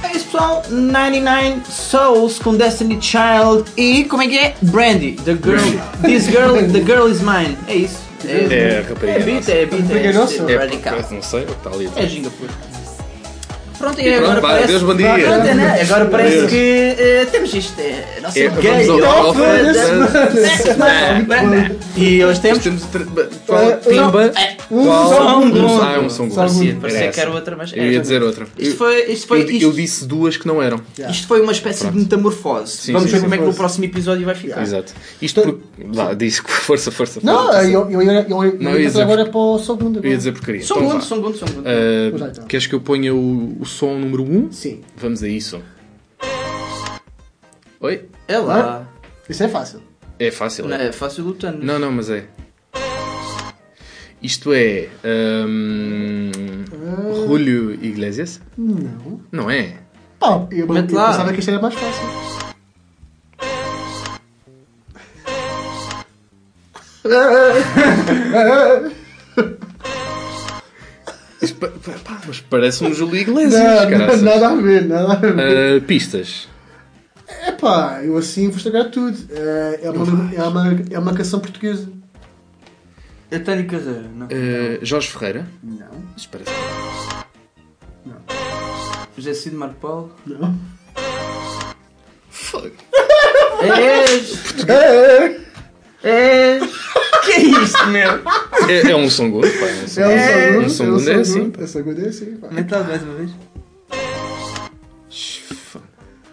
É 0.03 0.15
isso, 0.15 0.25
pessoal. 0.25 0.63
99 0.69 1.61
Souls 1.69 2.39
com 2.39 2.55
Destiny 2.55 2.99
Child 3.01 3.65
e 3.75 4.03
como 4.05 4.23
é 4.23 4.27
que 4.27 4.37
é? 4.37 4.55
Brandy. 4.61 5.13
The 5.13 5.33
girl, 5.33 5.79
this 6.03 6.25
girl, 6.27 6.53
the 6.71 6.81
girl 6.81 7.07
is 7.09 7.21
mine. 7.21 7.57
É 7.67 7.75
isso. 7.75 8.07
É, 8.27 8.79
a 8.83 8.89
rapariga 8.89 9.19
É 9.19 9.19
beat, 9.23 9.35
nossa. 9.37 9.51
é 9.51 9.65
beat, 9.65 9.81
rapariga 9.83 10.09
é, 10.09 10.13
nossa? 10.13 10.33
é 10.43 10.51
É, 10.53 10.57
radical. 10.57 10.93
não 11.11 11.21
sei 11.21 11.43
o 11.43 11.45
que 11.45 11.51
está 11.51 11.69
ali 11.69 11.85
a 11.85 11.89
dizer. 11.89 12.01
É 12.03 12.07
Gingapur. 12.07 12.47
Pronto, 12.47 12.67
e 12.67 12.75
E 12.75 12.76
pronto, 13.77 13.99
agora 14.01 14.41
vá, 14.41 14.47
parece, 14.49 14.67
Deus 14.67 14.83
bom 14.83 14.95
dia. 14.95 15.13
Pronto, 15.13 15.47
é, 15.47 15.53
né? 15.53 15.81
Agora 15.81 16.05
parece 16.05 16.37
Deus. 16.37 16.51
que 16.51 16.95
eh, 16.97 17.27
temos 17.31 17.53
isto. 17.53 17.79
É, 17.79 18.05
a 18.17 18.21
nossa 18.21 18.39
É, 18.39 18.49
gay 18.49 18.83
vamos 18.85 19.03
ao 19.05 19.29
off 19.29 19.39
da- 19.39 19.47
E 21.97 22.23
hoje 22.23 22.39
temos. 22.41 22.63
Temos 22.63 22.83
o 22.83 22.87
tra- 22.87 23.05
qual- 23.45 23.77
Pimba. 23.77 24.31
Um 24.69 24.81
um. 24.81 25.81
Ah, 25.81 25.93
é 25.95 25.99
um 25.99 26.09
som. 26.09 26.29
Parecia, 26.29 26.75
parecia 26.79 27.11
que 27.11 27.19
era 27.19 27.31
outra, 27.31 27.55
mas 27.55 27.71
Eu 27.75 27.91
ia 27.91 27.99
dizer 27.99 28.21
outra. 28.21 28.45
Isto 28.57 28.73
Eu- 28.73 28.77
foi, 28.77 29.11
isto 29.11 29.27
foi, 29.27 29.41
eu, 29.43 29.49
isto, 29.49 29.63
eu 29.63 29.71
disse 29.71 30.05
duas 30.05 30.37
que 30.37 30.47
não 30.47 30.61
eram. 30.61 30.79
isto 31.09 31.27
foi 31.27 31.41
uma 31.41 31.51
espécie 31.51 31.87
de 31.89 31.97
metamorfose. 31.97 32.77
Sim, 32.77 32.93
Vamos 32.93 33.07
sim, 33.09 33.13
ver 33.13 33.17
sim. 33.17 33.23
como 33.23 33.35
é 33.35 33.37
que 33.37 33.43
no 33.45 33.53
próximo 33.53 33.85
episódio 33.85 34.25
vai 34.25 34.35
ficar. 34.35 34.61
Exato. 34.61 34.93
Isto 35.21 35.41
porque. 35.41 35.61
Vá, 35.87 36.13
disse 36.13 36.43
que 36.43 36.51
força, 36.51 36.91
força. 36.91 37.19
Não, 37.23 37.45
força. 37.45 37.63
eu, 37.69 37.89
Não, 37.89 38.77
ia 38.77 38.87
dizer- 38.87 39.01
agora 39.01 39.25
para 39.25 39.39
o 39.39 39.59
segundo. 39.59 39.99
Eu 40.03 40.09
ia 40.11 40.17
dizer 40.17 40.31
porcaria. 40.33 40.61
Som 40.63 40.75
gundo, 40.81 40.93
vá. 40.95 41.01
som 41.01 41.21
gundo, 41.21 41.37
som 41.37 41.45
gundo. 41.45 41.63
Vamos 41.63 42.21
lá, 42.21 42.27
então. 42.29 42.45
queres 42.45 42.67
que 42.67 42.75
eu 42.75 42.81
ponha 42.81 43.13
o 43.13 43.57
som 43.67 43.99
número 43.99 44.23
1? 44.23 44.37
Um? 44.37 44.51
Sim. 44.51 44.81
Vamos 44.95 45.21
a 45.23 45.27
isso. 45.27 45.61
Oi? 47.79 48.09
É 48.27 48.37
lá. 48.39 48.87
Isso 49.29 49.43
é 49.43 49.47
fácil. 49.47 49.81
É 50.19 50.31
fácil, 50.31 50.67
Não, 50.67 50.75
é? 50.77 50.87
é 50.87 50.91
fácil 50.91 51.23
lutando. 51.25 51.63
Não, 51.63 51.77
não, 51.77 51.91
mas 51.91 52.09
é. 52.09 52.27
Isto 54.21 54.51
é. 54.53 54.89
hum, 55.45 56.31
Julio 57.27 57.73
Iglesias? 57.73 58.41
Não. 58.57 59.21
Não 59.31 59.51
é? 59.51 59.75
Pá, 60.19 60.47
eu, 60.51 60.65
eu 60.65 60.73
lá. 60.73 61.11
pensava 61.11 61.31
que 61.33 61.39
isto 61.39 61.49
era 61.49 61.61
mais 61.61 61.75
fácil. 61.75 62.07
Pa- 71.51 71.67
pá, 72.03 72.21
mas 72.27 72.39
parece 72.41 72.83
um 72.83 72.93
Julio 72.93 73.21
Iglesias, 73.21 73.53
Não, 73.81 73.89
caraças. 73.89 74.21
nada 74.21 74.49
a 74.49 74.55
ver, 74.55 74.85
nada 74.85 75.13
a 75.13 75.15
ver. 75.15 75.35
Ah, 75.39 75.81
pistas. 75.85 76.47
Epá, 77.47 78.01
eu 78.03 78.17
assim 78.17 78.47
vou 78.47 78.57
estragar 78.57 78.89
tudo. 78.89 79.17
É, 79.31 79.79
é, 79.83 79.91
uma, 79.91 80.33
é, 80.35 80.43
uma, 80.43 80.75
é 80.91 80.99
uma 80.99 81.13
canção 81.13 81.39
portuguesa. 81.39 81.89
É 83.29 83.37
Tânia 83.39 83.65
Carreira, 83.65 84.09
não. 84.15 84.27
Ah, 84.27 84.79
Jorge 84.81 85.09
Ferreira? 85.09 85.45
Não. 85.63 85.87
Isto 86.15 86.29
parece. 86.29 86.51
José 89.17 89.33
Cid 89.33 89.55
Marco 89.55 89.75
Paulo. 89.75 90.11
Não. 90.25 90.55
Fuck. 92.29 92.71
És! 93.63 94.53
É, 94.69 95.39
És! 96.03 96.63
Que 97.25 97.31
é 97.31 97.39
isto, 97.41 97.87
meu? 97.87 98.21
É, 98.69 98.91
é 98.91 98.95
um 98.95 99.09
som 99.09 99.29
good, 99.29 99.49
pá. 99.49 99.65
É 99.65 99.83
um 99.83 99.87
som, 99.87 100.01
é 100.01 100.07
um 100.07 100.09
é 100.09 100.57
um 100.57 100.91
good, 100.93 101.09
é 101.11 101.15
assim. 101.15 101.39
É 101.39 101.43
um 101.43 102.05
é 102.05 102.07
assim. 102.07 102.35
pá. 102.37 102.47
Mental 102.51 102.83
mais 102.83 103.03
uma 103.03 103.13
vez. 103.15 103.31
Fuck. 105.09 105.85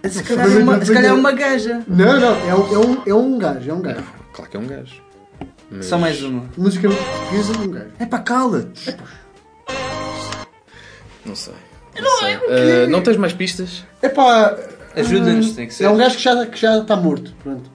Se 0.09 0.22
calhar 0.22 0.47
é 0.51 0.59
uma, 0.59 0.85
se 0.85 0.93
calhar 0.93 1.11
é 1.11 1.14
uma 1.14 1.32
gaja. 1.32 1.82
Não, 1.89 2.20
não, 2.20 2.49
é 2.49 2.55
um, 2.55 2.74
é 2.74 2.78
um, 2.78 3.03
é 3.07 3.14
um 3.14 3.39
gajo, 3.39 3.70
é 3.70 3.74
um 3.74 3.80
gajo. 3.80 4.05
Claro 4.32 4.51
que 4.51 4.57
é 4.57 4.61
um 4.61 4.66
gajo. 4.66 5.03
Mas- 5.70 5.87
Só 5.87 5.99
mais 5.99 6.22
uma. 6.22 6.45
Música 6.57 6.89
portuguesa 6.89 7.53
de 7.55 7.59
um 7.68 7.70
gajo. 7.70 7.91
É 7.99 8.07
para 8.07 8.18
cala-te. 8.20 8.97
Não 11.24 11.35
sei. 11.35 11.55
Não, 11.99 12.18
sei. 12.18 12.35
Ah, 12.35 12.87
não 12.89 13.01
tens 13.03 13.16
mais 13.16 13.32
pistas? 13.32 13.85
Epá. 14.03 14.57
Ajuda-nos, 14.97 15.49
hum, 15.49 15.55
tem 15.55 15.66
que 15.66 15.74
ser. 15.74 15.85
É 15.85 15.91
um 15.91 15.97
gajo 15.97 16.16
que 16.16 16.22
já, 16.22 16.47
que 16.47 16.61
já 16.61 16.78
está 16.78 16.97
morto. 16.97 17.35
Pronto. 17.43 17.70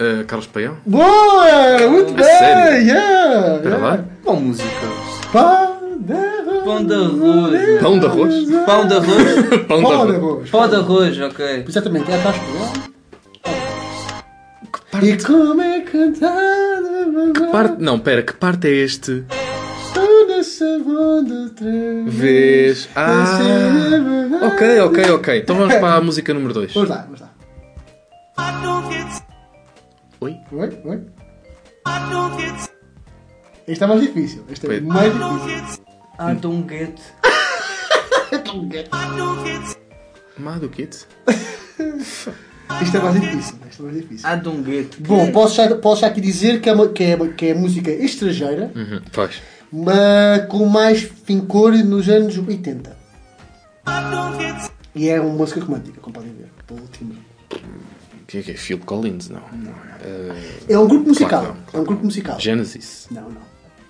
Ah, 0.00 0.24
Carlos 0.26 0.46
Paião? 0.46 0.78
Boa! 0.86 1.88
Muito 1.90 2.14
A 2.14 2.16
bem! 2.16 2.24
sério? 2.24 2.86
Yeah! 2.86 3.56
Espera 3.56 3.76
yeah. 3.76 3.86
lá. 3.86 4.04
Qual 4.24 4.36
música? 4.36 4.68
Pão 5.30 5.78
de 6.00 6.14
arroz. 6.14 6.64
Pão 6.64 6.86
de 6.86 6.94
arroz. 6.94 7.80
Pão 7.82 7.98
de 7.98 8.06
arroz? 8.06 8.34
Pão 8.64 8.86
de 8.88 8.94
arroz? 8.94 9.66
Pão 9.68 9.80
de 9.80 9.92
arroz. 9.92 10.14
arroz. 10.14 10.50
Pão 10.50 10.68
de 10.68 10.76
arroz, 10.76 11.20
ok. 11.20 11.64
Exatamente, 11.68 12.10
é 12.10 12.14
a 12.14 12.22
Tasca. 12.22 12.44
E 15.02 15.16
como 15.22 15.60
é 15.60 15.80
cantada 15.82 17.50
Parte... 17.52 17.82
Não, 17.82 17.98
pera, 17.98 18.22
que 18.22 18.32
parte 18.32 18.68
é 18.68 18.70
este? 18.70 19.24
toda 19.94 20.42
segunda 20.42 21.34
outra 21.34 21.66
Vês. 22.06 22.88
Ah! 22.96 23.38
Ok, 24.46 24.80
ok, 24.80 25.10
ok. 25.10 25.38
Então 25.40 25.56
vamos 25.56 25.74
para 25.74 25.94
a 25.94 26.00
música 26.00 26.32
número 26.32 26.54
2. 26.54 26.72
Vamos 26.72 26.88
lá, 26.88 27.02
vamos 27.02 27.20
lá. 27.20 27.30
Oi? 30.20 30.36
Oi, 30.52 30.80
oi. 30.84 31.00
Este 33.66 33.84
é 33.84 33.86
mais 33.86 34.00
difícil. 34.00 34.44
Este 34.50 34.66
é 34.66 34.68
Foi. 34.68 34.80
mais 34.80 35.12
difícil. 35.12 35.84
I 36.18 36.34
don't 36.34 36.68
get. 36.68 37.00
Mado 40.38 40.68
Kit? 40.68 41.06
Isto 42.82 42.96
é 42.96 43.00
mais 43.00 43.20
difícil. 43.20 43.56
Isto 43.70 43.82
é 43.82 43.84
mais 43.86 43.96
difícil. 43.96 44.28
I 44.30 44.36
don't 44.40 44.64
get. 44.70 44.96
Bom, 45.00 45.32
posso 45.32 45.54
já, 45.56 45.74
posso 45.76 46.00
já 46.02 46.08
aqui 46.08 46.20
dizer 46.20 46.60
que 46.60 46.68
é, 46.68 46.72
uma, 46.72 46.88
que, 46.88 47.02
é, 47.04 47.16
que 47.28 47.46
é 47.46 47.54
música 47.54 47.90
estrangeira, 47.90 48.70
Uhum, 48.74 49.00
faz. 49.12 49.40
mas 49.72 50.46
com 50.46 50.66
mais 50.66 51.02
fincor 51.02 51.72
nos 51.72 52.08
anos 52.08 52.36
80. 52.36 52.96
E 54.94 55.08
é 55.08 55.20
uma 55.20 55.32
música 55.34 55.60
romântica, 55.60 56.00
como 56.00 56.12
podem 56.14 56.32
ver, 56.34 56.48
pelo 56.66 56.80
timbre. 56.88 57.18
O 58.30 58.32
que 58.32 58.38
é 58.38 58.42
que 58.42 58.50
é? 58.52 58.54
Phil 58.54 58.78
Collins? 58.78 59.28
Não. 59.28 59.40
Ah, 59.40 60.36
É 60.68 60.78
um 60.78 60.86
grupo 60.86 61.08
musical. 61.08 61.40
Claro, 61.42 61.56
É 61.74 61.78
um 61.80 61.84
grupo 61.84 62.04
musical. 62.04 62.38
Genesis. 62.38 63.08
Não, 63.10 63.22
não. 63.28 63.42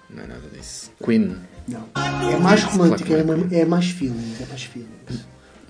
Não 0.08 0.22
é 0.24 0.26
nada 0.26 0.48
disso. 0.56 0.90
Queen. 1.04 1.36
Não. 1.68 1.84
É 2.30 2.36
mais 2.38 2.62
romântica, 2.64 3.04
Claro 3.06 3.20
é, 3.20 3.24
não 3.24 3.34
uma- 3.44 3.54
é 3.54 3.64
mais 3.66 3.90
feelings, 3.90 4.40
é 4.40 4.46
mais 4.46 4.62
feelings. 4.64 4.90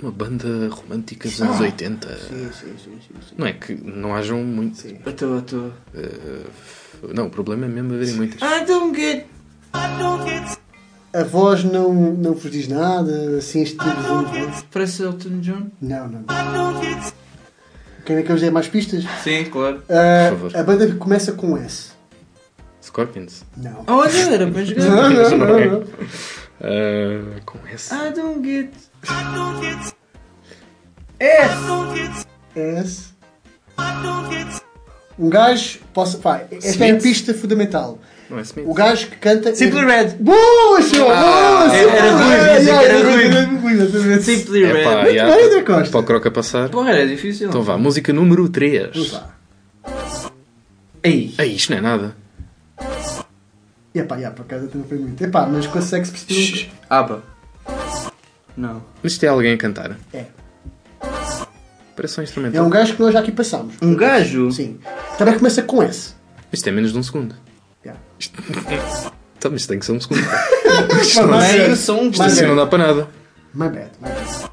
Uma 0.00 0.12
banda 0.12 0.68
romântica 0.70 1.28
dos 1.28 1.42
anos 1.42 1.60
80. 1.60 2.08
Ah, 2.08 2.16
Sim, 2.16 2.50
sim, 2.52 2.66
sim, 2.78 2.90
sim, 3.06 3.14
sim. 3.28 3.34
Não 3.36 3.46
é 3.46 3.52
que 3.52 3.74
não 3.74 4.14
hajam 4.14 4.42
muito. 4.44 4.86
Eu 4.86 5.10
estou, 5.10 5.28
eu 5.34 5.38
estou. 5.40 5.72
Eh, 5.94 6.46
não, 7.12 7.26
o 7.26 7.30
problema 7.30 7.66
é 7.66 7.68
mesmo 7.68 7.92
haverem 7.92 8.14
muitas. 8.14 8.40
I 8.40 8.64
don't 8.66 8.96
get. 8.98 9.26
A 11.12 11.24
voz 11.24 11.64
não, 11.64 11.92
não 11.92 12.34
vos 12.34 12.50
diz 12.50 12.68
nada, 12.68 13.36
assim, 13.36 13.62
este 13.62 13.76
tipo 13.76 13.90
de. 14.30 14.62
Parece 14.70 15.02
Elton 15.02 15.40
John? 15.40 15.66
Não, 15.82 16.08
não. 16.08 16.20
não. 16.20 17.12
Querem 18.04 18.24
que 18.24 18.32
eu 18.32 18.36
dê 18.36 18.50
mais 18.50 18.68
pistas? 18.68 19.04
Sim, 19.22 19.44
claro. 19.44 19.82
Ah, 19.88 20.28
Por 20.30 20.38
favor. 20.50 20.56
a 20.56 20.62
banda 20.62 20.94
começa 20.94 21.32
com 21.32 21.56
S. 21.56 21.90
Scorpions. 22.82 23.44
Não. 23.56 23.84
Olha, 23.86 24.34
era 24.34 24.46
para 24.46 24.64
jogar. 24.64 24.84
Não, 24.86 25.10
não, 25.10 25.30
não, 25.38 25.70
não. 25.80 25.84
Eh, 26.62 27.20
com 27.44 27.58
esse. 27.72 27.94
I 27.94 28.10
don't 28.12 28.42
get. 28.46 28.70
S. 32.54 33.10
Um 35.18 35.28
gajo. 35.28 35.80
Posso, 35.92 36.18
pá, 36.18 36.42
esta 36.50 36.86
é 36.86 36.92
a 36.92 36.96
pista 36.96 37.34
fundamental. 37.34 37.98
Não 38.30 38.38
é 38.38 38.42
Smith. 38.42 38.64
O 38.68 38.72
gajo 38.74 39.08
que 39.08 39.16
canta. 39.16 39.54
Simply 39.54 39.84
Red. 39.84 40.08
Boa, 40.20 40.80
show! 40.82 41.10
Ah, 41.10 41.66
Boa, 41.66 41.74
era- 41.76 41.90
era 41.90 42.60
Simply 42.60 43.02
ruim, 43.02 43.22
era 43.24 43.24
yeah, 43.24 43.72
exatamente. 43.72 44.22
Simply 44.22 44.64
É 44.64 44.72
Red. 44.72 44.84
pá, 44.84 44.90
Muito 45.02 45.06
bem, 45.12 45.20
André 45.20 45.62
Costa. 45.62 45.90
para 45.90 46.00
o 46.00 46.02
Croca 46.04 46.30
passar. 46.30 46.68
Porra, 46.68 46.90
era 46.90 47.06
difícil. 47.06 47.48
Então 47.48 47.62
vá, 47.62 47.76
música 47.76 48.12
número 48.12 48.48
3. 48.48 48.90
Vamos 48.94 49.12
lá. 49.12 49.34
Ei. 51.02 51.34
Ei, 51.38 51.52
isto 51.54 51.70
não 51.70 51.78
é 51.78 51.80
nada. 51.80 52.16
E 53.94 54.02
pá, 54.04 54.16
yeah, 54.16 54.34
por 54.34 54.42
acaso 54.42 54.66
até 54.66 54.78
não 54.78 54.84
foi 54.84 54.98
muito. 54.98 55.20
Epá, 55.22 55.46
mas 55.46 55.66
consegue-se 55.66 56.12
perceber. 56.12 56.70
Aba. 56.88 57.22
Não. 58.56 58.82
Mas 59.02 59.12
isto 59.12 59.24
é 59.24 59.28
alguém 59.28 59.52
a 59.52 59.56
cantar. 59.56 59.96
É. 60.12 60.26
Parece 61.96 62.18
um 62.18 62.22
É 62.22 62.24
instrumental. 62.24 62.64
um 62.66 62.70
gajo 62.70 62.94
que 62.94 63.02
nós 63.02 63.12
já 63.12 63.20
aqui 63.20 63.32
passámos. 63.32 63.74
Um 63.82 63.94
gajo? 63.96 64.50
Sim. 64.52 64.78
Também 65.18 65.36
começa 65.36 65.62
com 65.62 65.82
S. 65.82 66.14
Isto 66.52 66.68
é 66.68 66.72
menos 66.72 66.92
de 66.92 66.98
um 66.98 67.02
segundo. 67.02 67.34
Isto... 68.20 68.42
Então, 69.38 69.50
mas 69.50 69.62
isto 69.62 69.70
tem 69.70 69.78
que 69.78 69.86
ser 69.86 69.92
um 69.92 70.00
segundo. 70.00 70.20
Meio 70.22 71.76
som 71.76 72.08
Isto 72.10 72.22
assim 72.22 72.46
não 72.46 72.56
dá 72.56 72.66
para 72.66 72.86
nada. 72.86 73.08
My 73.54 73.68
bad, 73.68 73.90
my 74.00 74.08
bad. 74.08 74.50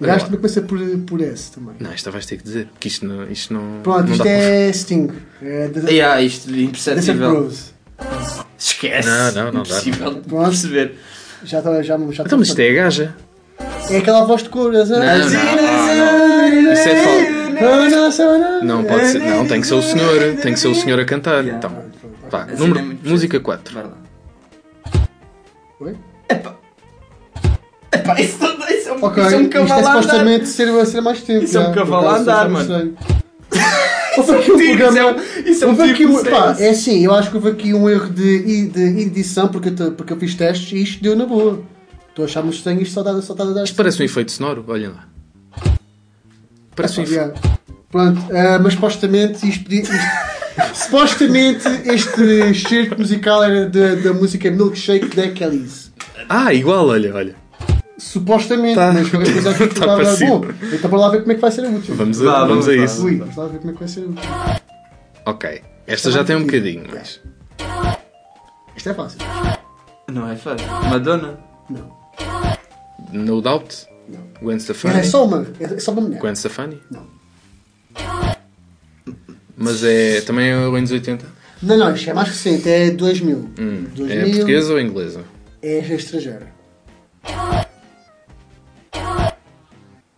O 0.00 0.04
Olha 0.04 0.12
gajo 0.12 0.18
lá. 0.20 0.24
também 0.26 0.36
começa 0.40 0.62
por, 0.62 0.78
por 1.06 1.20
S 1.20 1.52
também. 1.52 1.74
Não, 1.80 1.92
esta 1.92 2.10
vais 2.10 2.26
ter 2.26 2.36
que 2.36 2.42
dizer. 2.44 2.68
Que 2.78 2.88
isto 2.88 3.06
não. 3.06 3.24
Isto 3.30 3.54
não 3.54 3.80
Pronto, 3.82 4.04
não 4.06 4.12
isto 4.12 4.24
dá 4.24 4.30
é 4.30 4.72
Sting. 4.72 5.10
É 5.42 5.68
da- 5.68 5.90
Yeah, 5.90 6.20
isto 6.22 6.50
é 6.52 6.60
imperceptível. 6.60 7.50
Esquece. 8.58 9.08
Não, 9.08 9.32
não, 9.32 9.44
não 9.44 9.52
dá. 9.52 9.58
Impossível 9.60 10.14
de 10.14 10.20
Pronto. 10.20 10.44
perceber. 10.48 10.94
Já 11.44 11.58
está, 11.58 11.82
já, 11.82 11.98
já 12.12 12.22
Então, 12.24 12.38
mas 12.38 12.48
isto 12.48 12.58
é 12.60 12.70
a 12.70 12.74
gaja. 12.74 13.14
É 13.90 13.96
aquela 13.98 14.24
voz 14.24 14.42
de 14.42 14.48
cor. 14.48 14.72
Não, 14.72 14.84
não, 14.84 14.98
não, 14.98 15.06
não. 15.06 16.72
Isso 16.72 16.88
é 16.88 17.04
falso. 17.04 18.64
Não 18.64 18.84
pode 18.84 19.06
ser. 19.06 19.18
Não, 19.20 19.46
tem 19.46 19.60
que 19.60 19.66
ser 19.66 19.74
o 19.74 19.82
senhor. 19.82 20.36
Tem 20.42 20.52
que 20.52 20.60
ser 20.60 20.68
o 20.68 20.74
senhor 20.74 20.98
a 21.00 21.04
cantar. 21.04 21.44
Então, 21.46 21.72
vá. 22.30 22.44
Assim 22.44 22.56
Número, 22.66 22.80
é 22.80 23.08
música 23.08 23.40
4. 23.40 23.74
Vai 23.74 23.82
lá. 23.84 23.92
Oi? 25.80 25.96
Epá, 27.92 28.20
isso, 28.20 28.38
não- 28.40 28.68
isso 28.68 28.88
é 28.88 28.92
um, 28.92 29.04
Ok, 29.04 29.22
isso 29.24 29.34
é 29.34 29.38
um 29.38 29.42
isto 29.42 29.56
é 29.56 29.60
cavalo 29.60 29.72
a 29.86 29.90
andar. 29.90 30.02
supostamente 30.02 30.46
ser, 30.48 30.86
ser 30.86 31.00
mais 31.00 31.22
tempo. 31.22 31.44
Isso 31.44 31.56
é 31.56 31.60
um 31.60 31.64
já, 31.64 31.72
cavalo 31.72 32.08
a 32.08 32.16
andar, 32.18 32.42
já 32.44 32.48
mano. 32.48 32.96
Houve 34.18 34.32
aqui 34.34 34.50
um 34.52 34.60
isso 34.60 34.72
é 34.72 34.76
programa. 34.76 35.10
um- 35.12 35.48
isso 35.50 35.64
é 35.64 35.66
um 35.68 35.70
aqui 35.72 35.94
tiro 35.94 36.12
um, 36.20 36.24
pá, 36.24 36.56
é 36.58 36.70
assim, 36.70 37.04
eu 37.04 37.14
acho 37.14 37.30
que 37.30 37.36
houve 37.36 37.48
aqui 37.50 37.72
um 37.72 37.88
erro 37.88 38.10
de, 38.10 38.66
de 38.66 38.80
edição 39.02 39.46
porque 39.48 39.68
eu, 39.80 39.92
porque 39.92 40.12
eu 40.12 40.16
fiz 40.18 40.34
testes 40.34 40.72
e 40.72 40.82
isto 40.82 41.02
deu 41.02 41.14
na 41.16 41.24
boa. 41.24 41.62
Estou 42.08 42.24
a 42.24 42.26
achar 42.28 42.42
muito 42.42 42.56
estranho 42.56 42.82
isto 42.82 42.92
só 42.94 43.00
está 43.00 43.44
a 43.44 43.46
dar. 43.52 43.62
Isto 43.64 43.76
parece 43.76 44.02
um 44.02 44.04
efeito 44.04 44.32
sonoro. 44.32 44.64
Olhem 44.66 44.88
lá. 44.88 45.06
Parece 46.74 46.98
um 47.00 47.04
efeito. 47.04 47.40
Pronto, 47.90 48.20
ah, 48.32 48.58
mas 48.60 48.74
supostamente 48.74 49.48
isto, 49.48 49.62
podia- 49.64 49.82
isto- 49.82 49.94
supostamente 50.74 51.66
este 51.84 52.22
excerto 52.50 52.98
musical 52.98 53.42
era 53.44 53.68
da, 53.68 53.94
da 53.96 54.12
música 54.12 54.50
Milkshake 54.50 55.14
da 55.16 55.28
Kellys. 55.30 55.92
Ah, 56.28 56.52
igual, 56.52 56.86
olha, 56.88 57.14
olha. 57.14 57.34
Supostamente, 57.96 58.76
Tá. 58.76 58.92
mas 58.92 59.08
qualquer 59.10 59.32
coisa 59.32 59.50
aqui 59.50 59.68
Tá 59.80 59.96
bom. 60.26 60.44
Então 60.72 60.90
para 60.90 60.98
lá 60.98 61.08
ver 61.10 61.20
como 61.20 61.32
é 61.32 61.34
que 61.34 61.40
vai 61.40 61.50
ser 61.50 61.64
a 61.64 61.68
última. 61.68 61.96
Vamos 61.96 62.20
a, 62.20 62.24
Vá, 62.24 62.32
vamos 62.44 62.48
vamos 62.48 62.68
a 62.68 62.70
lá, 62.70 62.84
isso. 62.84 63.04
Ui, 63.04 63.16
vamos 63.16 63.36
lá 63.36 63.46
ver 63.46 63.58
como 63.58 63.70
é 63.70 63.72
que 63.74 63.78
vai 63.80 63.88
ser 63.88 64.00
a 64.00 64.06
última. 64.06 64.60
Ok. 65.26 65.62
Esta 65.86 66.10
já 66.10 66.22
tem 66.24 66.36
um 66.36 66.42
bocadinho, 66.44 66.84
mas. 66.92 67.20
Isto 68.76 68.90
é 68.90 68.94
fácil. 68.94 69.18
Não 70.12 70.30
é 70.30 70.36
fácil. 70.36 70.66
Madonna? 70.88 71.38
Não. 71.68 71.98
No 73.12 73.40
Doubt? 73.40 73.86
Gwen 74.40 74.58
Stefani? 74.60 75.00
É 75.00 75.02
só 75.02 75.24
uma, 75.24 75.46
é 75.60 75.78
só 75.80 75.90
uma 75.92 76.00
mulher. 76.02 76.20
Gwen 76.20 76.34
Stefani? 76.36 76.80
Não. 76.90 77.06
Mas 79.58 79.82
é 79.82 80.20
também 80.20 80.48
é 80.50 80.52
anos 80.52 80.90
80? 80.90 81.26
Não, 81.62 81.76
não, 81.76 81.92
isto 81.94 82.08
é 82.08 82.14
mais 82.14 82.28
recente, 82.28 82.68
é 82.68 82.90
2000. 82.92 83.36
Hum. 83.58 83.84
2000 83.94 84.16
É 84.16 84.24
portuguesa 84.30 84.72
ou 84.72 84.80
inglesa? 84.80 85.24
É 85.60 85.78
estrangeira. 85.78 86.46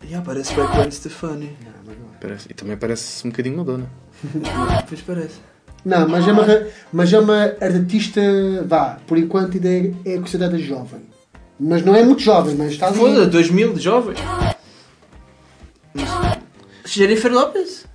Yeah, 0.05 0.25
parece 0.25 0.55
bem 0.55 0.67
Gwen 0.67 0.91
Stefani. 0.91 1.57
Parece- 2.21 2.49
e 2.51 2.55
também 2.55 2.77
parece 2.77 3.27
um 3.27 3.31
bocadinho 3.31 3.57
Madonna. 3.59 3.91
Pois 4.89 5.01
parece. 5.01 5.37
Não, 5.85 6.07
mas 6.09 6.29
é 6.29 6.33
uma, 6.33 6.47
mas 6.93 7.13
é 7.13 7.19
uma 7.19 7.43
artista, 7.61 8.21
vá, 8.67 8.99
por 9.07 9.17
enquanto 9.17 9.55
ainda 9.55 9.69
é, 9.69 10.15
é 10.15 10.19
considerada 10.19 10.59
jovem. 10.59 11.01
Mas 11.59 11.83
não 11.85 11.95
é 11.95 12.03
muito 12.05 12.21
jovem, 12.23 12.55
mas 12.55 12.73
está 12.73 12.89
ali. 12.89 12.97
Foda, 12.99 13.27
2000 13.27 13.73
de 13.75 13.81
jovem. 13.81 14.15
Jennifer 16.85 17.33
Lopez? 17.33 17.87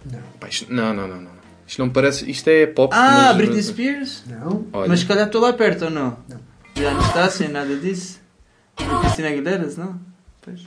Isto- 0.50 0.74
não, 0.74 0.94
não, 0.94 1.08
não, 1.08 1.22
não. 1.22 1.35
Isto 1.68 1.80
não 1.80 1.90
parece. 1.90 2.30
Isto 2.30 2.48
é 2.50 2.66
pop. 2.68 2.94
Ah, 2.96 3.26
mas- 3.28 3.38
Britney 3.38 3.64
Spears? 3.64 4.24
Não. 4.28 4.66
Olha. 4.74 4.88
Mas 4.90 5.00
se 5.00 5.06
calhar 5.06 5.26
estou 5.26 5.42
lá 5.42 5.52
perto 5.54 5.86
ou 5.86 5.92
não? 5.92 6.18
Não. 6.30 6.40
De 6.74 6.86
Anastácia, 6.86 7.48
nada 7.50 7.76
disso? 7.76 8.20
Cristina 9.02 9.30
Aguilera, 9.30 9.68
não? 9.78 10.00
Pois. 10.42 10.60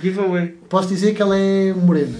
Giveaway. 0.00 0.48
Posso 0.68 0.88
dizer 0.88 1.14
que 1.14 1.20
ela 1.22 1.36
é 1.36 1.72
morena. 1.74 2.18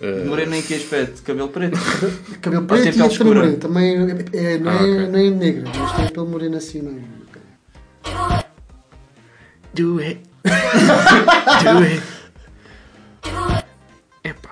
eh, 0.00 0.24
Morena 0.24 0.56
em 0.56 0.62
que 0.62 0.74
aspecto? 0.74 1.22
Cabelo 1.22 1.48
preto? 1.48 1.76
Cabelo 2.40 2.64
preto 2.66 2.82
tem 2.82 2.92
e 3.06 3.08
pele 3.18 3.24
moreno. 3.34 3.56
Também 3.56 3.96
é, 4.32 4.54
é- 4.54 4.58
não, 4.58 4.70
Ah, 4.70 4.74
é, 4.74 4.78
ok. 4.78 5.06
não 5.08 5.18
é 5.18 5.30
negra, 5.30 5.70
mas 5.76 5.92
tem 5.96 6.08
pelo 6.08 6.26
moreno 6.26 6.56
assim, 6.56 6.80
não 6.82 6.92
é? 6.98 8.44
Do 9.74 9.98
it. 10.00 10.20
Do 10.44 11.78
it. 11.82 12.02
Epá. 14.24 14.50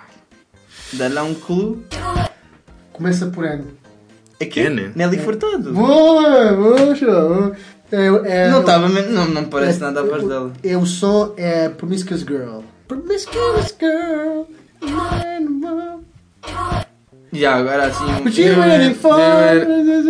Dá 0.95 1.09
lá 1.09 1.23
um 1.23 1.35
clue. 1.35 1.85
Começa 3.01 3.29
por 3.29 3.47
N. 3.47 3.65
É 4.39 4.45
que 4.45 4.61
É, 4.61 4.69
né? 4.69 4.93
Nelly 4.95 5.17
Furtado. 5.21 5.73
Boa, 5.73 6.53
boa, 6.53 6.95
show. 6.95 7.55
É, 7.91 8.07
é, 8.27 8.51
Não 8.51 8.61
estava, 8.61 8.91
não, 8.91 9.25
não 9.27 9.41
me 9.41 9.49
parece 9.49 9.79
é- 9.79 9.85
nada 9.85 10.01
a 10.01 10.03
voz 10.03 10.23
dela. 10.29 10.53
É 10.63 10.77
o 10.77 10.85
som 10.85 11.33
é 11.39 11.71
Promiscuous 11.71 12.21
Girl. 12.21 12.61
Promiscuous 12.87 13.75
Girl. 13.81 14.45
E 17.33 17.47
agora 17.47 17.85
assim 17.87 18.05
um. 18.05 18.95
For. 18.95 19.17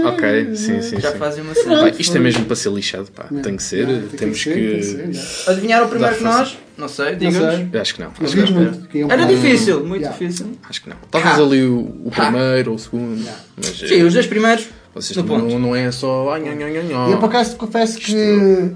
Ok, 0.07 0.57
sim, 0.57 0.81
sim. 0.81 1.01
Já 1.01 1.13
sim. 1.13 1.19
fazem 1.19 1.45
uma 1.45 1.55
Pá, 1.55 1.61
cena. 1.61 1.89
isto 1.99 2.17
é 2.17 2.21
mesmo 2.21 2.45
para 2.47 2.57
ser 2.57 2.71
lixado, 2.71 3.11
pá. 3.13 3.25
Tem 3.43 3.57
que 3.57 3.63
ser. 3.63 3.87
Não, 3.87 4.01
tem 4.09 4.19
temos 4.19 4.43
que. 4.43 4.53
que 4.55 4.83
ser. 5.15 5.51
Adivinharam 5.51 5.89
primeiro 5.89 6.17
que 6.17 6.25
nós? 6.25 6.57
Não 6.79 6.89
sei, 6.89 7.17
Não. 7.17 7.31
Eu 7.73 7.81
Acho 7.81 7.95
que 7.95 8.01
não. 8.01 8.13
Não 8.19 8.27
Acho 8.27 8.35
que 8.35 8.53
não. 8.55 9.03
é 9.03 9.07
um 9.07 9.11
Era 9.11 9.27
difícil, 9.27 9.85
muito 9.85 10.01
Yeah. 10.01 10.17
difícil. 10.19 10.53
Acho 10.69 10.83
que 10.83 10.89
não. 10.89 10.97
Talvez 11.11 11.39
ali 11.39 11.63
o, 11.67 11.81
o 12.07 12.11
primeiro 12.11 12.71
ou 12.71 12.77
o 12.77 12.79
segundo. 12.79 13.23
Mas, 13.57 13.67
Sim, 13.67 14.03
os 14.03 14.15
dois 14.15 14.27
primeiros. 14.27 14.67
Vocês 14.95 15.17
no 15.17 15.23
não, 15.39 15.59
não 15.59 15.77
é 15.77 15.91
só. 15.93 16.35
Ah. 16.35 17.11
Eu 17.11 17.19
por 17.19 17.27
acaso 17.27 17.51
te 17.51 17.57
confesso 17.57 17.99
que 17.99 18.15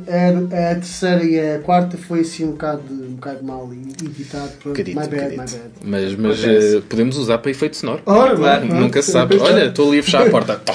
a, 0.09 0.71
a 0.71 0.75
terceira 0.77 1.25
e 1.25 1.55
a 1.57 1.59
quarta 1.59 1.97
foi 1.97 2.21
assim 2.21 2.45
um 2.45 2.51
bocado, 2.53 2.83
um 2.91 3.15
bocado 3.15 3.45
mal 3.45 3.69
editado. 3.73 4.51
Pronto. 4.63 4.77
Bocadito, 4.77 5.01
my 5.01 5.07
bad, 5.09 5.31
my 5.31 5.37
bad. 5.37 5.61
Mas, 5.85 6.15
mas 6.15 6.45
eh, 6.45 6.83
podemos 6.89 7.17
usar 7.17 7.39
para 7.39 7.51
efeito 7.51 7.77
sonoro. 7.77 8.01
Ora, 8.07 8.37
Claro, 8.37 8.67
bom, 8.67 8.75
Nunca 8.75 9.03
se 9.03 9.11
sabe. 9.11 9.37
pronto. 9.37 9.51
Olha, 9.53 9.65
estou 9.67 9.89
ali 9.89 9.99
a 9.99 10.03
fechar 10.03 10.27
a 10.27 10.31
porta. 10.31 10.61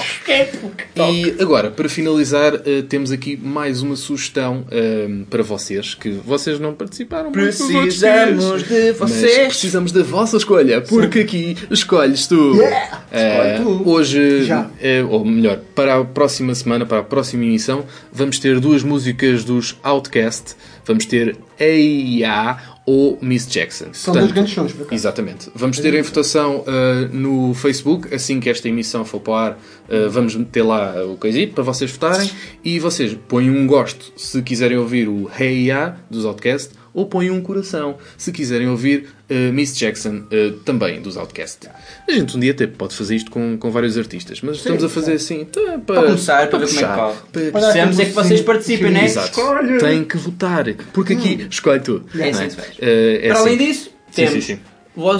E 0.96 1.36
agora, 1.40 1.70
para 1.70 1.88
finalizar, 1.88 2.54
eh, 2.66 2.82
temos 2.86 3.10
aqui 3.10 3.36
mais 3.36 3.80
uma 3.80 3.96
sugestão 3.96 4.64
eh, 4.70 5.08
para 5.30 5.42
vocês, 5.42 5.94
que 5.94 6.10
vocês 6.10 6.60
não 6.60 6.74
participaram 6.74 7.32
Precisamos 7.32 7.94
de 7.98 8.94
Mas 8.98 8.98
vocês. 8.98 9.48
precisamos 9.48 9.92
da 9.92 10.02
vossa 10.02 10.36
escolha, 10.36 10.82
porque 10.82 11.20
aqui 11.20 11.56
escolhes 11.70 12.26
tu. 12.26 12.54
Yeah! 12.56 13.00
Escolhe 13.12 13.64
tu. 13.84 13.88
hoje, 13.88 14.44
Já. 14.44 14.68
ou 15.08 15.24
melhor, 15.30 15.58
para 15.74 15.98
a 15.98 16.04
próxima 16.04 16.54
semana, 16.54 16.84
para 16.84 16.98
a 16.98 17.02
próxima 17.02 17.44
emissão, 17.44 17.84
vamos 18.12 18.38
ter 18.38 18.60
duas 18.60 18.82
músicas 18.82 19.44
dos 19.44 19.76
Outcast. 19.82 20.56
Vamos 20.84 21.06
ter 21.06 21.36
A.I.A. 21.58 22.58
ou 22.84 23.18
Miss 23.20 23.46
Jackson. 23.46 23.88
São 23.92 24.14
dois 24.14 24.32
grandes 24.32 24.54
sons, 24.54 24.72
por 24.72 24.82
acaso. 24.82 24.94
Exatamente. 24.94 25.50
Vamos 25.54 25.78
ter 25.78 25.94
em 25.94 26.02
votação 26.02 26.60
uh, 26.60 27.14
no 27.14 27.54
Facebook, 27.54 28.12
assim 28.14 28.40
que 28.40 28.50
esta 28.50 28.68
emissão 28.68 29.04
for 29.04 29.20
para 29.20 29.32
o 29.32 29.36
ar, 29.36 29.52
uh, 29.52 30.10
vamos 30.10 30.36
ter 30.50 30.62
lá 30.62 31.04
o 31.04 31.16
coisito 31.16 31.54
para 31.54 31.62
vocês 31.64 31.90
votarem 31.90 32.30
e 32.64 32.78
vocês 32.78 33.16
põem 33.28 33.50
um 33.50 33.66
gosto 33.66 34.12
se 34.16 34.42
quiserem 34.42 34.78
ouvir 34.78 35.08
o 35.08 35.30
Ya 35.38 35.96
dos 36.10 36.24
Outcast 36.24 36.79
ou 36.92 37.06
põem 37.06 37.30
um 37.30 37.40
coração 37.40 37.96
se 38.18 38.32
quiserem 38.32 38.68
ouvir 38.68 39.08
uh, 39.30 39.52
Miss 39.52 39.76
Jackson 39.76 40.24
uh, 40.32 40.52
também 40.64 41.00
dos 41.00 41.16
Outcast. 41.16 41.68
A 42.08 42.12
gente 42.12 42.36
um 42.36 42.40
dia 42.40 42.52
até 42.52 42.66
pode 42.66 42.94
fazer 42.94 43.16
isto 43.16 43.30
com, 43.30 43.56
com 43.58 43.70
vários 43.70 43.96
artistas, 43.96 44.40
mas 44.42 44.56
estamos 44.56 44.82
a 44.82 44.88
fazer 44.88 45.12
assim 45.14 45.44
tá, 45.44 45.60
para, 45.60 45.78
Para 45.96 46.02
começar, 46.04 46.48
para 46.48 46.58
ver 46.58 46.66
como 46.66 46.78
é 46.78 46.82
que 46.82 46.88
puxar, 46.88 46.96
corre. 46.96 47.50
para- 47.50 47.60
Precisamos 47.60 47.98
é 48.00 48.04
que 48.06 48.12
vocês 48.12 48.40
participem, 48.40 48.90
né? 48.90 49.04
Exato. 49.04 49.28
Escolhe. 49.28 49.78
Tem 49.78 50.04
que 50.04 50.16
votar, 50.16 50.64
porque 50.92 51.12
aqui 51.12 51.46
escolhe 51.50 51.80
tu. 51.80 52.02
É 52.14 52.30
não 52.32 52.40
assim. 52.40 52.56
Uh, 52.58 52.60
é 52.80 53.28
Para 53.28 53.38
além 53.40 53.54
assim. 53.56 53.66
disso, 53.66 53.84
Sim, 53.84 53.92
temos 54.26 54.32
sim, 54.32 54.40
sim. 54.40 54.54
o 54.54 54.60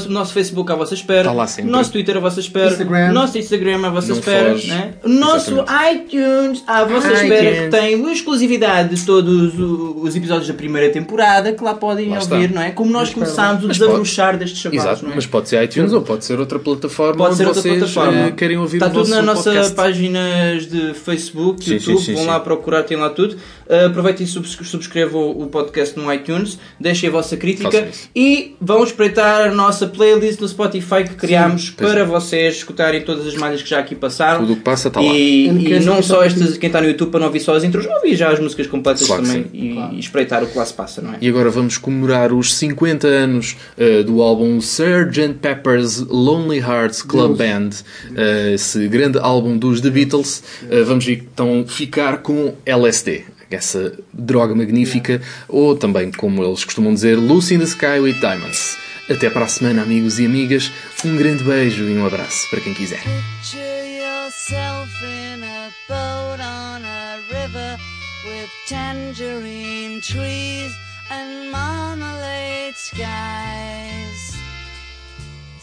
nosso 0.08 0.32
Facebook 0.32 0.70
à 0.70 0.74
vossa 0.74 0.94
espera, 0.94 1.20
Está 1.20 1.32
lá 1.32 1.46
sempre. 1.46 1.70
o 1.70 1.72
nosso 1.72 1.90
Twitter 1.92 2.16
à 2.16 2.20
vossa 2.20 2.40
espera, 2.40 2.70
Instagram. 2.70 3.10
o 3.10 3.12
nosso 3.12 3.38
Instagram 3.38 3.86
à 3.86 3.90
vossa 3.90 4.08
Não 4.08 4.18
espera, 4.18 4.50
foge. 4.52 4.68
né? 4.68 4.94
o 5.04 5.08
nosso 5.08 5.64
iTunes 5.92 6.62
à 6.66 6.84
vossa 6.84 7.08
iTunes. 7.12 7.22
espera, 7.22 7.62
que 7.64 7.68
tem 7.70 8.12
exclusividade 8.12 8.94
de 8.94 9.04
todos 9.06 9.54
os 9.58 10.14
episódios 10.16 10.48
da 10.48 10.54
primeira 10.54 10.92
temporada, 10.92 11.52
que 11.52 11.62
lá 11.62 11.74
podem 11.74 12.08
Lá 12.10 12.18
está. 12.18 12.34
ouvir, 12.34 12.50
não 12.52 12.62
é? 12.62 12.70
Como 12.70 12.90
nós 12.90 13.12
começámos 13.12 13.64
o 13.64 13.68
Mas 13.68 13.78
pode- 13.78 13.88
desabrochar 13.90 14.36
destes 14.38 14.58
chavalos, 14.60 14.84
Exato, 14.84 15.04
não 15.04 15.12
é? 15.12 15.14
mas 15.16 15.26
pode 15.26 15.48
ser 15.48 15.62
iTunes 15.62 15.92
ou 15.92 16.02
pode 16.02 16.24
ser 16.24 16.38
outra 16.38 16.58
plataforma 16.58 17.16
Pode 17.16 17.28
onde 17.30 17.36
ser 17.38 17.46
outra 17.46 17.62
vocês 17.62 17.78
plataforma. 17.78 18.26
eh, 18.28 18.30
querem 18.32 18.56
ouvir 18.58 18.76
Está 18.78 18.86
o 18.88 18.90
tudo 18.90 19.08
nas 19.08 19.24
nossas 19.24 19.44
podcast. 19.44 19.74
páginas 19.74 20.66
de 20.66 20.94
Facebook, 20.94 21.64
Sim, 21.64 21.74
YouTube. 21.74 21.98
sim, 21.98 22.04
sim, 22.04 22.14
Vão 22.14 22.22
sim. 22.22 22.28
lá 22.28 22.40
procurar, 22.40 22.82
tem 22.82 22.96
lá 22.96 23.10
tudo. 23.10 23.36
Uh, 23.68 23.86
aproveitem 23.86 24.24
e 24.26 24.28
subs- 24.28 24.58
subscrevam 24.64 25.30
o 25.30 25.46
podcast 25.46 25.96
no 25.96 26.12
iTunes. 26.12 26.58
Deixem 26.78 27.08
a 27.08 27.12
vossa 27.12 27.36
crítica. 27.36 27.88
E 28.16 28.56
vão 28.60 28.82
espreitar 28.82 29.42
a 29.48 29.50
nossa 29.54 29.69
playlist 29.86 30.40
no 30.40 30.48
Spotify 30.48 31.04
que 31.04 31.14
criámos 31.14 31.70
pois 31.70 31.90
para 31.90 32.00
é. 32.00 32.04
vocês 32.04 32.56
escutarem 32.56 33.02
todas 33.02 33.26
as 33.26 33.34
malhas 33.34 33.62
que 33.62 33.68
já 33.68 33.78
aqui 33.78 33.94
passaram. 33.94 34.40
Tudo 34.40 34.54
o 34.54 34.56
que 34.56 34.62
passa 34.62 34.88
está 34.88 35.00
lá. 35.00 35.12
E, 35.12 35.46
e 35.46 35.80
não 35.80 36.02
só 36.02 36.22
estas, 36.22 36.56
quem 36.58 36.68
está 36.68 36.80
no 36.80 36.88
YouTube 36.88 37.10
para 37.10 37.20
não 37.20 37.26
ouvir 37.26 37.40
só 37.40 37.54
as 37.54 37.64
intros, 37.64 37.86
ouvir 37.86 38.14
já 38.16 38.30
as 38.30 38.38
músicas 38.38 38.66
completas 38.66 39.06
Claro 39.06 39.22
também 39.22 39.44
sim. 39.44 39.50
e, 39.52 39.96
e 39.96 39.98
espreitar 39.98 40.42
o 40.42 40.46
que 40.46 40.56
lá 40.56 40.64
se 40.64 40.74
passa, 40.74 41.00
não 41.00 41.14
é? 41.14 41.18
E 41.20 41.28
agora 41.28 41.50
vamos 41.50 41.78
comemorar 41.78 42.32
os 42.32 42.54
50 42.54 43.06
anos 43.06 43.56
eh, 43.76 44.02
do 44.02 44.22
álbum 44.22 44.58
Sgt. 44.58 45.34
Pepper's 45.40 46.00
Lonely 46.00 46.58
Hearts 46.58 47.02
Club 47.02 47.36
Band, 47.36 47.70
eh, 48.16 48.52
esse 48.54 48.86
grande 48.88 49.18
álbum 49.18 49.56
dos 49.56 49.80
The 49.80 49.90
Beatles. 49.90 50.42
Eh, 50.70 50.82
vamos 50.82 51.06
então 51.08 51.64
ficar 51.66 52.18
com 52.18 52.54
LSD, 52.64 53.24
essa 53.50 53.92
droga 54.12 54.54
magnífica, 54.54 55.20
ou 55.48 55.76
também, 55.76 56.10
como 56.12 56.44
eles 56.44 56.64
costumam 56.64 56.94
dizer, 56.94 57.16
Lucy 57.16 57.54
in 57.54 57.58
the 57.58 57.64
Sky 57.64 58.00
with 58.00 58.14
Diamonds. 58.14 58.76
Até 59.10 59.28
para 59.28 59.44
a 59.44 59.48
semana, 59.48 59.82
amigos 59.82 60.20
e 60.20 60.26
amigas. 60.26 60.70
Um 61.04 61.16
grande 61.16 61.42
beijo 61.42 61.84
e 61.84 61.98
um 61.98 62.06
abraço 62.06 62.48
para 62.48 62.60
quem 62.60 62.72
quiser. 62.72 63.02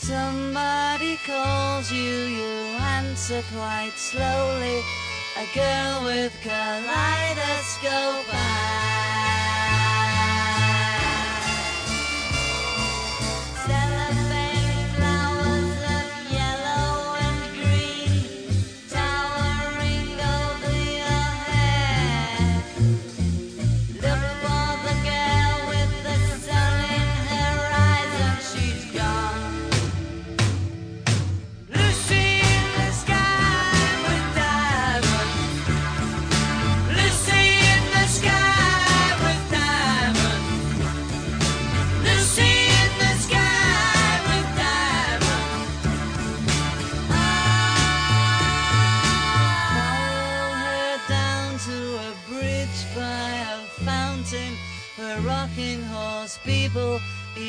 Somebody 0.07 1.19
calls 1.25 1.91
you, 1.91 1.99
you 1.99 2.77
answer 2.79 3.43
quite 3.51 3.91
slowly. 3.97 4.81
A 5.35 5.45
girl 5.53 6.05
with 6.05 6.31
kaleidoscope 6.41 8.33
eyes. 8.33 9.36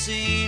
see 0.00 0.39